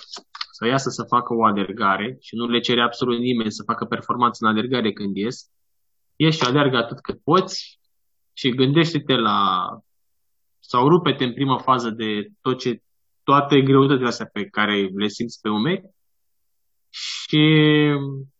Să 0.51 0.67
iasă 0.67 0.91
să 0.91 1.05
facă 1.09 1.35
o 1.35 1.45
alergare 1.45 2.17
și 2.21 2.35
nu 2.35 2.47
le 2.47 2.61
cere 2.61 2.83
absolut 2.83 3.19
nimeni 3.19 3.53
să 3.53 3.63
facă 3.67 3.85
performanță 3.85 4.39
în 4.41 4.51
alergare 4.51 4.93
când 4.93 5.17
ies. 5.17 5.51
Ieși 6.17 6.39
și 6.39 6.45
alergă 6.45 6.77
atât 6.77 7.01
cât 7.01 7.21
poți 7.25 7.79
și 8.33 8.51
gândește-te 8.51 9.15
la 9.15 9.69
sau 10.61 10.89
rupe-te 10.89 11.25
în 11.25 11.33
prima 11.33 11.59
fază 11.59 11.91
de 11.91 12.29
tot 12.41 12.59
ce, 12.59 12.83
toate 13.23 13.63
greutățile 13.63 14.09
astea 14.09 14.29
pe 14.33 14.45
care 14.45 14.91
le 14.95 15.09
simți 15.09 15.41
pe 15.41 15.49
umeri 15.49 15.91
și 16.89 17.45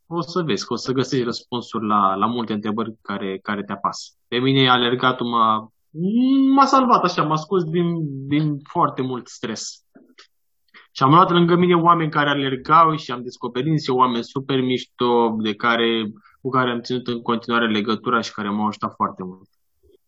o 0.07 0.21
să 0.21 0.43
vezi 0.43 0.67
că 0.67 0.73
o 0.73 0.77
să 0.77 0.93
găsești 0.93 1.25
răspunsuri 1.25 1.87
la, 1.87 2.15
la 2.15 2.27
multe 2.27 2.53
întrebări 2.53 2.97
care, 3.03 3.39
care 3.39 3.63
te 3.63 3.73
apasă. 3.73 4.13
Pe 4.29 4.39
mine 4.39 4.71
alergatul 4.71 5.27
m-a, 5.27 5.73
m-a 6.55 6.65
salvat 6.67 7.05
așa, 7.05 7.23
m-a 7.23 7.37
scos 7.37 7.65
din, 7.65 7.87
din 8.29 8.59
foarte 8.69 9.03
mult 9.03 9.29
stres. 9.29 9.85
Și 10.93 11.03
am 11.03 11.11
luat 11.11 11.31
lângă 11.31 11.55
mine 11.57 11.75
oameni 11.75 12.11
care 12.11 12.29
alergau 12.31 12.97
și 12.97 13.11
am 13.11 13.23
descoperit 13.23 13.71
niște 13.71 13.93
oameni 13.93 14.25
super 14.25 14.61
mișto 14.61 15.37
de 15.43 15.55
care, 15.55 16.11
cu 16.41 16.49
care 16.49 16.71
am 16.71 16.81
ținut 16.81 17.07
în 17.07 17.23
continuare 17.23 17.71
legătura 17.71 18.21
și 18.21 18.33
care 18.33 18.49
m-au 18.49 18.67
ajutat 18.67 18.93
foarte 18.97 19.23
mult. 19.25 19.49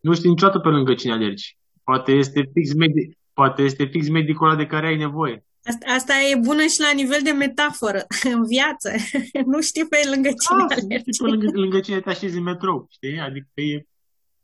Nu 0.00 0.14
știi 0.14 0.28
niciodată 0.28 0.58
pe 0.58 0.68
lângă 0.68 0.94
cine 0.94 1.12
alergi. 1.12 1.56
Poate 1.84 2.12
este 2.12 2.50
fix, 2.52 2.70
medi- 2.74 3.18
poate 3.32 3.62
este 3.62 3.84
fix 3.84 4.08
medicul 4.08 4.46
ăla 4.48 4.56
de 4.56 4.66
care 4.66 4.86
ai 4.86 4.96
nevoie. 4.96 5.44
Asta, 5.64 5.92
asta 5.94 6.12
e 6.32 6.38
bună 6.42 6.60
și 6.62 6.80
la 6.80 6.92
nivel 6.94 7.20
de 7.22 7.30
metaforă 7.30 8.00
în 8.34 8.44
viață. 8.44 8.90
nu 9.52 9.60
știi 9.60 9.86
pe 9.86 9.96
lângă 10.12 10.28
cine 10.28 10.62
Ah, 10.68 10.76
alergi. 10.82 11.10
știi 11.12 11.24
pe 11.24 11.30
lângă, 11.30 11.58
lângă 11.60 11.80
cine 11.80 12.00
te 12.00 12.10
așezi 12.10 12.36
în 12.36 12.42
metrou, 12.42 12.86
știi? 12.90 13.18
Adică 13.20 13.46
e, 13.54 13.86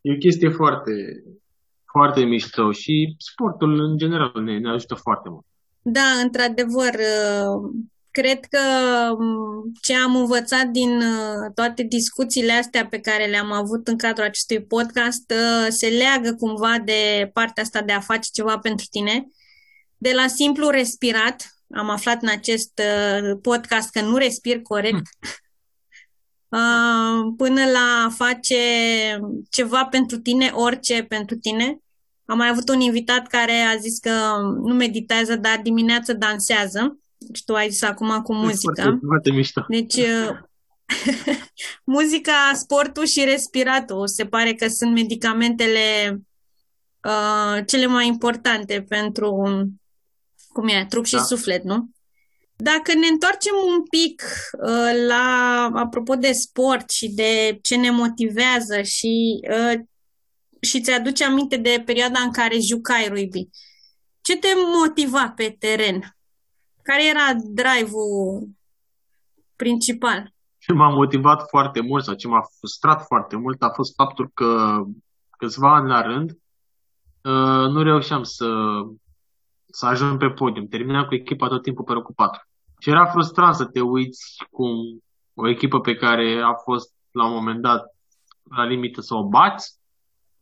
e 0.04 0.12
o 0.12 0.18
chestie 0.18 0.50
foarte, 0.50 0.92
foarte 1.92 2.20
mișto 2.20 2.72
și 2.72 3.14
sportul 3.18 3.80
în 3.80 3.96
general 3.96 4.42
ne, 4.42 4.58
ne 4.58 4.70
ajută 4.70 4.94
foarte 4.94 5.28
mult. 5.28 5.44
Da, 5.82 6.20
într-adevăr, 6.22 6.94
uh, 6.94 7.70
cred 8.10 8.44
că 8.44 8.60
um, 9.18 9.72
ce 9.80 9.94
am 9.96 10.16
învățat 10.16 10.66
din 10.66 10.96
uh, 10.96 11.52
toate 11.54 11.82
discuțiile 11.82 12.52
astea 12.52 12.86
pe 12.86 13.00
care 13.00 13.26
le-am 13.26 13.52
avut 13.52 13.88
în 13.88 13.96
cadrul 13.96 14.24
acestui 14.24 14.64
podcast 14.64 15.30
uh, 15.30 15.66
se 15.68 15.86
leagă 15.86 16.34
cumva 16.34 16.78
de 16.84 17.30
partea 17.32 17.62
asta 17.62 17.82
de 17.82 17.92
a 17.92 18.00
face 18.00 18.28
ceva 18.32 18.58
pentru 18.58 18.86
tine. 18.90 19.26
De 19.96 20.12
la 20.12 20.26
simplu 20.26 20.68
respirat, 20.68 21.54
am 21.74 21.90
aflat 21.90 22.22
în 22.22 22.28
acest 22.28 22.80
uh, 22.80 23.38
podcast 23.42 23.90
că 23.90 24.00
nu 24.00 24.16
respir 24.16 24.60
corect, 24.62 24.96
uh, 24.96 25.30
până 27.36 27.64
la 27.72 28.04
a 28.06 28.08
face 28.08 28.56
ceva 29.50 29.84
pentru 29.84 30.18
tine, 30.18 30.50
orice 30.54 31.02
pentru 31.02 31.36
tine. 31.36 31.78
Am 32.26 32.36
mai 32.36 32.48
avut 32.48 32.68
un 32.68 32.80
invitat 32.80 33.26
care 33.26 33.52
a 33.52 33.76
zis 33.76 33.98
că 33.98 34.10
nu 34.62 34.74
meditează, 34.74 35.36
dar 35.36 35.60
dimineața 35.62 36.12
dansează. 36.12 36.98
Și 37.32 37.44
tu 37.44 37.54
ai 37.54 37.70
zis 37.70 37.82
acum 37.82 38.20
cu 38.22 38.34
muzică. 38.34 38.82
Foarte, 38.82 38.98
foarte 39.06 39.30
mișto. 39.30 39.64
Deci, 39.68 39.94
uh, 39.94 40.30
muzica, 41.84 42.52
sportul 42.54 43.04
și 43.04 43.24
respiratul 43.24 44.08
se 44.08 44.26
pare 44.26 44.54
că 44.54 44.68
sunt 44.68 44.92
medicamentele 44.92 46.20
uh, 47.04 47.64
cele 47.66 47.86
mai 47.86 48.06
importante 48.06 48.86
pentru, 48.88 49.42
cum 50.48 50.68
e, 50.68 50.86
trup 50.88 51.04
și 51.04 51.14
Da. 51.14 51.22
suflet, 51.22 51.64
nu? 51.64 51.93
Dacă 52.56 52.94
ne 52.94 53.06
întoarcem 53.06 53.54
un 53.66 53.82
pic 53.82 54.22
uh, 54.52 55.06
la, 55.06 55.70
apropo 55.74 56.14
de 56.14 56.32
sport 56.32 56.90
și 56.90 57.08
de 57.08 57.58
ce 57.62 57.76
ne 57.76 57.90
motivează 57.90 58.82
și, 58.82 59.40
uh, 59.50 59.80
și 60.60 60.80
ți-aduce 60.80 61.24
aminte 61.24 61.56
de 61.56 61.82
perioada 61.86 62.20
în 62.20 62.32
care 62.32 62.58
jucai 62.58 63.08
rugby, 63.08 63.48
ce 64.20 64.36
te 64.36 64.48
motiva 64.78 65.32
pe 65.36 65.56
teren? 65.58 66.16
Care 66.82 67.08
era 67.08 67.34
drive-ul 67.34 68.48
principal? 69.56 70.34
Ce 70.58 70.72
m-a 70.72 70.88
motivat 70.88 71.48
foarte 71.48 71.80
mult 71.80 72.04
sau 72.04 72.14
ce 72.14 72.28
m-a 72.28 72.42
frustrat 72.58 73.06
foarte 73.06 73.36
mult 73.36 73.62
a 73.62 73.70
fost 73.70 73.94
faptul 73.94 74.30
că 74.34 74.82
câțiva 75.30 75.74
ani 75.74 75.88
la 75.88 76.02
rând 76.02 76.30
uh, 76.30 77.70
nu 77.72 77.82
reușeam 77.82 78.22
să, 78.22 78.46
să 79.74 79.86
ajung 79.86 80.18
pe 80.18 80.28
podium. 80.28 80.66
Terminam 80.66 81.04
cu 81.04 81.14
echipa 81.14 81.48
tot 81.48 81.62
timpul 81.62 81.84
pe 81.84 81.92
locul 81.92 82.14
4. 82.16 82.40
Și 82.78 82.90
era 82.90 83.06
frustrant 83.06 83.54
să 83.54 83.64
te 83.64 83.80
uiți 83.80 84.44
cum 84.50 84.68
o 85.34 85.48
echipă 85.48 85.80
pe 85.80 85.94
care 85.94 86.40
a 86.44 86.54
fost 86.54 86.94
la 87.10 87.26
un 87.26 87.32
moment 87.32 87.60
dat 87.62 87.82
la 88.50 88.64
limită 88.64 89.00
să 89.00 89.14
o 89.14 89.28
bați, 89.28 89.78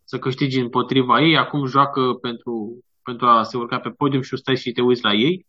să 0.04 0.18
câștigi 0.18 0.60
împotriva 0.60 1.20
ei, 1.20 1.36
acum 1.36 1.66
joacă 1.66 2.00
pentru, 2.20 2.84
pentru 3.02 3.26
a 3.26 3.42
se 3.42 3.56
urca 3.56 3.78
pe 3.78 3.88
podium 3.88 4.22
și 4.22 4.36
stai 4.36 4.56
și 4.56 4.72
te 4.72 4.82
uiți 4.82 5.04
la 5.04 5.12
ei. 5.12 5.46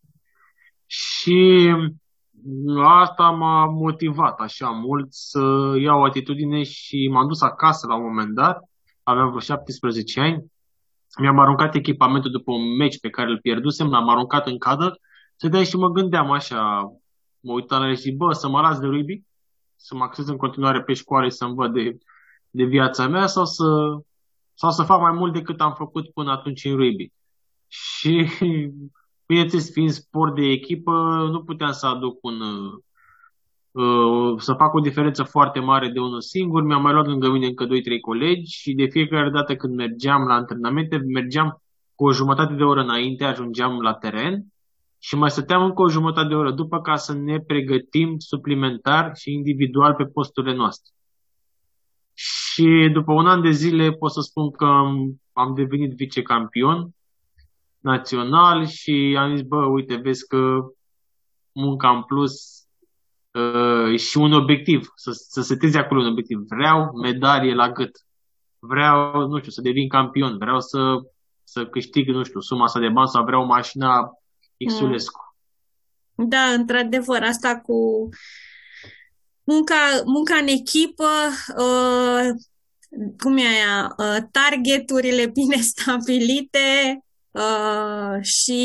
Și 0.86 1.70
asta 2.82 3.30
m-a 3.30 3.64
motivat 3.64 4.40
așa 4.40 4.68
mult 4.68 5.06
să 5.08 5.74
iau 5.80 6.00
o 6.00 6.04
atitudine 6.04 6.62
și 6.62 7.08
m-am 7.12 7.26
dus 7.26 7.40
acasă 7.42 7.86
la 7.86 7.94
un 7.94 8.02
moment 8.02 8.34
dat, 8.34 8.58
aveam 9.02 9.28
vreo 9.28 9.40
17 9.40 10.20
ani, 10.20 10.52
mi-am 11.18 11.38
aruncat 11.38 11.74
echipamentul 11.74 12.30
după 12.30 12.52
un 12.52 12.76
meci 12.76 13.00
pe 13.00 13.10
care 13.10 13.30
îl 13.30 13.38
pierdusem, 13.40 13.90
l-am 13.90 14.08
aruncat 14.08 14.46
în 14.46 14.58
cadă, 14.58 14.98
stăteam 15.36 15.64
și 15.64 15.76
mă 15.76 15.88
gândeam 15.88 16.30
așa, 16.30 16.92
mă 17.40 17.52
uitam 17.52 17.80
la 17.80 17.88
el 17.88 17.94
și 17.94 18.00
zic, 18.00 18.16
bă, 18.16 18.32
să 18.32 18.48
mă 18.48 18.60
las 18.60 18.78
de 18.78 18.86
rugby, 18.86 19.22
să 19.76 19.94
mă 19.94 20.04
axez 20.04 20.28
în 20.28 20.36
continuare 20.36 20.82
pe 20.82 20.92
școală 20.92 21.28
și 21.28 21.36
să 21.36 21.44
învăț 21.44 21.72
de, 21.72 21.98
de 22.50 22.64
viața 22.64 23.08
mea 23.08 23.26
sau 23.26 23.44
să, 23.44 23.64
sau 24.54 24.70
să 24.70 24.82
fac 24.82 25.00
mai 25.00 25.12
mult 25.12 25.32
decât 25.32 25.60
am 25.60 25.74
făcut 25.74 26.10
până 26.10 26.30
atunci 26.30 26.64
în 26.64 26.76
rugby. 26.76 27.12
Și 27.68 28.28
bineînțeles, 29.26 29.72
fiind 29.72 29.90
sport 29.90 30.34
de 30.34 30.42
echipă, 30.42 30.92
nu 31.30 31.44
puteam 31.44 31.72
să 31.72 31.86
aduc 31.86 32.18
un, 32.22 32.40
uh, 32.40 32.82
să 34.38 34.52
fac 34.52 34.74
o 34.74 34.80
diferență 34.80 35.22
foarte 35.22 35.60
mare 35.60 35.88
de 35.88 36.00
unul 36.00 36.20
singur. 36.20 36.62
Mi-am 36.62 36.82
mai 36.82 36.92
luat 36.92 37.06
lângă 37.06 37.30
mine 37.30 37.46
încă 37.46 37.66
2-3 37.66 37.68
colegi 38.00 38.56
și 38.60 38.72
de 38.72 38.86
fiecare 38.86 39.30
dată 39.30 39.56
când 39.56 39.74
mergeam 39.74 40.22
la 40.26 40.34
antrenamente, 40.34 40.96
mergeam 40.96 41.62
cu 41.94 42.04
o 42.04 42.12
jumătate 42.12 42.54
de 42.54 42.62
oră 42.62 42.80
înainte, 42.80 43.24
ajungeam 43.24 43.80
la 43.80 43.94
teren 43.94 44.44
și 44.98 45.16
mai 45.16 45.30
stăteam 45.30 45.64
încă 45.64 45.82
o 45.82 45.88
jumătate 45.88 46.28
de 46.28 46.34
oră 46.34 46.50
după 46.50 46.80
ca 46.80 46.96
să 46.96 47.14
ne 47.14 47.40
pregătim 47.40 48.18
suplimentar 48.18 49.16
și 49.16 49.32
individual 49.32 49.94
pe 49.94 50.04
posturile 50.04 50.54
noastre. 50.54 50.92
Și 52.14 52.90
după 52.92 53.12
un 53.12 53.26
an 53.26 53.42
de 53.42 53.50
zile 53.50 53.90
pot 53.90 54.12
să 54.12 54.20
spun 54.20 54.50
că 54.50 54.64
am, 54.64 55.20
am 55.32 55.54
devenit 55.54 55.92
vicecampion 55.92 56.90
național 57.78 58.66
și 58.66 59.16
am 59.18 59.34
zis, 59.34 59.46
bă, 59.46 59.64
uite, 59.64 59.94
vezi 59.94 60.26
că 60.26 60.58
munca 61.52 61.90
în 61.90 62.02
plus 62.02 62.63
uh, 63.34 63.98
și 63.98 64.18
un 64.18 64.32
obiectiv, 64.32 64.92
să, 64.94 65.10
să 65.12 65.42
setezi 65.42 65.76
acolo 65.76 66.00
un 66.00 66.10
obiectiv. 66.10 66.38
Vreau 66.48 66.90
medalie 67.02 67.54
la 67.54 67.70
gât. 67.70 67.90
Vreau, 68.58 69.26
nu 69.26 69.38
știu, 69.38 69.50
să 69.50 69.60
devin 69.60 69.88
campion. 69.88 70.38
Vreau 70.38 70.60
să, 70.60 70.78
să 71.44 71.66
câștig, 71.66 72.08
nu 72.08 72.22
știu, 72.22 72.40
suma 72.40 72.64
asta 72.64 72.80
de 72.80 72.88
bani 72.88 73.08
sau 73.08 73.24
vreau 73.24 73.44
mașina 73.44 74.18
Xulescu. 74.66 75.18
Mm. 76.14 76.28
Da, 76.28 76.42
într-adevăr, 76.42 77.22
asta 77.22 77.60
cu 77.60 78.08
munca, 79.44 79.74
munca 80.04 80.36
în 80.36 80.46
echipă, 80.46 81.10
uh, 81.58 82.28
cum 83.18 83.36
e 83.36 83.42
aia, 83.42 83.94
uh, 83.98 84.16
targeturile 84.30 85.26
bine 85.26 85.56
stabilite 85.72 86.98
uh, 87.30 88.22
și 88.22 88.62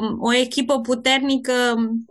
uh, 0.00 0.16
o 0.18 0.34
echipă 0.34 0.80
puternică 0.80 1.52
uh, 1.76 2.09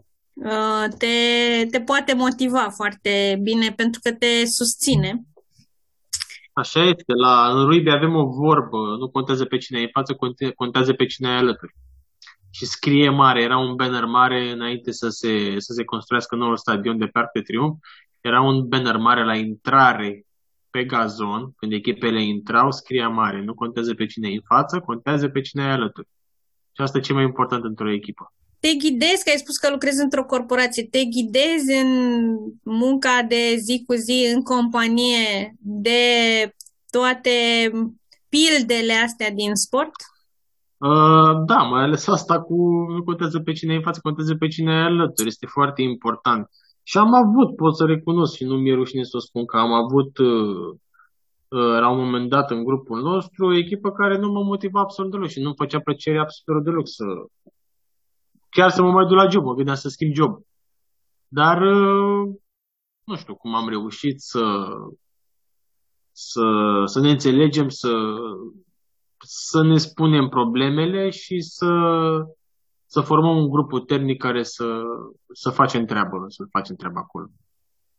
te, 0.97 1.65
te 1.71 1.81
poate 1.81 2.13
motiva 2.13 2.69
foarte 2.69 3.39
bine 3.41 3.73
pentru 3.75 3.99
că 4.03 4.11
te 4.11 4.45
susține. 4.45 5.23
Așa 6.53 6.83
este. 6.83 7.13
La, 7.13 7.49
în 7.51 7.65
Ruibi 7.65 7.89
avem 7.89 8.15
o 8.15 8.25
vorbă, 8.25 8.77
nu 8.99 9.09
contează 9.09 9.45
pe 9.45 9.57
cine 9.57 9.79
e 9.79 9.83
în 9.83 9.89
față, 9.91 10.17
contează 10.55 10.93
pe 10.93 11.05
cine 11.05 11.29
e 11.29 11.33
alături 11.33 11.73
și 12.49 12.65
scrie 12.65 13.09
mare, 13.09 13.41
era 13.41 13.57
un 13.57 13.75
banner 13.75 14.05
mare 14.05 14.51
înainte 14.51 14.91
să 14.91 15.09
se, 15.09 15.59
să 15.59 15.73
se 15.73 15.83
construiască 15.83 16.35
noul 16.35 16.57
stadion 16.57 16.97
de 16.97 17.05
Parc 17.05 17.31
de 17.31 17.41
Triumf, 17.41 17.77
era 18.21 18.41
un 18.41 18.67
banner 18.67 18.97
mare 18.97 19.25
la 19.25 19.35
intrare 19.35 20.25
pe 20.69 20.83
gazon, 20.83 21.51
când 21.55 21.71
echipele 21.71 22.23
intrau, 22.23 22.71
scria 22.71 23.07
mare, 23.07 23.41
nu 23.41 23.53
contează 23.53 23.93
pe 23.93 24.05
cine 24.05 24.29
e 24.29 24.33
în 24.33 24.41
față, 24.45 24.79
contează 24.79 25.27
pe 25.27 25.41
cine 25.41 25.63
e 25.63 25.71
alături. 25.71 26.07
Și 26.71 26.81
asta 26.81 26.97
e 26.97 27.01
ce 27.01 27.13
mai 27.13 27.23
important 27.23 27.63
într-o 27.63 27.91
echipă. 27.91 28.33
Te 28.59 28.73
ghidezi, 28.73 29.23
că 29.23 29.29
ai 29.29 29.43
spus 29.43 29.57
că 29.57 29.69
lucrezi 29.71 30.01
într-o 30.01 30.25
corporație, 30.25 30.87
te 30.91 31.03
ghidezi 31.03 31.71
în 31.83 31.91
munca 32.63 33.25
de 33.27 33.55
zi 33.57 33.83
cu 33.87 33.93
zi 33.93 34.31
în 34.35 34.41
companie 34.41 35.55
de 35.59 36.01
toate 36.89 37.29
pildele 38.29 38.93
astea 38.93 39.31
din 39.31 39.55
sport? 39.55 39.95
Uh, 40.77 41.43
da, 41.45 41.57
mai 41.57 41.83
ales 41.83 42.07
asta 42.07 42.41
cu 42.41 42.55
nu 42.95 43.03
contează 43.03 43.39
pe 43.39 43.51
cine 43.51 43.73
e 43.73 43.75
în 43.75 43.81
față, 43.81 43.99
contează 44.03 44.35
pe 44.35 44.47
cine 44.47 44.71
e 44.71 44.75
alături. 44.75 45.27
Este 45.27 45.45
foarte 45.45 45.81
important. 45.81 46.49
Și 46.83 46.97
am 46.97 47.13
avut, 47.13 47.55
pot 47.55 47.75
să 47.75 47.85
recunosc 47.85 48.35
și 48.35 48.43
nu 48.43 48.55
mi-e 48.55 48.73
rușine 48.73 49.03
să 49.03 49.17
o 49.17 49.19
spun 49.19 49.45
că 49.45 49.57
am 49.57 49.71
avut 49.73 50.17
uh, 50.17 50.67
uh, 51.47 51.79
la 51.79 51.89
un 51.89 51.97
moment 51.97 52.29
dat 52.29 52.51
în 52.51 52.63
grupul 52.63 53.01
nostru 53.01 53.45
o 53.45 53.57
echipă 53.57 53.91
care 53.91 54.17
nu 54.17 54.31
mă 54.31 54.43
motiva 54.43 54.79
absolut 54.79 55.11
deloc 55.11 55.29
și 55.29 55.41
nu 55.41 55.53
făcea 55.53 55.79
plăcere 55.79 56.19
absolut 56.19 56.63
deloc 56.63 56.87
să 56.87 57.03
chiar 58.49 58.69
să 58.69 58.81
mă 58.81 58.91
mai 58.91 59.05
duc 59.05 59.17
la 59.17 59.29
job, 59.29 59.43
mă 59.43 59.53
gândeam 59.53 59.75
să 59.75 59.89
schimb 59.89 60.13
job. 60.13 60.41
Dar 61.27 61.61
uh, 61.61 62.35
nu 63.03 63.15
știu 63.15 63.35
cum 63.35 63.55
am 63.55 63.69
reușit 63.69 64.19
să 64.19 64.67
să, 66.11 66.43
să 66.85 66.99
ne 66.99 67.09
înțelegem, 67.09 67.69
să 67.69 67.91
să 69.21 69.63
ne 69.63 69.77
spunem 69.77 70.27
problemele 70.27 71.09
și 71.09 71.41
să, 71.41 71.71
să 72.85 73.01
formăm 73.01 73.37
un 73.37 73.49
grup 73.49 73.69
puternic 73.69 74.21
care 74.21 74.43
să, 74.43 74.81
să 75.33 75.49
facem 75.49 75.85
treabă, 75.85 76.25
să 76.27 76.43
facem 76.51 76.75
treaba 76.75 76.99
acolo. 76.99 77.27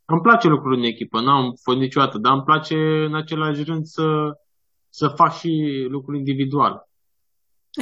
Îmi 0.04 0.20
place 0.20 0.48
lucrul 0.48 0.72
în 0.72 0.82
echipă, 0.82 1.20
n-am 1.20 1.52
fost 1.62 1.78
niciodată, 1.78 2.18
dar 2.18 2.32
îmi 2.32 2.42
place 2.42 3.04
în 3.04 3.14
același 3.14 3.62
rând 3.62 3.84
să, 3.84 4.30
să 4.88 5.08
fac 5.08 5.32
și 5.34 5.86
lucruri 5.88 6.18
individual. 6.18 6.88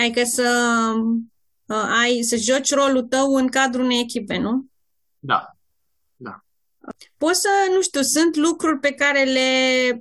Adică 0.00 0.20
să 0.24 0.48
uh, 0.96 1.18
ai, 1.74 2.22
să 2.22 2.36
joci 2.36 2.74
rolul 2.74 3.02
tău 3.02 3.34
în 3.34 3.48
cadrul 3.48 3.84
unei 3.84 4.00
echipe, 4.00 4.36
nu? 4.36 4.66
Da, 5.18 5.58
Poți 7.16 7.40
să, 7.40 7.48
nu 7.74 7.82
știu, 7.82 8.02
sunt 8.02 8.36
lucruri 8.36 8.78
pe 8.78 8.90
care 8.92 9.22
le, 9.22 9.50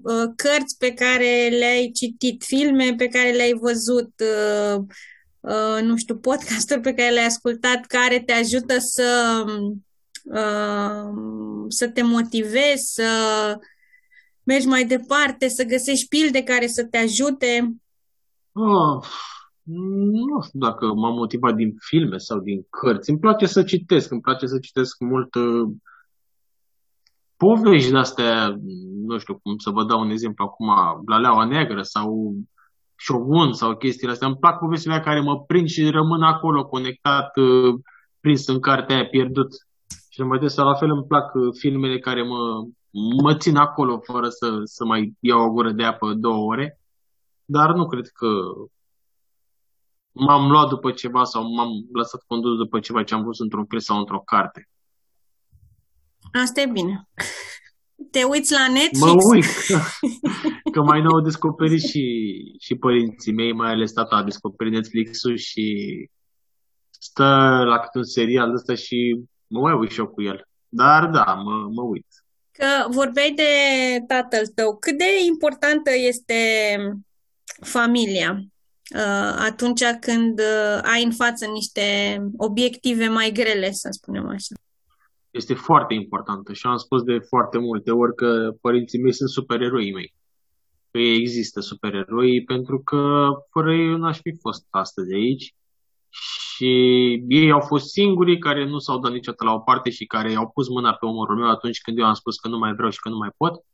uh, 0.03 0.29
cărți 0.35 0.77
pe 0.77 0.93
care 0.93 1.47
le-ai 1.49 1.91
citit, 1.93 2.43
filme 2.43 2.93
pe 2.97 3.07
care 3.07 3.31
le-ai 3.31 3.53
văzut, 3.53 4.11
uh, 4.19 4.83
uh, 5.39 5.81
nu 5.81 5.97
știu, 5.97 6.17
podcasturi 6.17 6.81
pe 6.81 6.93
care 6.93 7.09
le-ai 7.09 7.25
ascultat, 7.25 7.85
care 7.85 8.19
te 8.19 8.33
ajută 8.33 8.77
să, 8.79 9.43
să 11.67 11.89
te 11.89 12.01
motivezi, 12.01 12.93
să 12.93 13.09
mergi 14.43 14.67
mai 14.67 14.85
departe, 14.85 15.47
să 15.47 15.63
găsești 15.63 16.07
pilde 16.07 16.43
care 16.43 16.67
să 16.67 16.83
te 16.83 16.97
ajute? 16.97 17.75
Oh, 18.51 19.05
nu 19.67 20.41
știu 20.41 20.59
dacă 20.59 20.85
m-am 20.93 21.13
motivat 21.13 21.55
din 21.55 21.75
filme 21.89 22.17
sau 22.17 22.39
din 22.39 22.65
cărți. 22.69 23.09
Îmi 23.09 23.19
place 23.19 23.45
să 23.45 23.63
citesc, 23.63 24.11
îmi 24.11 24.21
place 24.21 24.45
să 24.45 24.59
citesc 24.59 24.99
mult 24.99 25.35
uh, 25.35 25.67
povești 27.37 27.91
de 27.91 27.97
astea, 27.97 28.55
nu 29.07 29.17
știu 29.17 29.39
cum 29.43 29.57
să 29.57 29.69
vă 29.69 29.83
dau 29.83 29.99
un 29.99 30.09
exemplu 30.09 30.45
acum, 30.45 30.67
Blaleaua 31.03 31.45
Neagră 31.45 31.81
sau 31.81 32.35
Shogun 32.95 33.53
sau 33.53 33.75
chestiile 33.75 34.11
astea. 34.11 34.27
Îmi 34.27 34.37
plac 34.37 34.59
povestile 34.59 34.99
care 34.99 35.21
mă 35.21 35.43
prind 35.47 35.67
și 35.67 35.89
rămân 35.89 36.21
acolo 36.21 36.65
conectat, 36.65 37.37
uh, 37.37 37.73
prins 38.19 38.47
în 38.47 38.59
cartea 38.59 38.95
aia, 38.95 39.05
pierdut. 39.05 39.47
Și 40.09 40.21
mai 40.21 40.39
des 40.39 40.55
la 40.55 40.73
fel 40.73 40.89
îmi 40.89 41.07
plac 41.07 41.33
uh, 41.33 41.49
filmele 41.59 41.99
care 41.99 42.23
mă, 42.23 42.67
mă 43.23 43.35
țin 43.35 43.55
acolo 43.55 43.99
fără 43.99 44.29
să, 44.29 44.59
să 44.63 44.85
mai 44.85 45.13
iau 45.19 45.39
o 45.39 45.51
gură 45.51 45.71
de 45.71 45.83
apă 45.83 46.13
două 46.13 46.45
ore. 46.51 46.79
Dar 47.45 47.73
nu 47.73 47.87
cred 47.87 48.07
că 48.07 48.27
m-am 50.17 50.51
luat 50.51 50.69
după 50.69 50.91
ceva 50.91 51.23
sau 51.23 51.53
m-am 51.53 51.69
lăsat 51.93 52.23
condus 52.27 52.57
după 52.57 52.79
ceva 52.79 53.03
ce 53.03 53.13
am 53.13 53.23
văzut 53.23 53.43
într-un 53.43 53.65
film 53.65 53.81
sau 53.81 53.97
într-o 53.97 54.19
carte. 54.19 54.69
Asta 56.31 56.61
e 56.61 56.65
bine. 56.65 57.07
Te 58.11 58.23
uiți 58.23 58.53
la 58.53 58.67
Netflix? 58.67 58.99
Mă 58.99 59.33
uit, 59.33 59.45
că 60.73 60.81
mai 60.81 61.01
nou 61.01 61.13
au 61.13 61.21
descoperit 61.21 61.81
și, 61.81 62.05
și 62.59 62.75
părinții 62.75 63.33
mei, 63.33 63.53
mai 63.53 63.71
ales 63.71 63.91
tata 63.91 64.15
a 64.15 64.23
descoperit 64.23 64.73
Netflix-ul 64.73 65.37
și 65.37 65.65
stă 66.89 67.63
la 67.65 67.79
câte 67.79 67.97
un 67.97 68.03
serial 68.03 68.53
ăsta 68.53 68.75
și 68.75 69.25
mă 69.47 69.59
mai 69.59 69.73
uit 69.73 69.91
și 69.91 69.99
eu 69.99 70.07
cu 70.07 70.21
el. 70.21 70.47
Dar 70.69 71.05
da, 71.05 71.33
mă, 71.33 71.67
mă 71.71 71.81
uit. 71.81 72.07
Că 72.51 72.89
vorbeai 72.89 73.31
de 73.31 73.51
tatăl 74.07 74.47
tău. 74.47 74.77
Cât 74.77 74.97
de 74.97 75.25
importantă 75.27 75.91
este 75.95 76.35
familia 77.61 78.31
uh, 78.31 78.56
atunci 79.39 79.83
când 79.99 80.39
uh, 80.39 80.79
ai 80.93 81.03
în 81.03 81.11
față 81.11 81.45
niște 81.45 81.81
obiective 82.37 83.07
mai 83.07 83.31
grele, 83.31 83.71
să 83.71 83.87
spunem 83.91 84.27
așa? 84.27 84.55
este 85.37 85.53
foarte 85.53 85.93
importantă 85.93 86.53
și 86.53 86.67
am 86.67 86.77
spus 86.77 87.03
de 87.03 87.19
foarte 87.19 87.57
multe 87.57 87.91
ori 87.91 88.15
că 88.15 88.51
părinții 88.61 88.99
mei 88.99 89.13
sunt 89.13 89.29
supereroii 89.29 89.93
mei. 89.93 90.13
Că 90.91 90.97
ei 90.97 91.15
există 91.15 91.59
supereroi 91.59 92.43
pentru 92.43 92.81
că 92.83 93.27
fără 93.49 93.73
ei 93.73 93.97
n-aș 93.97 94.19
fi 94.21 94.35
fost 94.39 94.67
astăzi 94.69 95.13
aici 95.13 95.55
și 96.09 96.65
ei 97.27 97.51
au 97.51 97.59
fost 97.59 97.89
singurii 97.89 98.37
care 98.37 98.65
nu 98.65 98.79
s-au 98.79 98.99
dat 98.99 99.11
niciodată 99.11 99.43
la 99.43 99.53
o 99.53 99.59
parte 99.59 99.89
și 99.89 100.05
care 100.05 100.35
au 100.35 100.49
pus 100.49 100.69
mâna 100.69 100.93
pe 100.93 101.05
umărul 101.05 101.37
meu 101.37 101.49
atunci 101.49 101.81
când 101.81 101.97
eu 101.97 102.05
am 102.05 102.13
spus 102.13 102.35
că 102.37 102.47
nu 102.47 102.57
mai 102.57 102.73
vreau 102.73 102.89
și 102.89 102.99
că 102.99 103.09
nu 103.09 103.17
mai 103.17 103.29
pot. 103.37 103.65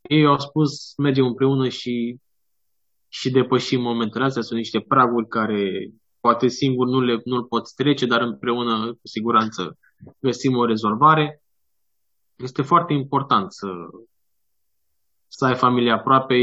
Ei 0.00 0.24
au 0.24 0.38
spus 0.38 0.94
mergem 0.96 1.26
împreună 1.26 1.68
și, 1.68 2.16
și 3.18 3.30
depășim 3.30 3.80
momentele 3.80 4.24
astea. 4.24 4.42
Sunt 4.42 4.58
niște 4.58 4.80
praguri 4.80 5.28
care 5.28 5.90
poate 6.20 6.48
singur 6.48 6.86
nu 6.86 7.00
le, 7.00 7.20
nu-l 7.24 7.44
poți 7.44 7.74
trece, 7.74 8.06
dar 8.06 8.20
împreună 8.20 8.86
cu 8.86 9.06
siguranță 9.06 9.78
găsim 10.20 10.56
o 10.56 10.64
rezolvare. 10.64 11.42
Este 12.36 12.62
foarte 12.62 12.92
important 12.92 13.52
să, 13.52 13.68
să 15.26 15.44
ai 15.44 15.54
familie 15.54 15.92
aproape. 15.92 16.34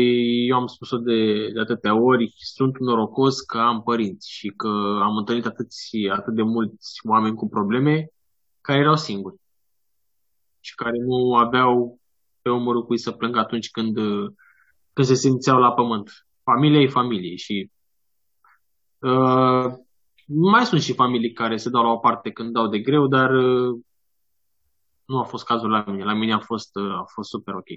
Eu 0.47 0.55
am 0.55 0.67
spus-o 0.67 0.97
de, 0.97 1.49
de 1.53 1.59
atâtea 1.59 1.95
ori, 2.01 2.33
sunt 2.37 2.79
norocos 2.79 3.41
că 3.41 3.57
am 3.57 3.81
părinți 3.83 4.31
și 4.31 4.47
că 4.47 4.99
am 5.01 5.17
întâlnit 5.17 5.45
atât, 5.45 5.67
atât 6.11 6.33
de 6.33 6.41
mulți 6.41 6.99
oameni 7.09 7.35
cu 7.35 7.47
probleme 7.47 8.07
care 8.61 8.79
erau 8.79 8.95
singuri 8.95 9.35
și 10.59 10.75
care 10.75 10.97
nu 10.97 11.35
aveau 11.35 11.99
pe 12.41 12.49
umărul 12.49 12.85
cui 12.85 12.97
să 12.97 13.11
plângă 13.11 13.39
atunci 13.39 13.69
când, 13.69 13.95
când 14.93 15.07
se 15.07 15.13
simțeau 15.13 15.59
la 15.59 15.73
pământ. 15.73 16.09
Familia 16.43 16.79
e 16.79 16.87
familie 16.87 17.35
și 17.35 17.71
uh, 18.99 19.65
mai 20.25 20.65
sunt 20.65 20.81
și 20.81 20.93
familii 20.93 21.33
care 21.33 21.57
se 21.57 21.69
dau 21.69 21.83
la 21.83 21.89
o 21.89 21.97
parte 21.97 22.31
când 22.31 22.53
dau 22.53 22.67
de 22.67 22.79
greu, 22.79 23.07
dar 23.07 23.35
uh, 23.35 23.79
nu 25.05 25.19
a 25.19 25.23
fost 25.23 25.45
cazul 25.45 25.69
la 25.69 25.83
mine. 25.87 26.03
La 26.03 26.13
mine 26.13 26.33
a 26.33 26.39
fost, 26.39 26.75
uh, 26.75 26.91
a 26.91 27.05
fost 27.13 27.29
super 27.29 27.53
ok. 27.53 27.67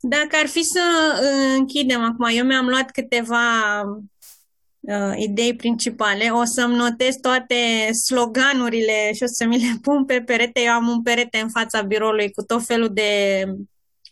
Dacă 0.00 0.36
ar 0.42 0.46
fi 0.46 0.62
să 0.62 0.82
uh, 1.22 1.54
închidem 1.58 2.02
acum, 2.02 2.28
eu 2.36 2.44
mi-am 2.44 2.66
luat 2.66 2.90
câteva 2.90 3.80
uh, 4.80 5.12
idei 5.16 5.56
principale. 5.56 6.30
O 6.30 6.44
să-mi 6.44 6.76
notez 6.76 7.14
toate 7.14 7.92
sloganurile 7.92 9.12
și 9.14 9.22
o 9.22 9.26
să 9.26 9.46
mi 9.46 9.58
le 9.58 9.78
pun 9.82 10.04
pe 10.04 10.22
perete. 10.22 10.60
Eu 10.60 10.72
am 10.72 10.88
un 10.88 11.02
perete 11.02 11.38
în 11.38 11.48
fața 11.48 11.82
biroului 11.82 12.30
cu 12.30 12.42
tot 12.42 12.64
felul 12.64 12.88
de 12.92 13.44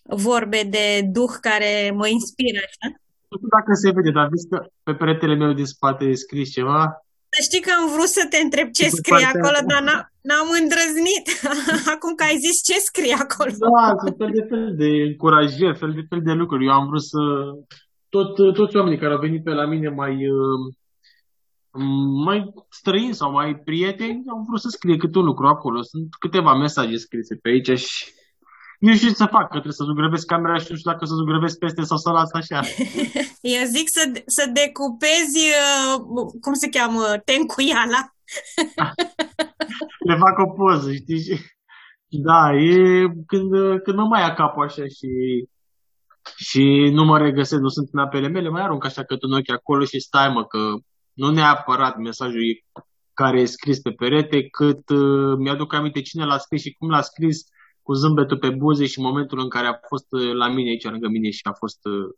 vorbe 0.03 0.63
de 0.63 1.09
duh 1.13 1.33
care 1.41 1.93
mă 1.95 2.09
inspiră, 2.09 2.59
așa. 2.59 3.04
Nu 3.35 3.41
știu 3.41 3.57
dacă 3.59 3.73
se 3.83 3.95
vede, 3.97 4.11
dar 4.19 4.27
vezi 4.33 4.49
că 4.51 4.59
pe 4.87 4.93
peretele 5.01 5.35
meu 5.43 5.53
din 5.61 5.69
spate 5.75 6.05
e 6.05 6.23
scris 6.25 6.49
ceva. 6.59 6.81
Să 7.35 7.41
știi 7.49 7.65
că 7.67 7.71
am 7.79 7.87
vrut 7.95 8.11
să 8.19 8.23
te 8.33 8.39
întreb 8.47 8.69
ce 8.79 8.87
scrie 8.99 9.27
acolo, 9.35 9.59
dar 9.73 9.83
n-am 10.29 10.49
îndrăznit. 10.61 11.27
Acum 11.95 12.13
că 12.19 12.25
ai 12.27 12.39
zis 12.47 12.57
ce 12.69 12.77
scrie 12.89 13.17
acolo. 13.25 13.51
Da, 13.67 13.85
sunt 14.03 14.17
fel 14.21 14.33
de 14.39 14.45
fel 14.51 14.65
de 14.81 14.89
încurajări, 15.11 15.81
fel 15.83 15.93
de 15.99 16.03
fel 16.11 16.23
de 16.29 16.33
lucruri. 16.41 16.67
Eu 16.69 16.75
am 16.79 16.87
vrut 16.91 17.05
să... 17.13 17.23
Tot, 18.15 18.31
toți 18.59 18.77
oamenii 18.77 19.03
care 19.03 19.13
au 19.15 19.25
venit 19.27 19.43
pe 19.45 19.53
la 19.61 19.67
mine 19.73 19.89
mai, 19.89 20.15
uh, 20.39 20.63
mai 22.27 22.39
străini 22.79 23.19
sau 23.21 23.31
mai 23.39 23.51
prieteni, 23.69 24.23
au 24.33 24.41
vrut 24.49 24.61
să 24.61 24.69
scrie 24.69 24.97
câte 24.97 25.19
un 25.19 25.25
lucru 25.25 25.47
acolo. 25.47 25.79
Sunt 25.83 26.09
câteva 26.23 26.53
mesaje 26.55 26.97
scrise 26.97 27.35
pe 27.43 27.49
aici 27.49 27.79
și 27.79 28.05
nu 28.85 28.95
știu 28.95 29.09
ce 29.09 29.15
să 29.15 29.35
fac, 29.37 29.47
că 29.47 29.59
trebuie 29.63 29.81
să 29.81 29.85
zugrăvesc 29.85 30.27
camera 30.27 30.59
și 30.59 30.67
nu 30.71 30.77
știu 30.77 30.91
dacă 30.91 31.05
să 31.05 31.15
zugrăvesc 31.15 31.59
peste 31.59 31.83
sau 31.83 31.97
să 31.97 32.11
las 32.11 32.31
așa. 32.33 32.61
Eu 33.57 33.65
zic 33.77 33.87
să, 33.97 34.03
să 34.27 34.51
decupezi, 34.61 35.39
uh, 35.55 35.95
cum 36.41 36.55
se 36.55 36.69
cheamă, 36.69 37.03
tencuiala. 37.25 38.01
Le 40.09 40.17
fac 40.25 40.37
o 40.39 40.53
poză, 40.59 40.93
știi? 40.93 41.41
Da, 42.07 42.53
e 42.53 42.77
când, 43.27 43.51
când 43.85 43.97
mă 43.97 44.07
mai 44.07 44.21
ia 44.21 44.35
capul 44.35 44.65
așa 44.65 44.87
și, 44.97 45.11
și 46.37 46.63
nu 46.93 47.05
mă 47.05 47.19
regăsesc, 47.19 47.61
nu 47.61 47.69
sunt 47.69 47.89
în 47.93 48.01
apele 48.01 48.29
mele, 48.29 48.49
mai 48.49 48.63
arunc 48.63 48.85
așa 48.85 49.05
cât 49.05 49.23
un 49.23 49.33
ochi 49.33 49.51
acolo 49.51 49.85
și 49.85 50.01
stai 50.01 50.29
mă, 50.29 50.45
că 50.45 50.59
nu 51.13 51.31
neapărat 51.31 51.97
mesajul 51.97 52.43
care 53.15 53.41
e 53.41 53.45
scris 53.45 53.81
pe 53.81 53.91
perete, 53.91 54.49
cât 54.49 54.89
uh, 54.89 55.37
mi-aduc 55.39 55.73
aminte 55.73 56.01
cine 56.01 56.25
l-a 56.25 56.39
scris 56.39 56.63
și 56.63 56.73
cum 56.73 56.89
l-a 56.91 57.01
scris, 57.01 57.47
cu 57.85 57.93
zâmbetul 57.93 58.39
pe 58.39 58.51
buze 58.51 58.87
și 58.87 59.01
momentul 59.01 59.39
în 59.41 59.49
care 59.49 59.67
a 59.67 59.79
fost 59.89 60.07
uh, 60.09 60.33
la 60.33 60.49
mine 60.49 60.69
aici 60.69 60.85
lângă 60.85 61.09
mine 61.09 61.31
și 61.31 61.41
a 61.43 61.53
fost, 61.53 61.79
uh, 61.83 62.09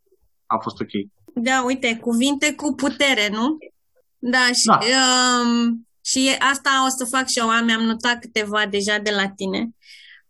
a 0.45 0.57
fost 0.57 0.79
ok. 0.81 0.93
Da, 1.33 1.63
uite, 1.65 1.97
cuvinte 2.01 2.53
cu 2.53 2.73
putere, 2.73 3.29
nu? 3.31 3.57
Da, 4.17 4.45
și, 4.59 4.65
da. 4.65 4.79
Um, 4.79 5.87
și 6.05 6.35
asta 6.53 6.69
o 6.85 6.89
să 6.97 7.15
fac 7.15 7.27
și 7.27 7.39
eu, 7.39 7.47
mi-am 7.65 7.81
notat 7.81 8.19
câteva 8.19 8.65
deja 8.65 8.97
de 8.97 9.11
la 9.11 9.29
tine. 9.29 9.59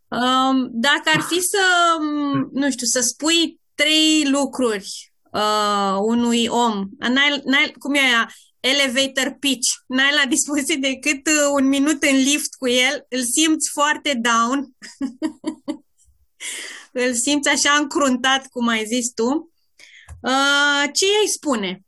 Um, 0.07 0.69
dacă 0.71 1.09
ar 1.13 1.21
fi 1.21 1.39
să, 1.39 1.63
um, 1.99 2.49
nu 2.61 2.71
știu, 2.71 2.85
să 2.85 2.99
spui 2.99 3.59
trei 3.75 4.29
lucruri 4.31 5.13
uh, 5.31 5.97
unui 5.99 6.47
om, 6.47 6.87
n-ai, 6.97 7.41
n-ai, 7.43 7.73
cum 7.79 7.93
e 7.93 7.99
aia, 7.99 8.29
elevator 8.59 9.37
pitch, 9.39 9.69
n-ai 9.85 10.13
la 10.23 10.29
dispoziție 10.29 10.75
decât 10.75 11.27
uh, 11.27 11.49
un 11.59 11.67
minut 11.67 12.03
în 12.03 12.15
lift 12.15 12.55
cu 12.55 12.67
el, 12.67 13.05
îl 13.09 13.21
simți 13.21 13.69
foarte 13.73 14.21
down, 14.21 14.75
îl 17.03 17.13
simți 17.13 17.49
așa 17.49 17.71
încruntat, 17.81 18.47
cum 18.47 18.67
ai 18.67 18.85
zis 18.85 19.13
tu, 19.13 19.51
uh, 20.21 20.83
ce 20.93 21.05
îi 21.21 21.27
spune? 21.27 21.81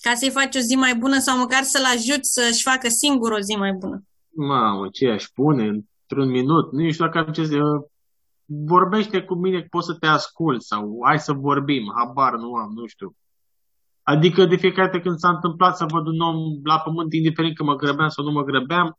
Ca 0.00 0.14
să-i 0.14 0.30
faci 0.30 0.56
o 0.56 0.58
zi 0.58 0.74
mai 0.74 0.94
bună 0.94 1.18
sau 1.18 1.38
măcar 1.38 1.62
să-l 1.62 1.84
ajuți 1.84 2.32
să-și 2.32 2.62
facă 2.62 2.88
singur 2.88 3.32
o 3.32 3.40
zi 3.40 3.56
mai 3.56 3.72
bună. 3.72 4.04
Mamă, 4.28 4.88
ce 4.92 5.08
aș 5.08 5.22
spune? 5.22 5.64
Într-un 5.66 6.30
minut? 6.30 6.72
Nu 6.72 6.90
știu 6.90 7.04
dacă 7.04 7.18
am 7.18 7.32
ce 7.32 7.44
să... 7.44 7.58
Vorbește 8.48 9.22
cu 9.22 9.34
mine, 9.34 9.66
poți 9.70 9.86
să 9.86 9.94
te 9.94 10.06
ascult 10.06 10.62
sau 10.62 11.00
hai 11.04 11.20
să 11.20 11.32
vorbim, 11.32 11.92
habar 11.96 12.34
nu 12.34 12.54
am, 12.54 12.72
nu 12.72 12.86
știu 12.86 13.16
Adică 14.12 14.44
de 14.44 14.56
fiecare 14.56 14.86
dată 14.86 15.00
când 15.00 15.18
s-a 15.18 15.28
întâmplat 15.28 15.76
să 15.76 15.86
văd 15.88 16.06
un 16.06 16.20
om 16.20 16.36
la 16.64 16.78
pământ, 16.78 17.12
indiferent 17.12 17.54
că 17.56 17.62
mă 17.64 17.76
grăbeam 17.76 18.08
sau 18.08 18.24
nu 18.24 18.30
mă 18.30 18.42
grăbeam, 18.42 18.98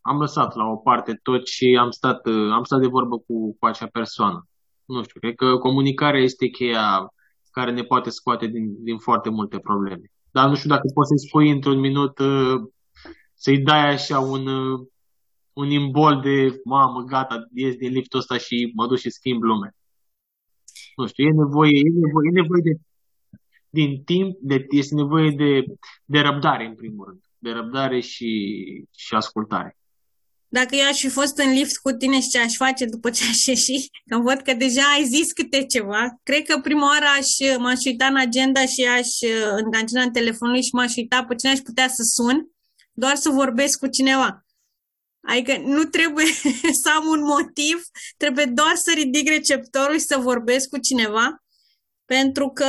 am 0.00 0.18
lăsat 0.18 0.54
la 0.54 0.64
o 0.64 0.76
parte 0.76 1.20
tot 1.22 1.46
și 1.46 1.78
am 1.80 1.90
stat, 1.90 2.26
am 2.52 2.62
stat 2.62 2.80
de 2.80 2.86
vorbă 2.86 3.16
cu, 3.18 3.56
cu 3.58 3.66
acea 3.66 3.86
persoană. 3.86 4.48
Nu 4.84 5.02
știu, 5.02 5.20
cred 5.20 5.34
că 5.34 5.56
comunicarea 5.56 6.20
este 6.20 6.46
cheia 6.46 7.08
care 7.50 7.70
ne 7.72 7.82
poate 7.82 8.10
scoate 8.10 8.46
din, 8.46 8.82
din 8.82 8.98
foarte 8.98 9.30
multe 9.30 9.58
probleme. 9.58 10.06
Dar 10.30 10.48
nu 10.48 10.54
știu 10.54 10.68
dacă 10.68 10.86
poți 10.94 11.08
să-i 11.08 11.26
spui 11.28 11.50
într-un 11.50 11.78
minut, 11.78 12.16
să-i 13.34 13.62
dai 13.62 13.92
așa 13.92 14.18
un, 14.18 14.46
un 15.52 15.70
imbol 15.70 16.20
de 16.20 16.60
mamă, 16.64 17.00
gata, 17.02 17.36
ies 17.54 17.74
din 17.74 17.92
liftul 17.92 18.18
ăsta 18.18 18.36
și 18.36 18.72
mă 18.74 18.86
duc 18.86 18.98
și 18.98 19.10
schimb 19.10 19.42
lume. 19.42 19.68
Nu 20.96 21.06
știu, 21.06 21.24
e 21.24 21.30
nevoie, 21.30 21.74
e 21.86 21.90
nevoie, 22.04 22.26
e 22.30 22.40
nevoie 22.40 22.62
de 22.68 22.74
din 23.74 24.02
timp, 24.04 24.36
de, 24.40 24.66
este 24.70 24.94
nevoie 24.94 25.30
de, 25.30 25.64
de 26.04 26.18
răbdare, 26.18 26.66
în 26.66 26.74
primul 26.74 27.06
rând. 27.06 27.20
De 27.38 27.50
răbdare 27.50 28.00
și, 28.00 28.30
și 28.96 29.14
ascultare. 29.14 29.76
Dacă 30.48 30.74
eu 30.74 30.86
aș 30.88 30.98
fi 30.98 31.08
fost 31.08 31.38
în 31.38 31.52
lift 31.52 31.76
cu 31.78 31.90
tine 31.90 32.20
și 32.20 32.28
ce 32.28 32.38
aș 32.38 32.54
face 32.56 32.84
după 32.84 33.10
ce 33.10 33.22
aș 33.24 33.44
ieși, 33.44 33.90
că 34.08 34.18
văd 34.18 34.40
că 34.40 34.52
deja 34.54 34.82
ai 34.96 35.04
zis 35.04 35.32
câte 35.32 35.64
ceva, 35.64 36.20
cred 36.22 36.42
că 36.42 36.58
prima 36.62 36.86
oară 36.86 37.06
aș, 37.18 37.58
m-aș 37.58 37.84
uita 37.84 38.06
în 38.06 38.16
agenda 38.16 38.66
și 38.66 38.84
aș, 38.98 39.08
în 39.56 39.74
agenda 39.74 40.02
în 40.02 40.12
telefonului 40.12 40.62
și 40.62 40.74
m-aș 40.74 40.96
uita 40.96 41.24
pe 41.24 41.34
cine 41.34 41.52
aș 41.52 41.58
putea 41.58 41.88
să 41.88 42.02
sun, 42.02 42.48
doar 42.92 43.14
să 43.14 43.30
vorbesc 43.30 43.78
cu 43.78 43.86
cineva. 43.86 44.44
Adică 45.20 45.56
nu 45.64 45.82
trebuie 45.82 46.26
să 46.82 46.90
am 46.96 47.06
un 47.06 47.22
motiv, 47.22 47.82
trebuie 48.16 48.44
doar 48.44 48.74
să 48.74 48.92
ridic 48.94 49.28
receptorul 49.28 49.98
și 49.98 50.04
să 50.04 50.18
vorbesc 50.18 50.68
cu 50.68 50.78
cineva, 50.78 51.44
pentru 52.04 52.48
că 52.48 52.66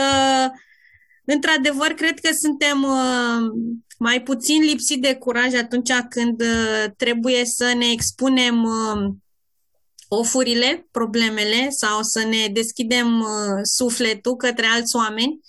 Într-adevăr, 1.25 1.87
cred 1.87 2.19
că 2.19 2.29
suntem 2.33 2.83
uh, 2.83 3.51
mai 3.99 4.21
puțin 4.21 4.61
lipsiți 4.61 4.99
de 4.99 5.15
curaj 5.15 5.53
atunci 5.53 5.91
când 6.09 6.41
uh, 6.41 6.85
trebuie 6.97 7.45
să 7.45 7.73
ne 7.77 7.85
expunem 7.91 8.63
uh, 8.63 9.13
ofurile, 10.07 10.87
problemele 10.91 11.69
sau 11.69 12.01
să 12.01 12.23
ne 12.23 12.47
deschidem 12.51 13.25
sufletul 13.63 14.35
către 14.35 14.65
alți 14.65 14.95
oameni. 14.95 15.39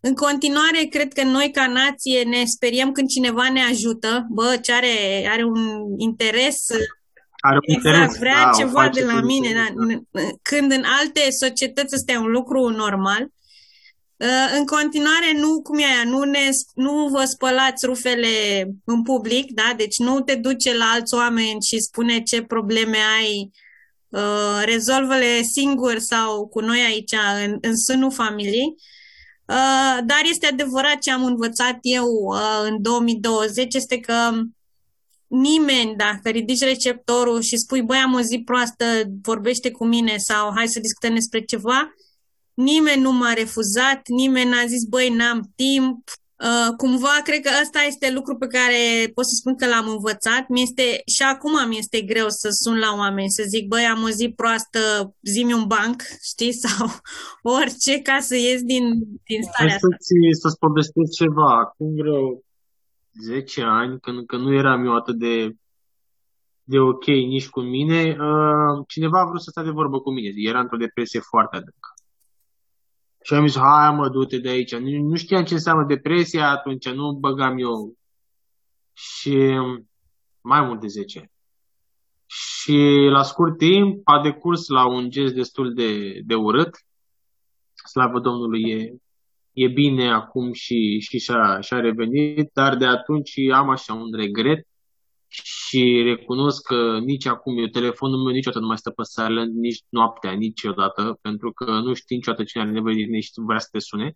În 0.00 0.14
continuare, 0.14 0.84
cred 0.90 1.12
că 1.12 1.22
noi 1.22 1.50
ca 1.50 1.66
nație 1.66 2.22
ne 2.22 2.44
speriem 2.44 2.92
când 2.92 3.08
cineva 3.08 3.50
ne 3.50 3.62
ajută, 3.62 4.26
bă, 4.30 4.58
ce 4.62 4.72
are, 4.72 5.28
are 5.30 5.44
un 5.44 5.84
interes 5.96 6.66
are 7.38 7.54
un 7.54 7.74
exact, 7.74 7.96
interes, 7.96 8.18
vrea 8.18 8.44
da, 8.44 8.50
ceva 8.58 8.88
de 8.88 9.04
la 9.04 9.20
mine. 9.20 9.52
Da. 9.52 10.20
Când 10.42 10.72
în 10.72 10.84
alte 11.00 11.30
societăți 11.30 11.94
este 11.94 12.16
un 12.16 12.30
lucru 12.30 12.68
normal, 12.68 13.22
Uh, 13.22 13.33
în 14.58 14.66
continuare, 14.66 15.32
nu, 15.36 15.62
cum 15.62 15.78
e 15.78 15.84
aia, 15.84 16.04
nu, 16.04 16.22
ne, 16.22 16.48
nu 16.74 17.08
vă 17.08 17.24
spălați 17.24 17.86
rufele 17.86 18.28
în 18.84 19.02
public, 19.02 19.52
da? 19.52 19.74
Deci 19.76 19.98
nu 19.98 20.20
te 20.20 20.34
duce 20.34 20.76
la 20.76 20.84
alți 20.84 21.14
oameni 21.14 21.62
și 21.62 21.78
spune 21.78 22.22
ce 22.22 22.42
probleme 22.42 22.98
ai, 23.18 23.50
uh, 24.08 24.62
rezolvă-le 24.64 25.42
singur 25.42 25.98
sau 25.98 26.46
cu 26.46 26.60
noi 26.60 26.80
aici, 26.80 27.12
în, 27.44 27.58
în 27.60 27.76
sânul 27.76 28.12
familiei. 28.12 28.74
Uh, 29.46 29.98
dar 30.04 30.20
este 30.24 30.46
adevărat 30.46 30.98
ce 30.98 31.10
am 31.10 31.24
învățat 31.24 31.78
eu 31.82 32.06
uh, 32.06 32.68
în 32.68 32.82
2020, 32.82 33.74
este 33.74 34.00
că 34.00 34.30
nimeni, 35.26 35.96
dacă 35.96 36.28
ridici 36.28 36.60
receptorul 36.60 37.40
și 37.40 37.56
spui, 37.56 37.82
băi, 37.82 37.98
am 37.98 38.14
o 38.14 38.20
zi 38.20 38.42
proastă, 38.44 38.84
vorbește 39.22 39.70
cu 39.70 39.84
mine 39.84 40.16
sau 40.16 40.52
hai 40.54 40.68
să 40.68 40.80
discutăm 40.80 41.14
despre 41.14 41.40
ceva, 41.40 41.94
nimeni 42.54 43.02
nu 43.02 43.12
m-a 43.12 43.32
refuzat, 43.32 44.00
nimeni 44.08 44.50
n-a 44.50 44.64
zis, 44.66 44.84
băi, 44.84 45.08
n-am 45.08 45.40
timp. 45.56 45.98
Uh, 46.48 46.74
cumva, 46.76 47.16
cred 47.24 47.40
că 47.40 47.50
ăsta 47.62 47.80
este 47.86 48.12
lucru 48.12 48.36
pe 48.36 48.46
care 48.46 49.10
pot 49.14 49.26
să 49.26 49.34
spun 49.40 49.56
că 49.56 49.66
l-am 49.66 49.88
învățat. 49.88 50.48
Mi-este, 50.48 51.02
și 51.14 51.22
acum 51.22 51.68
mi 51.68 51.78
este 51.78 52.00
greu 52.00 52.28
să 52.28 52.48
sun 52.62 52.78
la 52.78 52.90
oameni, 52.96 53.36
să 53.38 53.44
zic, 53.46 53.68
băi, 53.68 53.84
am 53.84 54.02
o 54.02 54.08
zi 54.08 54.28
proastă, 54.36 54.80
zi 55.22 55.40
un 55.60 55.64
banc, 55.66 56.02
știi, 56.30 56.52
sau 56.52 56.86
orice, 57.60 58.02
ca 58.02 58.18
să 58.20 58.36
ies 58.36 58.60
din, 58.62 58.84
din 59.30 59.42
starea 59.42 59.74
asta. 59.74 59.88
Să-ți, 59.90 60.40
să-ți 60.42 60.58
povestesc 60.58 61.10
ceva. 61.22 61.50
Acum 61.64 61.94
vreo 61.94 62.42
10 63.22 63.62
ani, 63.62 64.00
când, 64.00 64.26
când 64.26 64.42
nu 64.42 64.52
eram 64.54 64.84
eu 64.84 64.94
atât 64.94 65.16
de 65.18 65.34
de 66.64 66.78
ok 66.78 67.06
nici 67.06 67.48
cu 67.48 67.60
mine, 67.60 68.00
uh, 68.10 68.84
cineva 68.86 69.20
a 69.20 69.28
vrut 69.28 69.42
să 69.42 69.50
stea 69.50 69.62
de 69.62 69.70
vorbă 69.70 70.00
cu 70.00 70.10
mine. 70.12 70.30
Era 70.34 70.60
într-o 70.60 70.76
depresie 70.76 71.20
foarte 71.20 71.56
adâncă. 71.56 71.90
Și 73.26 73.34
am 73.34 73.46
zis, 73.46 73.60
hai 73.60 73.94
mă, 73.94 74.08
du-te 74.08 74.38
de 74.38 74.48
aici. 74.48 74.74
Nu, 74.74 75.02
nu 75.02 75.16
știam 75.16 75.44
ce 75.44 75.54
înseamnă 75.54 75.84
depresia 75.86 76.50
atunci, 76.50 76.88
nu 76.88 77.12
băgam 77.12 77.58
eu. 77.58 77.96
Și 78.92 79.36
mai 80.40 80.66
mult 80.66 80.80
de 80.80 80.86
10 80.86 81.30
Și 82.26 83.08
la 83.10 83.22
scurt 83.22 83.58
timp 83.58 84.00
a 84.04 84.22
decurs 84.22 84.68
la 84.68 84.86
un 84.86 85.10
gest 85.10 85.34
destul 85.34 85.74
de, 85.74 86.20
de 86.24 86.34
urât. 86.34 86.70
Slavă 87.90 88.20
Domnului, 88.20 88.70
e, 88.70 88.94
e 89.52 89.68
bine 89.68 90.12
acum 90.12 90.52
și, 90.52 91.00
și 91.00 91.18
și-a, 91.18 91.60
și-a 91.60 91.80
revenit, 91.80 92.50
dar 92.52 92.76
de 92.76 92.86
atunci 92.86 93.34
am 93.52 93.68
așa 93.68 93.94
un 93.94 94.12
regret 94.12 94.66
și 95.42 96.02
recunosc 96.04 96.66
că 96.66 96.98
nici 96.98 97.26
acum 97.26 97.58
eu 97.58 97.66
telefonul 97.66 98.22
meu 98.22 98.32
niciodată 98.32 98.60
nu 98.60 98.66
mai 98.66 98.78
stă 98.78 98.90
pe 98.90 99.02
silent, 99.02 99.52
nici 99.54 99.82
noaptea, 99.88 100.32
niciodată, 100.32 101.18
pentru 101.22 101.52
că 101.52 101.64
nu 101.64 101.94
știi 101.94 102.16
niciodată 102.16 102.44
cine 102.44 102.62
are 102.62 102.72
nevoie 102.72 102.94
de 102.94 103.02
tine 103.02 103.20
și 103.20 103.30
vrea 103.46 103.58
să 103.58 103.68
te 103.70 103.78
sune. 103.78 104.14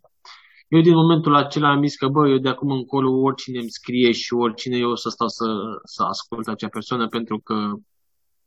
Eu 0.67 0.81
din 0.81 0.93
momentul 0.93 1.35
acela 1.35 1.69
am 1.69 1.81
zis 1.85 1.95
că, 1.95 2.07
bă, 2.07 2.27
eu 2.29 2.37
de 2.37 2.49
acum 2.49 2.71
încolo 2.71 3.09
oricine 3.11 3.59
îmi 3.59 3.69
scrie 3.69 4.11
și 4.11 4.33
oricine 4.33 4.77
eu 4.77 4.89
o 4.89 4.95
să 4.95 5.09
stau 5.09 5.27
să, 5.27 5.45
să 5.83 6.03
ascult 6.03 6.47
acea 6.47 6.67
persoană 6.67 7.07
pentru 7.07 7.39
că 7.39 7.55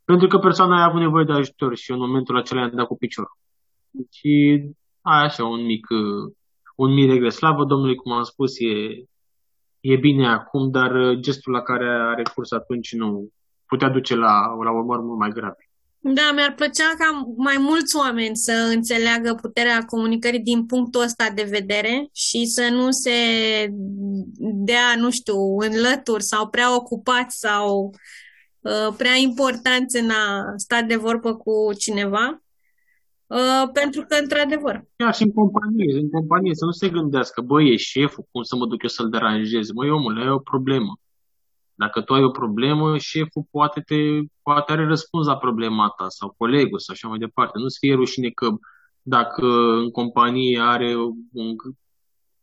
pentru 0.04 0.26
că 0.26 0.38
persoana 0.38 0.82
a 0.82 0.84
avut 0.88 1.00
nevoie 1.00 1.24
de 1.24 1.32
ajutor 1.32 1.76
și 1.76 1.90
eu 1.90 1.96
în 1.96 2.06
momentul 2.06 2.36
acela 2.36 2.60
i-am 2.60 2.70
dat 2.74 2.86
cu 2.86 2.96
piciorul. 2.96 3.38
Și 4.10 4.62
ai 5.00 5.22
așa 5.24 5.44
un 5.44 5.64
mic, 5.64 5.86
un 6.76 6.92
mic 6.92 7.10
regres. 7.10 7.34
Slavă 7.34 7.64
Domnului, 7.64 7.94
cum 7.94 8.12
am 8.12 8.22
spus, 8.22 8.58
e, 8.58 9.04
e 9.82 9.96
bine 9.96 10.28
acum, 10.28 10.70
dar 10.70 11.14
gestul 11.20 11.52
la 11.52 11.62
care 11.62 11.84
a 11.88 12.14
recurs 12.14 12.52
atunci 12.52 12.92
nu 12.92 13.28
putea 13.66 13.88
duce 13.88 14.14
la, 14.14 14.32
la 14.64 14.70
urmări 14.70 15.02
mult 15.02 15.18
mai 15.18 15.30
grave. 15.30 15.66
Da, 16.04 16.32
mi-ar 16.34 16.54
plăcea 16.54 16.94
ca 16.98 17.32
mai 17.36 17.56
mulți 17.58 17.96
oameni 17.96 18.36
să 18.36 18.52
înțeleagă 18.74 19.34
puterea 19.34 19.84
comunicării 19.84 20.40
din 20.40 20.66
punctul 20.66 21.02
ăsta 21.02 21.30
de 21.34 21.46
vedere 21.50 22.08
și 22.12 22.46
să 22.46 22.68
nu 22.70 22.90
se 22.90 23.10
dea, 24.38 24.94
nu 24.96 25.10
știu, 25.10 25.56
în 25.58 25.80
lături 25.80 26.22
sau 26.22 26.48
prea 26.48 26.76
ocupați 26.76 27.38
sau 27.38 27.94
uh, 28.60 28.94
prea 28.96 29.14
importanți 29.14 29.96
în 29.96 30.10
a 30.10 30.52
sta 30.56 30.82
de 30.82 30.96
vorbă 30.96 31.34
cu 31.34 31.72
cineva. 31.78 32.41
Uh, 33.32 33.70
pentru 33.72 34.04
că, 34.08 34.14
într-adevăr... 34.20 34.84
Chiar 34.96 35.14
și 35.14 35.22
în 35.22 35.32
companie, 35.32 35.98
în 35.98 36.10
companie, 36.10 36.54
să 36.54 36.64
nu 36.64 36.70
se 36.70 36.88
gândească, 36.88 37.40
băi, 37.40 37.72
e 37.72 37.76
șeful, 37.76 38.26
cum 38.30 38.42
să 38.42 38.56
mă 38.56 38.66
duc 38.66 38.82
eu 38.82 38.88
să-l 38.88 39.08
deranjez? 39.08 39.70
Măi, 39.70 39.90
omule, 39.90 40.22
ai 40.22 40.30
o 40.30 40.38
problemă. 40.38 40.98
Dacă 41.74 42.00
tu 42.00 42.14
ai 42.14 42.22
o 42.22 42.30
problemă, 42.30 42.98
șeful 42.98 43.46
poate, 43.50 43.80
te, 43.80 43.96
poate 44.42 44.72
are 44.72 44.86
răspuns 44.86 45.26
la 45.26 45.36
problema 45.36 45.94
ta 45.96 46.08
sau 46.08 46.34
colegul 46.36 46.78
sau 46.78 46.94
așa 46.94 47.08
mai 47.08 47.18
departe. 47.18 47.58
Nu-ți 47.58 47.78
fie 47.78 47.94
rușine 47.94 48.30
că 48.30 48.48
dacă 49.02 49.46
în 49.82 49.90
companie 49.90 50.60
are 50.60 50.94
un 51.32 51.56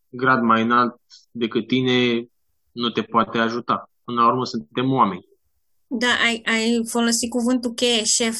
grad 0.09 0.41
mai 0.41 0.61
înalt 0.61 0.95
decât 1.31 1.67
tine, 1.67 2.27
nu 2.71 2.89
te 2.89 3.01
poate 3.01 3.37
ajuta. 3.37 3.89
Până 4.03 4.21
la 4.21 4.27
urmă 4.27 4.45
suntem 4.45 4.91
oameni. 4.91 5.27
Da, 5.87 6.07
ai, 6.25 6.41
ai 6.45 6.81
folosit 6.87 7.29
cuvântul 7.29 7.71
cheie, 7.71 8.03
șef. 8.03 8.37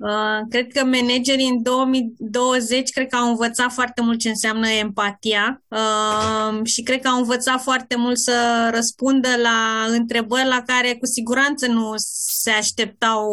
Uh, 0.00 0.46
cred 0.48 0.72
că 0.72 0.84
managerii 0.84 1.48
în 1.48 1.62
2020 1.62 2.90
cred 2.90 3.08
că 3.08 3.16
au 3.16 3.28
învățat 3.28 3.72
foarte 3.72 4.02
mult 4.02 4.18
ce 4.18 4.28
înseamnă 4.28 4.68
empatia. 4.68 5.62
Uh, 5.68 6.60
și 6.64 6.82
cred 6.82 7.00
că 7.00 7.08
au 7.08 7.18
învățat 7.18 7.62
foarte 7.62 7.96
mult 7.96 8.18
să 8.18 8.68
răspundă 8.72 9.28
la 9.42 9.86
întrebări 9.88 10.46
la 10.46 10.62
care 10.66 10.94
cu 10.94 11.06
siguranță 11.06 11.66
nu 11.66 11.92
se 12.40 12.50
așteptau 12.50 13.28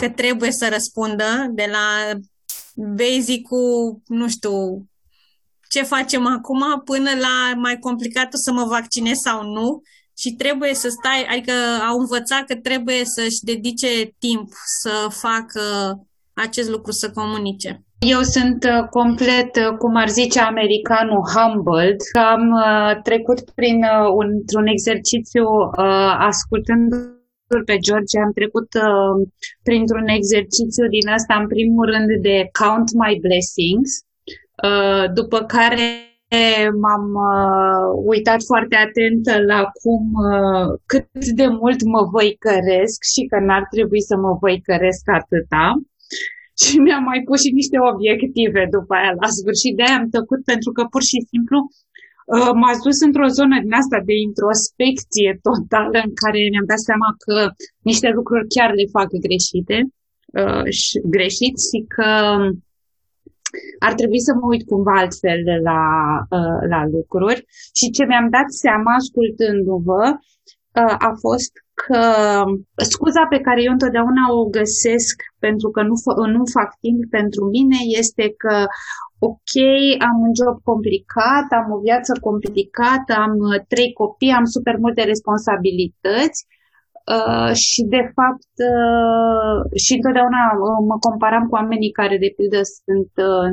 că 0.00 0.08
trebuie 0.08 0.52
să 0.52 0.68
răspundă, 0.68 1.46
de 1.50 1.68
la 1.70 2.18
basic 2.74 3.46
cu, 3.46 3.58
nu 4.06 4.28
știu, 4.28 4.86
ce 5.68 5.82
facem 5.82 6.26
acum, 6.26 6.82
până 6.84 7.10
la 7.10 7.54
mai 7.56 7.78
complicat 7.78 8.28
să 8.32 8.52
mă 8.52 8.64
vaccinez 8.64 9.18
sau 9.18 9.42
nu 9.42 9.82
și 10.20 10.30
trebuie 10.42 10.74
să 10.74 10.88
stai, 10.88 11.20
adică 11.32 11.56
au 11.88 11.96
învățat 11.98 12.42
că 12.46 12.56
trebuie 12.56 13.04
să-și 13.04 13.40
dedice 13.52 13.92
timp 14.18 14.48
să 14.80 14.94
facă 15.08 15.64
acest 16.32 16.68
lucru, 16.70 16.92
să 16.92 17.10
comunice. 17.10 17.84
Eu 17.98 18.20
sunt 18.22 18.64
uh, 18.64 18.88
complet, 18.90 19.56
uh, 19.56 19.76
cum 19.78 19.94
ar 19.96 20.08
zice 20.08 20.40
americanul, 20.40 21.22
humbled. 21.34 22.00
Am 22.32 22.44
uh, 22.50 23.02
trecut 23.02 23.40
prin 23.58 23.78
un, 24.20 24.28
un 24.60 24.66
exercițiu 24.66 25.46
ascultând 26.30 26.92
pe 27.64 27.76
George, 27.86 28.18
am 28.26 28.32
trecut 28.32 28.68
uh, 28.74 29.14
printr-un 29.62 30.08
exercițiu 30.08 30.84
din 30.96 31.06
asta, 31.16 31.34
în 31.40 31.46
primul 31.54 31.84
rând, 31.92 32.08
de 32.28 32.36
Count 32.60 32.88
My 33.02 33.14
Blessings, 33.26 33.90
uh, 34.68 35.04
după 35.18 35.38
care 35.56 36.09
m-am 36.82 37.06
uh, 37.30 37.86
uitat 38.12 38.40
foarte 38.50 38.76
atent 38.86 39.24
la 39.50 39.60
cum, 39.80 40.04
uh, 40.32 40.68
cât 40.90 41.06
de 41.40 41.46
mult 41.60 41.80
mă 41.94 42.02
văicăresc 42.14 42.98
și 43.12 43.22
că 43.30 43.36
n-ar 43.46 43.64
trebui 43.74 44.02
să 44.10 44.14
mă 44.24 44.32
văicăresc 44.44 45.04
atâta. 45.20 45.64
Și 46.62 46.74
mi-am 46.84 47.04
mai 47.10 47.20
pus 47.26 47.38
și 47.44 47.58
niște 47.60 47.78
obiective 47.92 48.62
după 48.76 48.92
aia 48.94 49.12
la 49.22 49.28
sfârșit. 49.38 49.72
De 49.76 49.84
aia 49.86 49.98
am 50.00 50.08
tăcut 50.16 50.40
pentru 50.52 50.70
că 50.76 50.82
pur 50.92 51.02
și 51.10 51.18
simplu 51.30 51.58
uh, 51.68 52.52
m-a 52.60 52.74
dus 52.86 52.98
într-o 53.08 53.28
zonă 53.38 53.56
din 53.64 53.74
asta 53.82 53.98
de 54.08 54.14
introspecție 54.28 55.30
totală 55.48 55.98
în 56.06 56.12
care 56.22 56.38
mi-am 56.52 56.70
dat 56.72 56.82
seama 56.88 57.08
că 57.24 57.36
niște 57.90 58.08
lucruri 58.18 58.50
chiar 58.54 58.70
le 58.80 58.86
fac 58.96 59.08
greșite 59.26 59.78
uh, 60.40 60.66
și 60.80 60.94
greșit 61.14 61.56
și 61.68 61.78
că 61.94 62.10
ar 63.86 63.92
trebui 63.94 64.20
să 64.26 64.32
mă 64.34 64.46
uit 64.52 64.64
cumva 64.66 64.94
altfel 65.02 65.40
la, 65.68 65.82
uh, 66.38 66.60
la 66.72 66.80
lucruri. 66.94 67.40
Și 67.78 67.94
ce 67.96 68.02
mi-am 68.04 68.28
dat 68.36 68.48
seama 68.62 68.90
ascultându-vă 69.00 70.02
uh, 70.80 70.94
a 71.08 71.12
fost 71.24 71.52
că 71.82 72.02
scuza 72.92 73.24
pe 73.34 73.40
care 73.46 73.60
eu 73.62 73.72
întotdeauna 73.72 74.24
o 74.38 74.40
găsesc 74.58 75.16
pentru 75.46 75.68
că 75.74 75.80
nu, 75.82 75.96
nu 76.36 76.42
fac 76.56 76.70
timp 76.84 77.00
pentru 77.18 77.42
mine 77.56 77.78
este 78.00 78.24
că 78.42 78.56
ok, 79.28 79.52
am 80.08 80.16
un 80.26 80.32
job 80.40 80.56
complicat, 80.70 81.46
am 81.60 81.66
o 81.76 81.78
viață 81.86 82.12
complicată, 82.26 83.12
am 83.26 83.34
uh, 83.48 83.58
trei 83.72 83.90
copii, 84.00 84.38
am 84.40 84.46
super 84.56 84.76
multe 84.84 85.02
responsabilități 85.12 86.40
Uh, 87.16 87.52
și 87.66 87.80
de 87.94 88.02
fapt 88.16 88.52
uh, 88.72 89.58
și 89.84 89.92
întotdeauna 89.98 90.42
uh, 90.54 90.80
mă 90.90 90.96
comparam 91.06 91.44
cu 91.46 91.54
oamenii 91.60 91.96
care 92.00 92.16
de 92.24 92.30
pildă 92.36 92.60
sunt 92.84 93.12
uh, 93.30 93.48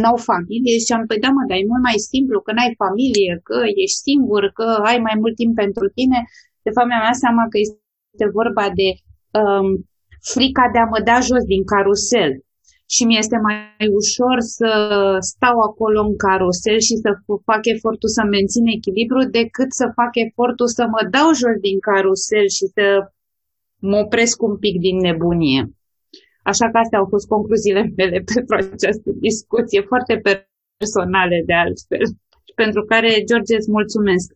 n-au 0.00 0.16
familie 0.30 0.76
și 0.84 0.92
am 0.92 1.04
păi 1.08 1.22
da 1.24 1.30
mă, 1.36 1.42
dar 1.48 1.56
e 1.58 1.72
mult 1.72 1.84
mai 1.88 1.98
simplu 2.12 2.36
că 2.40 2.50
n-ai 2.52 2.80
familie, 2.84 3.32
că 3.48 3.56
ești 3.84 4.04
singur, 4.08 4.42
că 4.58 4.66
ai 4.90 4.98
mai 5.06 5.16
mult 5.22 5.34
timp 5.40 5.52
pentru 5.62 5.86
tine. 5.98 6.18
De 6.64 6.70
fapt 6.74 6.88
mi-am 6.88 7.06
dat 7.08 7.18
seama 7.24 7.42
că 7.52 7.56
este 7.64 8.26
vorba 8.38 8.64
de 8.80 8.88
um, 9.40 9.68
frica 10.32 10.64
de 10.74 10.78
a 10.80 10.90
mă 10.92 11.00
da 11.08 11.16
jos 11.28 11.44
din 11.54 11.62
carusel 11.72 12.32
și 12.94 13.02
mi 13.04 13.18
este 13.22 13.38
mai 13.46 13.86
ușor 14.00 14.36
să 14.56 14.70
stau 15.32 15.56
acolo 15.68 16.00
în 16.08 16.16
carusel 16.16 16.78
și 16.88 16.94
să 17.04 17.10
fac 17.50 17.62
efortul 17.74 18.08
să 18.16 18.22
mențin 18.36 18.66
echilibru 18.76 19.20
decât 19.38 19.70
să 19.80 19.86
fac 19.98 20.12
efortul 20.26 20.68
să 20.78 20.84
mă 20.94 21.02
dau 21.14 21.28
jos 21.40 21.56
din 21.66 21.78
carusel 21.88 22.46
și 22.56 22.66
să 22.76 22.84
mă 23.90 23.96
opresc 24.04 24.36
un 24.48 24.56
pic 24.64 24.74
din 24.86 24.96
nebunie. 25.06 25.62
Așa 26.50 26.66
că 26.70 26.76
astea 26.78 26.98
au 26.98 27.08
fost 27.14 27.26
concluziile 27.34 27.82
mele 27.96 28.18
pentru 28.32 28.54
această 28.56 29.10
discuție, 29.28 29.80
foarte 29.92 30.14
personale 30.78 31.42
de 31.46 31.54
altfel, 31.64 32.04
pentru 32.54 32.82
care, 32.84 33.10
George, 33.28 33.54
îți 33.56 33.70
mulțumesc. 33.70 34.26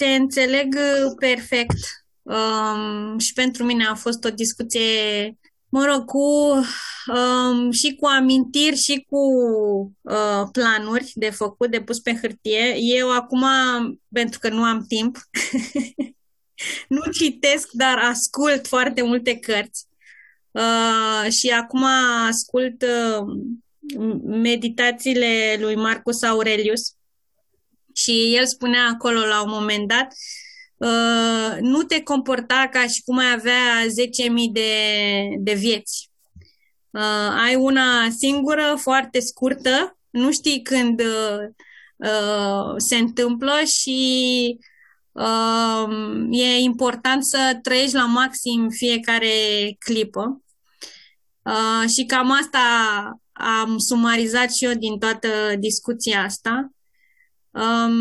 Te 0.00 0.08
înțeleg 0.22 0.68
uh, 0.74 1.12
perfect 1.26 1.80
um, 2.34 3.18
și 3.18 3.32
pentru 3.32 3.64
mine 3.64 3.84
a 3.84 3.94
fost 3.94 4.24
o 4.24 4.30
discuție 4.44 4.88
mă 5.68 5.84
rog, 5.84 6.04
cu, 6.04 6.18
um, 7.14 7.70
și 7.70 7.94
cu 7.94 8.06
amintiri 8.06 8.76
și 8.76 9.06
cu 9.08 9.18
uh, 10.00 10.48
planuri 10.52 11.12
de 11.14 11.30
făcut, 11.30 11.70
de 11.70 11.82
pus 11.82 11.98
pe 11.98 12.18
hârtie. 12.20 12.76
Eu 12.76 13.12
acum, 13.12 13.44
pentru 14.12 14.38
că 14.38 14.48
nu 14.48 14.62
am 14.62 14.84
timp, 14.88 15.18
nu 16.88 17.12
citesc, 17.12 17.68
dar 17.72 17.98
ascult 17.98 18.66
foarte 18.66 19.02
multe 19.02 19.38
cărți. 19.38 19.86
Uh, 20.50 21.30
și 21.30 21.48
acum 21.48 21.84
ascult 22.28 22.82
uh, 22.82 23.26
meditațiile 24.24 25.56
lui 25.60 25.76
Marcus 25.76 26.22
Aurelius 26.22 26.96
și 27.94 28.36
el 28.36 28.46
spunea 28.46 28.88
acolo 28.92 29.26
la 29.26 29.42
un 29.42 29.50
moment 29.50 29.88
dat 29.88 30.12
Uh, 30.78 31.56
nu 31.60 31.82
te 31.82 32.02
comporta 32.02 32.68
ca 32.70 32.86
și 32.86 33.02
cum 33.04 33.18
ai 33.18 33.32
avea 33.32 33.84
10.000 33.84 34.52
de, 34.52 34.70
de 35.38 35.52
vieți. 35.52 36.10
Uh, 36.90 37.42
ai 37.46 37.54
una 37.54 38.10
singură, 38.16 38.76
foarte 38.80 39.20
scurtă, 39.20 39.98
nu 40.10 40.32
știi 40.32 40.62
când 40.62 41.00
uh, 41.00 41.48
uh, 41.96 42.74
se 42.76 42.96
întâmplă 42.96 43.52
și 43.64 44.58
uh, 45.12 45.88
e 46.30 46.58
important 46.58 47.24
să 47.24 47.58
trăiești 47.62 47.94
la 47.94 48.06
maxim 48.06 48.68
fiecare 48.68 49.28
clipă. 49.78 50.42
Uh, 51.42 51.88
și 51.90 52.04
cam 52.04 52.30
asta 52.30 52.58
am 53.32 53.78
sumarizat 53.78 54.52
și 54.54 54.64
eu 54.64 54.72
din 54.72 54.98
toată 54.98 55.28
discuția 55.58 56.22
asta. 56.22 56.70
Um, 57.58 57.92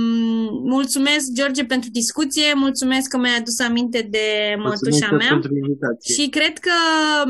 mulțumesc, 0.64 1.32
George, 1.34 1.66
pentru 1.66 1.90
discuție, 1.90 2.54
mulțumesc 2.54 3.10
că 3.10 3.18
mi-ai 3.18 3.38
adus 3.38 3.60
aminte 3.60 4.02
de 4.02 4.56
mătușa 4.58 5.12
mea 5.12 5.40
și 6.14 6.30
cred 6.30 6.58
că 6.58 6.72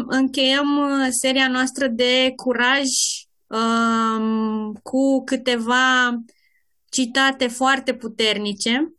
încheiem 0.07 0.77
uh, 0.77 1.07
seria 1.09 1.47
noastră 1.47 1.87
de 1.87 2.33
curaj 2.35 2.87
um, 3.47 4.73
cu 4.83 5.23
câteva 5.23 6.17
citate 6.89 7.47
foarte 7.47 7.93
puternice. 7.93 8.93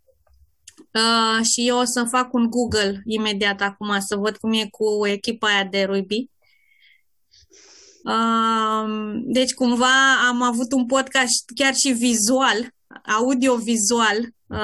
Uh, 0.92 1.44
și 1.44 1.68
eu 1.68 1.78
o 1.78 1.84
să 1.84 2.04
fac 2.04 2.32
un 2.32 2.50
Google 2.50 3.02
imediat 3.04 3.60
acum 3.60 3.98
să 3.98 4.16
văd 4.16 4.36
cum 4.36 4.52
e 4.52 4.68
cu 4.70 5.06
echipa 5.06 5.46
aia 5.46 5.64
de 5.64 5.82
rugby. 5.82 6.30
Uh, 8.04 9.20
deci 9.24 9.54
cumva 9.54 10.26
am 10.28 10.42
avut 10.42 10.72
un 10.72 10.86
podcast 10.86 11.44
chiar 11.54 11.74
și 11.74 11.92
vizual 11.92 12.76
audio-vizual. 13.18 14.18
Uh, 14.46 14.58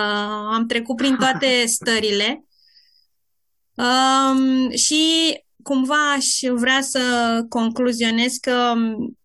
am 0.52 0.66
trecut 0.66 0.96
prin 0.96 1.16
toate 1.16 1.64
stările. 1.76 2.44
Um, 3.74 4.70
și 4.70 5.04
cumva 5.62 6.12
aș 6.12 6.26
vrea 6.52 6.80
să 6.80 7.00
concluzionez 7.48 8.32
că 8.40 8.72
um, 8.74 9.18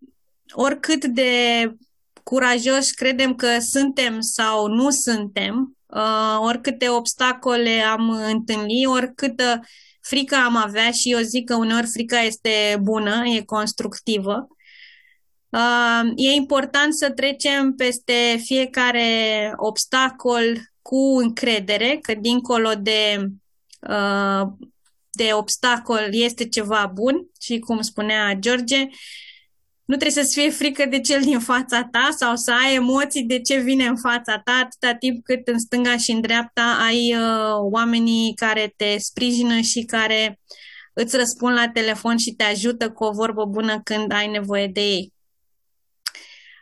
oricât 0.52 1.06
de 1.06 1.32
curajoși 2.24 2.94
credem 2.96 3.36
că 3.36 3.60
suntem 3.60 4.20
sau 4.20 4.68
nu 4.68 4.90
suntem, 4.90 5.78
uh, 5.86 6.38
oricâte 6.40 6.90
obstacole 6.90 7.82
am 7.82 8.10
întâlnit, 8.10 8.88
oricâtă 8.88 9.60
frică 10.02 10.36
am 10.36 10.56
avea 10.56 10.92
și 10.92 11.12
eu 11.12 11.20
zic 11.20 11.46
că 11.46 11.56
uneori 11.56 11.88
frica 11.88 12.20
este 12.20 12.80
bună, 12.82 13.24
e 13.26 13.42
constructivă. 13.42 14.48
Uh, 15.50 16.12
e 16.16 16.32
important 16.32 16.96
să 16.96 17.12
trecem 17.12 17.74
peste 17.74 18.42
fiecare 18.44 19.54
obstacol 19.56 20.44
cu 20.82 21.18
încredere, 21.18 22.00
că 22.02 22.14
dincolo 22.14 22.70
de, 22.82 23.30
uh, 23.90 24.48
de 25.12 25.30
obstacol 25.34 26.08
este 26.12 26.48
ceva 26.48 26.92
bun 26.94 27.30
și 27.42 27.60
cum 27.60 27.82
spunea 27.82 28.34
George, 28.34 28.88
nu 29.86 29.96
trebuie 29.96 30.24
să-ți 30.24 30.40
fie 30.40 30.50
frică 30.50 30.86
de 30.86 31.00
cel 31.00 31.22
din 31.22 31.40
fața 31.40 31.84
ta 31.92 32.10
sau 32.18 32.36
să 32.36 32.54
ai 32.66 32.76
emoții 32.76 33.24
de 33.24 33.40
ce 33.42 33.60
vine 33.60 33.86
în 33.86 33.98
fața 33.98 34.40
ta, 34.40 34.62
atâta 34.64 34.96
timp 34.96 35.24
cât 35.24 35.48
în 35.48 35.60
stânga 35.60 35.98
și 35.98 36.12
în 36.12 36.22
dreapta 36.22 36.78
ai 36.86 37.16
uh, 37.16 37.72
oamenii 37.72 38.34
care 38.36 38.74
te 38.76 38.98
sprijină 38.98 39.60
și 39.60 39.84
care 39.84 40.40
îți 40.94 41.18
răspund 41.18 41.54
la 41.54 41.70
telefon 41.70 42.18
și 42.18 42.32
te 42.32 42.44
ajută 42.44 42.92
cu 42.92 43.04
o 43.04 43.12
vorbă 43.12 43.46
bună 43.46 43.82
când 43.84 44.12
ai 44.12 44.28
nevoie 44.28 44.68
de 44.68 44.82
ei. 44.82 45.14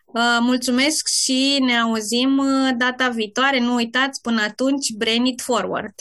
Uh, 0.08 0.38
mulțumesc 0.41 1.08
și 1.08 1.58
ne 1.62 1.78
auzim 1.78 2.38
uh, 2.38 2.70
data 2.78 3.10
viitoare. 3.10 3.60
Nu 3.60 3.74
uitați, 3.74 4.22
până 4.22 4.41
atunci, 4.41 4.91
brain 4.97 5.26
it 5.26 5.41
forward! 5.41 5.93